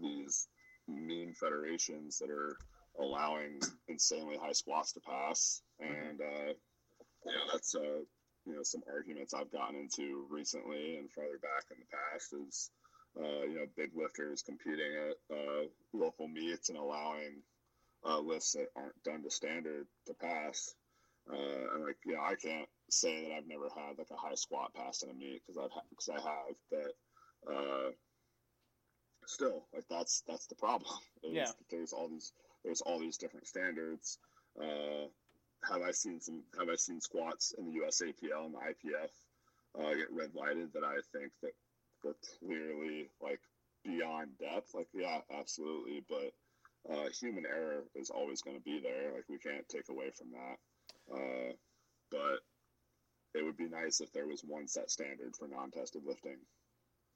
[0.00, 0.46] these
[0.88, 2.56] mean federations that are
[3.00, 3.58] allowing
[3.88, 6.52] insanely high squats to pass, and uh,
[7.26, 8.02] yeah, that's uh,
[8.46, 12.70] you know some arguments I've gotten into recently and farther back in the past is
[13.18, 17.42] uh, you know big lifters competing at uh, local meets and allowing
[18.04, 20.74] uh, lifts that aren't done to standard to pass.
[21.30, 24.74] Uh, and like yeah, I can't say that I've never had like a high squat
[24.74, 27.90] pass in a meet because I've because I have, but uh,
[29.26, 30.90] still like that's that's the problem.
[31.24, 31.46] Yeah.
[31.70, 32.32] There's all these
[32.64, 34.18] there's all these different standards.
[34.60, 35.06] Uh,
[35.70, 36.42] have I seen some?
[36.58, 39.10] Have I seen squats in the USAPL and the IPF
[39.78, 41.52] uh, get red lighted that I think that
[42.02, 43.40] they're clearly like
[43.84, 44.74] beyond depth?
[44.74, 46.04] Like, yeah, absolutely.
[46.08, 46.32] But
[46.92, 49.12] uh, human error is always going to be there.
[49.14, 50.56] Like, we can't take away from that.
[51.12, 51.52] Uh,
[52.10, 52.40] but
[53.34, 56.38] it would be nice if there was one set standard for non-tested lifting.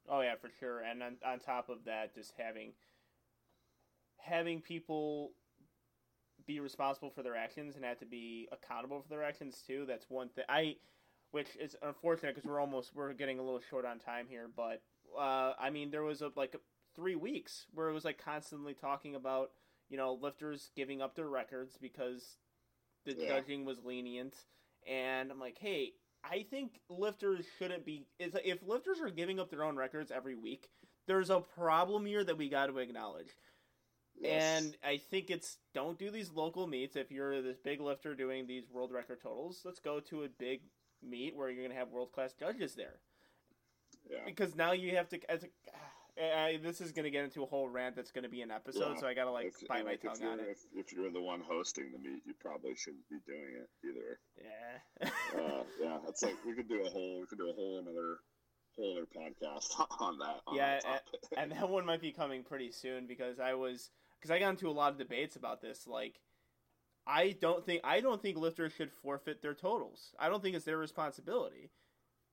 [0.08, 0.80] Oh yeah, for sure.
[0.80, 2.72] And on, on top of that, just having
[4.18, 5.32] having people
[6.46, 9.84] be responsible for their actions and have to be accountable for their actions too.
[9.86, 10.44] That's one thing.
[10.48, 10.76] I,
[11.36, 14.48] which is unfortunate because we're almost we're getting a little short on time here.
[14.56, 14.80] But
[15.16, 16.56] uh, I mean, there was a, like
[16.94, 19.50] three weeks where it was like constantly talking about
[19.90, 22.22] you know lifters giving up their records because
[23.04, 23.28] the Yeah.
[23.28, 24.34] judging was lenient,
[24.88, 25.92] and I'm like, hey.
[26.28, 28.04] I think lifters shouldn't be.
[28.18, 30.68] If lifters are giving up their own records every week,
[31.06, 33.28] there's a problem here that we got to acknowledge.
[34.20, 34.42] Yes.
[34.64, 38.48] And I think it's don't do these local meets if you're this big lifter doing
[38.48, 39.60] these world record totals.
[39.64, 40.62] Let's go to a big
[41.02, 43.00] meet where you're going to have world class judges there
[44.10, 44.18] yeah.
[44.24, 45.30] because now you have to.
[45.30, 48.40] As a, this is going to get into a whole rant that's going to be
[48.42, 49.00] an episode, Yeah.
[49.00, 50.46] so I got to like If- bite my like, tongue on it.
[50.48, 54.18] If, if you're the one hosting the meet, you probably shouldn't be doing it either.
[54.40, 55.08] Yeah.
[55.38, 58.18] uh, yeah, that's like we could do a whole we could do a whole another
[58.76, 60.40] whole other podcast on that.
[60.46, 61.02] On Yeah, that
[61.36, 64.70] and that one might be coming pretty soon because I was because I got into
[64.70, 65.86] a lot of debates about this.
[65.86, 66.20] Like,
[67.06, 70.12] I don't think I don't think lifters should forfeit their totals.
[70.18, 71.70] I don't think it's their responsibility.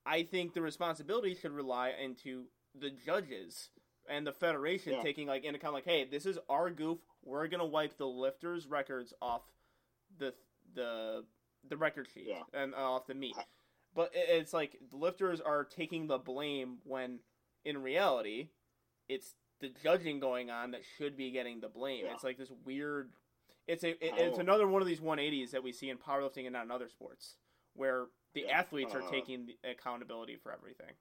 [0.05, 2.45] I think the responsibility should rely into
[2.77, 3.69] the judges
[4.09, 5.01] and the federation Yeah.
[5.03, 6.99] taking like into account like, hey, this is our goof.
[7.23, 9.43] We're gonna wipe the lifters' records off
[10.17, 10.33] the
[10.73, 11.25] the
[11.69, 12.43] the record sheet Yeah.
[12.53, 13.35] and off the meet.
[13.95, 17.19] But it's like the lifters are taking the blame when
[17.63, 18.49] in reality
[19.07, 22.05] it's the judging going on that should be getting the blame.
[22.05, 22.13] Yeah.
[22.13, 23.11] It's like this weird.
[23.67, 26.45] It's a it, How- it's another one of these 180s that we see in powerlifting
[26.45, 27.37] and not in other sports,
[27.75, 30.93] where the Yeah, athletes are uh, taking the accountability for everything.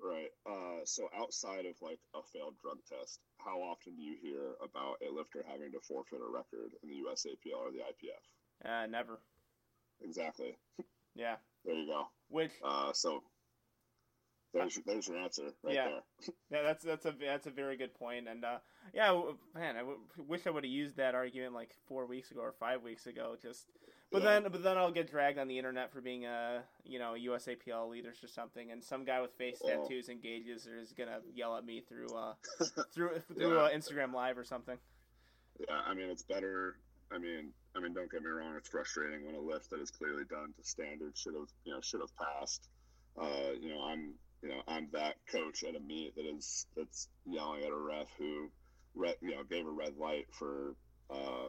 [0.00, 0.30] Right.
[0.46, 5.02] Uh, so outside of like a failed drug test, how often do you hear about
[5.02, 8.22] a lifter having to forfeit a record in the USAPL or the IPF?
[8.64, 9.18] Uh, never.
[10.02, 10.56] Exactly.
[11.14, 11.36] Yeah.
[11.64, 12.06] There you go.
[12.28, 13.24] Which Uh, so
[14.58, 15.88] there's there's your answer right Yeah.
[15.88, 16.34] there.
[16.50, 18.28] yeah, that's that's a that's a very good point.
[18.28, 18.58] And uh,
[18.94, 19.12] yeah,
[19.54, 22.52] man, I w- wish I would have used that argument like four weeks ago or
[22.52, 23.36] five weeks ago.
[23.40, 23.66] Just,
[24.10, 24.40] but Yeah.
[24.40, 27.88] then but then I'll get dragged on the internet for being a you know USAPL
[27.90, 31.64] leaders or something, and some guy with face tattoos and gauges is gonna yell at
[31.64, 32.34] me through uh
[32.94, 33.62] through through Yeah.
[33.64, 34.78] uh, Instagram Live or something.
[35.60, 36.76] Yeah, I mean it's better.
[37.10, 38.54] I mean, I mean, don't get me wrong.
[38.58, 41.80] It's frustrating when a lift that is clearly done to standard should have, you know,
[41.80, 42.68] should have passed.
[43.18, 47.08] Uh, you know, I'm, you know, I'm that coach at a meet that is that's
[47.26, 48.50] yelling at a ref who,
[49.20, 50.74] you know, gave a red light for.
[51.10, 51.48] Uh,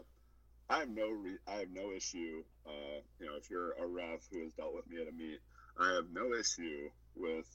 [0.72, 2.44] I have no, re, I have no issue.
[2.66, 5.40] Uh, you know, if you're a ref who has dealt with me at a meet,
[5.80, 7.46] I have no issue with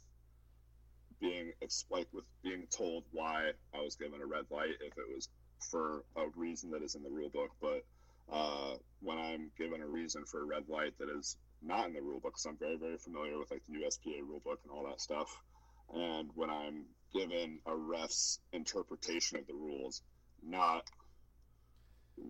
[1.21, 1.53] being
[1.91, 5.29] like with being told why I was given a red light if it was
[5.71, 7.51] for a reason that is in the rule book.
[7.61, 7.85] But
[8.33, 12.01] uh, when I'm given a reason for a red light that is not in the
[12.03, 14.87] rule book, because I'm very very familiar with like the USPA rule book and all
[14.87, 15.31] that stuff,
[15.93, 20.03] and when I'm given a ref's interpretation of the rules,
[20.43, 20.85] not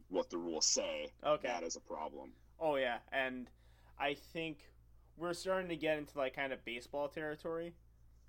[0.09, 1.49] what the rules say, Okay.
[1.49, 2.33] that is a problem.
[2.59, 3.49] Oh yeah, and
[3.99, 4.59] I think
[5.17, 7.75] we're starting to get into like kind of baseball territory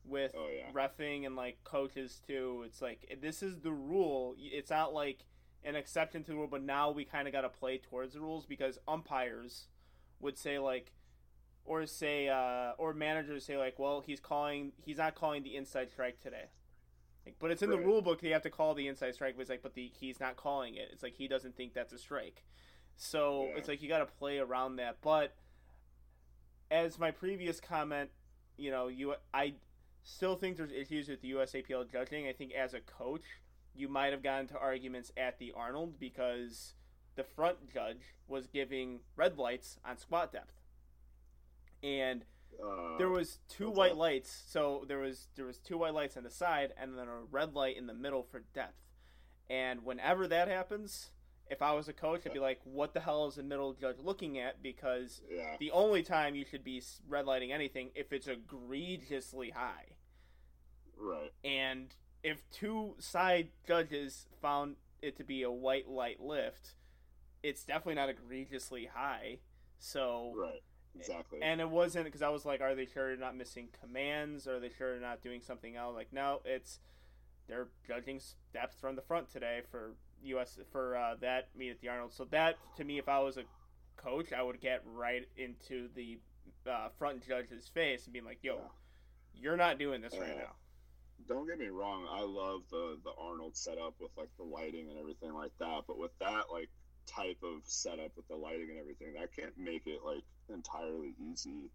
[0.04, 0.72] with Oh, yeah.
[0.72, 2.64] refing and like coaches too.
[2.66, 4.36] It's like this is the rule.
[4.38, 5.26] It's not like
[5.64, 8.20] an exception to the rule, but now we kind of got to play towards the
[8.22, 9.68] rules because umpires
[10.20, 10.92] would say like
[11.66, 15.90] or say uh or managers say like, well, he's calling he's not calling the inside
[15.92, 16.46] strike today.
[17.26, 18.22] Like, but it's in the rule book.
[18.22, 19.36] They have to call the inside strike.
[19.36, 20.90] But it's like, but the, he's not calling it.
[20.92, 22.44] It's like he doesn't think that's a strike.
[22.98, 23.58] So Yeah.
[23.58, 24.98] it's like you got to play around that.
[25.02, 25.34] But
[26.72, 28.10] as my previous comment,
[28.58, 29.56] you know, you I
[30.04, 32.28] still think there's issues with the USAPL judging.
[32.28, 33.24] I think as a coach,
[33.74, 36.74] you might have gotten to arguments at the Arnold because
[37.16, 40.62] the front judge was giving red lights on squat depth,
[41.84, 42.26] and
[42.62, 43.98] Uh, there was two white that?
[43.98, 44.32] lights.
[44.48, 47.54] So there was there was two white lights on the side, and then a red
[47.54, 48.82] light in the middle for depth.
[49.50, 51.12] And whenever that happens,
[51.48, 54.00] if I was a coach, I'd be like, "What the hell is the middle judge
[54.00, 58.28] looking at?" Because yeah, the only time you should be red lighting anything if it's
[58.28, 59.98] egregiously high.
[60.98, 61.34] right.
[61.44, 61.94] And
[62.24, 66.76] if two side judges found it to be a white light lift,
[67.48, 69.38] it's definitely not egregiously high.
[69.78, 70.64] So Right.
[70.98, 71.40] Exactly.
[71.42, 74.48] and it wasn't because I was like, are they sure they're not missing commands?
[74.48, 75.94] Are they sure they're not doing something else?
[75.94, 76.80] Like, no, it's
[77.48, 78.22] they're judging
[78.54, 79.92] depth from the front today for
[80.24, 80.58] U.S.
[80.72, 82.14] for uh, that meet at the Arnold.
[82.14, 83.44] So that to me, if I was a
[83.98, 86.18] coach, I would get right into the
[86.66, 89.42] uh, front judge's face and be like, "Yo, Yeah.
[89.42, 90.56] you're not doing this right Uh, now."
[91.30, 95.00] don't get me wrong i love the the arnold setup with like the lighting and
[95.00, 96.70] everything like that but with that like
[97.06, 101.72] type of setup with the lighting and everything that can't make it like entirely easy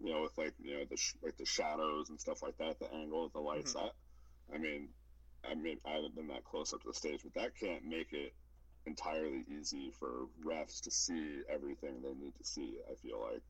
[0.00, 2.78] you know with like you know the sh- like the shadows and stuff like that
[2.78, 3.82] the angle of the lights Mhm.
[3.82, 3.92] that
[4.54, 4.94] i mean
[5.44, 8.12] i mean i haven't been that close up to the stage but that can't make
[8.12, 8.32] it
[8.86, 13.42] entirely easy for refs to see everything they need to see i feel like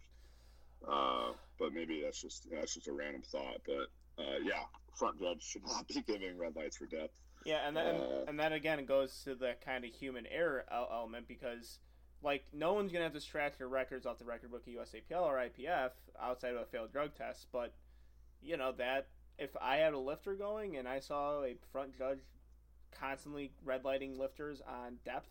[0.86, 3.88] uh, but maybe that's just that's just a random thought but
[4.18, 7.12] uh, yeah, front judge should not be giving red lights for depth.
[7.46, 11.28] Yeah, and then Uh, and that again goes to the kind of human error element
[11.28, 11.78] because
[12.22, 15.22] like no one's gonna have to scratch your records off the record book of USAPL
[15.22, 17.72] or IPF outside of a failed drug test, but
[18.42, 19.06] you know that
[19.38, 22.20] if I had a lifter going and I saw a front judge
[22.90, 25.28] constantly red lighting lifters on depth,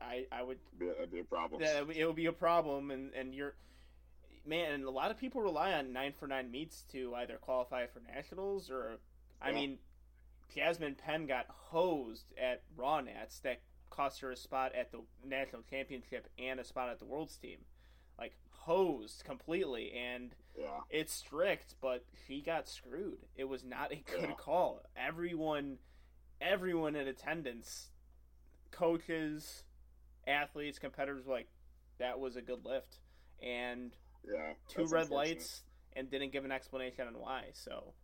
[0.00, 1.60] I I would Be, that'd be a problem.
[1.60, 3.54] that it would be a problem and and you're
[4.46, 7.86] man and a lot of people rely on nine for nine meets to either qualify
[7.86, 8.98] for nationals or
[9.40, 9.54] i Yeah.
[9.54, 9.78] mean
[10.54, 13.60] jasmine penn got hosed at raw nats that
[13.90, 17.58] cost her a spot at the national championship and a spot at the world's team
[18.18, 23.18] like hosed completely and yeah, it's strict, but she got screwed.
[23.34, 24.34] It was not a good Yeah.
[24.38, 24.82] call.
[24.96, 25.78] Everyone,
[26.40, 27.90] everyone in attendance,
[28.70, 29.64] coaches,
[30.28, 31.48] athletes, competitors like
[31.98, 33.00] that was a good lift,
[33.42, 34.52] and yeah.
[34.68, 35.64] two red lights,
[35.94, 37.46] and didn't give an explanation on why.
[37.52, 37.94] So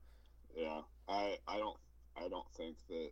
[0.56, 1.78] Yeah, I I don't
[2.20, 3.10] I don't think that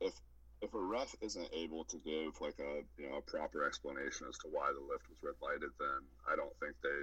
[0.00, 0.14] if
[0.62, 4.38] if a ref isn't able to give like a you know a proper explanation as
[4.38, 6.00] to why the lift was red lighted, then
[6.30, 7.00] I don't think they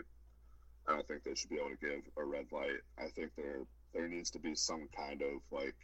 [0.88, 2.82] I don't think they should be able to give a red light.
[2.98, 5.76] I think there there needs to be some kind of like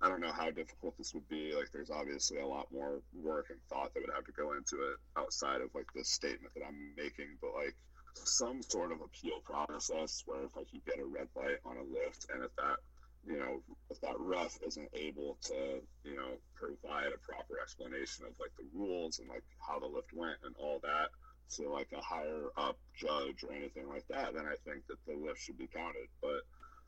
[0.00, 1.52] I don't know how difficult this would be.
[1.56, 4.76] Like, there's obviously a lot more work and thought that would have to go into
[4.76, 7.36] it outside of like this statement that I'm making.
[7.40, 7.74] But like
[8.14, 11.82] some sort of appeal process where if I could get a red light on a
[11.82, 12.78] lift, and if that
[13.26, 18.32] you know if that ref isn't able to you know provide a proper explanation of
[18.40, 21.08] like the rules and like how the lift went and all that
[21.50, 25.14] to like a higher up judge or anything like that, then I think that the
[25.14, 26.08] lift should be counted.
[26.20, 26.44] But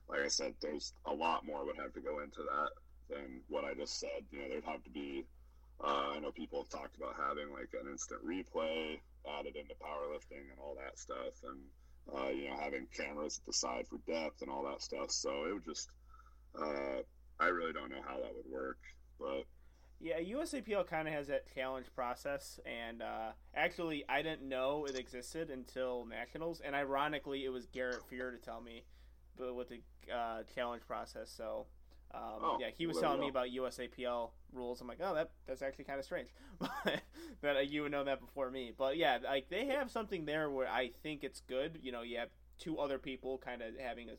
[0.09, 2.71] like I said, there's a lot more would have to go into that
[3.09, 4.25] than what I just said.
[4.31, 5.25] You know, there'd have to be.
[5.83, 9.01] Uh, I know people have talked about having like an instant replay
[9.39, 11.61] added into powerlifting and all that stuff, and
[12.15, 15.11] uh, you know having cameras at the side for depth and all that stuff.
[15.11, 15.89] So it would just.
[16.59, 17.03] Uh,
[17.39, 18.79] I really don't know how that would work,
[19.19, 19.45] but
[20.01, 24.97] Yeah, USAPL kind of has that challenge process, and uh, actually, I didn't know it
[24.99, 28.85] existed until nationals, and ironically, it was Garrett Fear to tell me,
[29.37, 29.81] but with the
[30.15, 31.31] uh, challenge process.
[31.31, 31.67] So,
[32.13, 34.81] um, Oh, yeah, he was telling me about USAPL rules.
[34.81, 36.29] I'm like, oh, that that's actually kind of strange,
[37.43, 38.73] that uh, you would know that before me.
[38.77, 41.79] But yeah, like they have something there where I think it's good.
[41.83, 44.15] You know, you have two other people kind of having a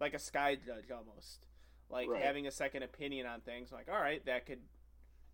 [0.00, 1.46] like a sky judge almost,
[1.90, 2.22] like Right.
[2.22, 3.72] having a second opinion on things.
[3.72, 4.60] Like, all right, that could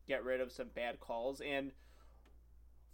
[0.06, 1.40] get rid of some bad calls.
[1.40, 1.72] And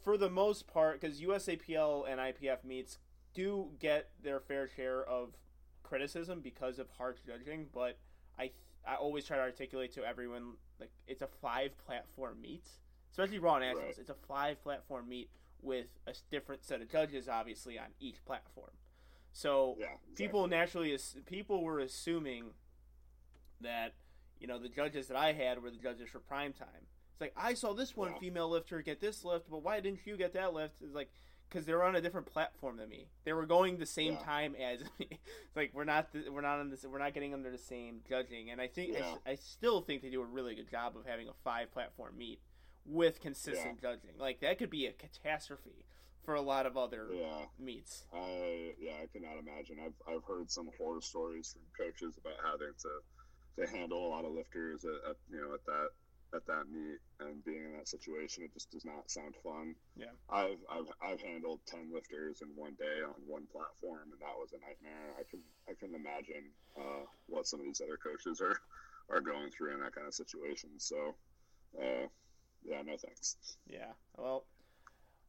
[0.02, 2.98] for the most part, because USAPL and IPF meets
[3.34, 5.36] do get their fair share of
[5.82, 7.98] criticism because of harsh judging, but
[8.38, 8.54] I th-
[8.86, 12.66] I always try to articulate to everyone like it's a five platform meet,
[13.10, 13.84] especially Raw Nationals.
[13.88, 13.98] Right.
[13.98, 15.30] It's a five platform meet
[15.60, 18.70] with a different set of judges, obviously on each platform.
[19.32, 20.96] So Yeah, people naturally
[21.26, 22.54] people were assuming
[23.62, 23.92] that
[24.40, 26.68] you know the judges that I had were the judges for prime time.
[27.12, 28.18] It's like I saw this one Yeah.
[28.18, 30.74] female lifter get this lift, but why didn't you get that lift?
[30.82, 31.10] It's like
[31.48, 33.08] because they were on a different platform than me.
[33.24, 34.18] They were going the same Yeah.
[34.20, 35.08] time as me.
[35.10, 38.00] It's like we're not the, we're not on this we're not getting under the same
[38.08, 38.50] judging.
[38.50, 39.10] And I think I, Yeah.
[39.12, 42.16] s- I still think they do a really good job of having a five platform
[42.16, 42.40] meet
[42.86, 44.16] with consistent judging.
[44.18, 45.84] Like that could be a catastrophe
[46.24, 48.04] for a lot of other Yeah, meets.
[48.12, 49.76] I yeah, I cannot imagine.
[49.84, 52.88] I've I've heard some horror stories from coaches about having to
[53.58, 55.88] to handle a lot of lifters at, at you know at that
[56.34, 58.44] at that meet and being in that situation.
[58.44, 59.74] It just does not sound fun.
[59.96, 60.14] Yeah.
[60.28, 64.52] I've I've I've handled ten lifters in one day on one platform, and that was
[64.52, 65.14] a nightmare.
[65.18, 68.60] I can I can imagine uh, what some of these other coaches are
[69.10, 70.70] are going through in that kind of situation.
[70.78, 71.14] So,
[71.78, 72.06] uh,
[72.64, 73.56] yeah, no thanks.
[73.66, 73.92] Yeah.
[74.16, 74.44] Well,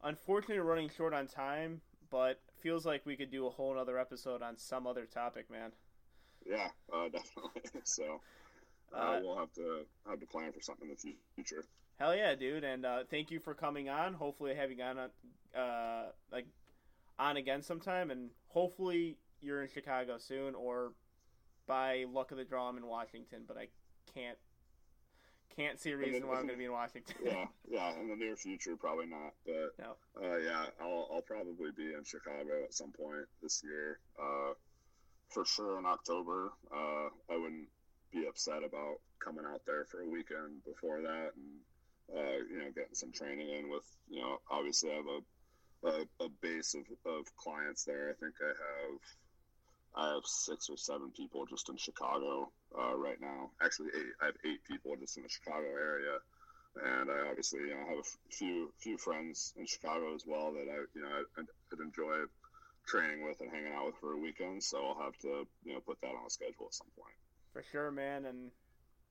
[0.02, 1.80] unfortunately, we're running short on time,
[2.10, 5.72] but feels like we could do a whole other episode on some other topic, man.
[6.46, 7.62] Yeah, uh, definitely.
[7.84, 8.20] so.
[8.94, 11.64] Uh, Uh, we'll have to have to plan for something in the future.
[11.98, 12.62] Hell yeah, dude!
[12.64, 14.12] And uh, thank you for coming on.
[14.14, 15.10] Hopefully, having on on
[15.58, 16.46] uh, like
[17.18, 20.92] on again sometime, and hopefully you're in Chicago soon, or
[21.66, 23.44] by luck of the draw, I'm in Washington.
[23.48, 23.68] But I
[24.12, 24.36] can't
[25.56, 27.16] can't see a reason why I'm going to be in Washington.
[27.24, 27.98] Yeah, yeah.
[27.98, 29.96] In the near future, probably not, but No.
[30.22, 34.00] uh, yeah, I'll I'll probably be in Chicago at some point this year.
[34.20, 34.52] Uh,
[35.32, 36.52] for sure in October.
[36.70, 37.68] Uh, I wouldn't
[38.12, 42.70] be upset about coming out there for a weekend before that, and uh, you know,
[42.74, 44.38] getting some training in with you know.
[44.50, 45.20] Obviously, I have a
[45.84, 48.10] a, a base of, of clients there.
[48.10, 49.00] I think I have
[49.94, 53.50] I have six or seven people just in Chicago uh, right now.
[53.62, 54.12] Actually, eight.
[54.20, 56.16] I have eight people just in the Chicago area,
[56.84, 60.68] and I obviously you know have a few few friends in Chicago as well that
[60.68, 62.24] I you know I'd, I'd enjoy
[62.86, 64.62] training with and hanging out with for a weekend.
[64.62, 67.14] So I'll have to you know put that on the schedule at some point.
[67.52, 68.26] For sure, man.
[68.26, 68.50] And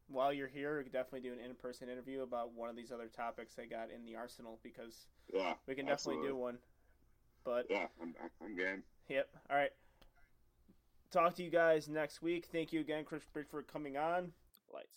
[0.08, 3.08] while you're here, we could definitely do an in-person interview about one of these other
[3.08, 6.58] topics I got in the arsenal because Yeah, we can definitely do one.
[7.44, 8.84] But Yeah, I'm, I'm game.
[9.10, 9.30] Yep.
[9.50, 9.72] All right.
[11.12, 12.48] Talk to you guys next week.
[12.52, 14.32] Thank you again, Chris Bridge, for coming on.
[14.74, 14.88] Lights.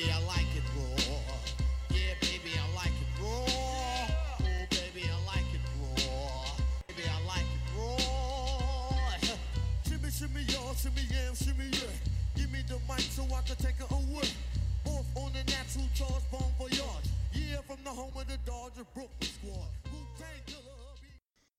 [0.00, 0.62] baby, I like it.
[1.90, 3.44] Yeah, baby, I like it raw.
[3.44, 5.60] Oh, baby, I like it.
[6.88, 7.60] Baby, I like it
[9.88, 11.02] shimmy, shimmy, y'all, shimmy,
[11.34, 11.70] shimmy.
[12.36, 14.28] Give me the mic so I can take away.
[15.16, 15.86] On the natural.
[17.32, 19.68] Yeah, from the home of the Dodger Brooklyn squad.
[19.92, 20.89] Wu-Tang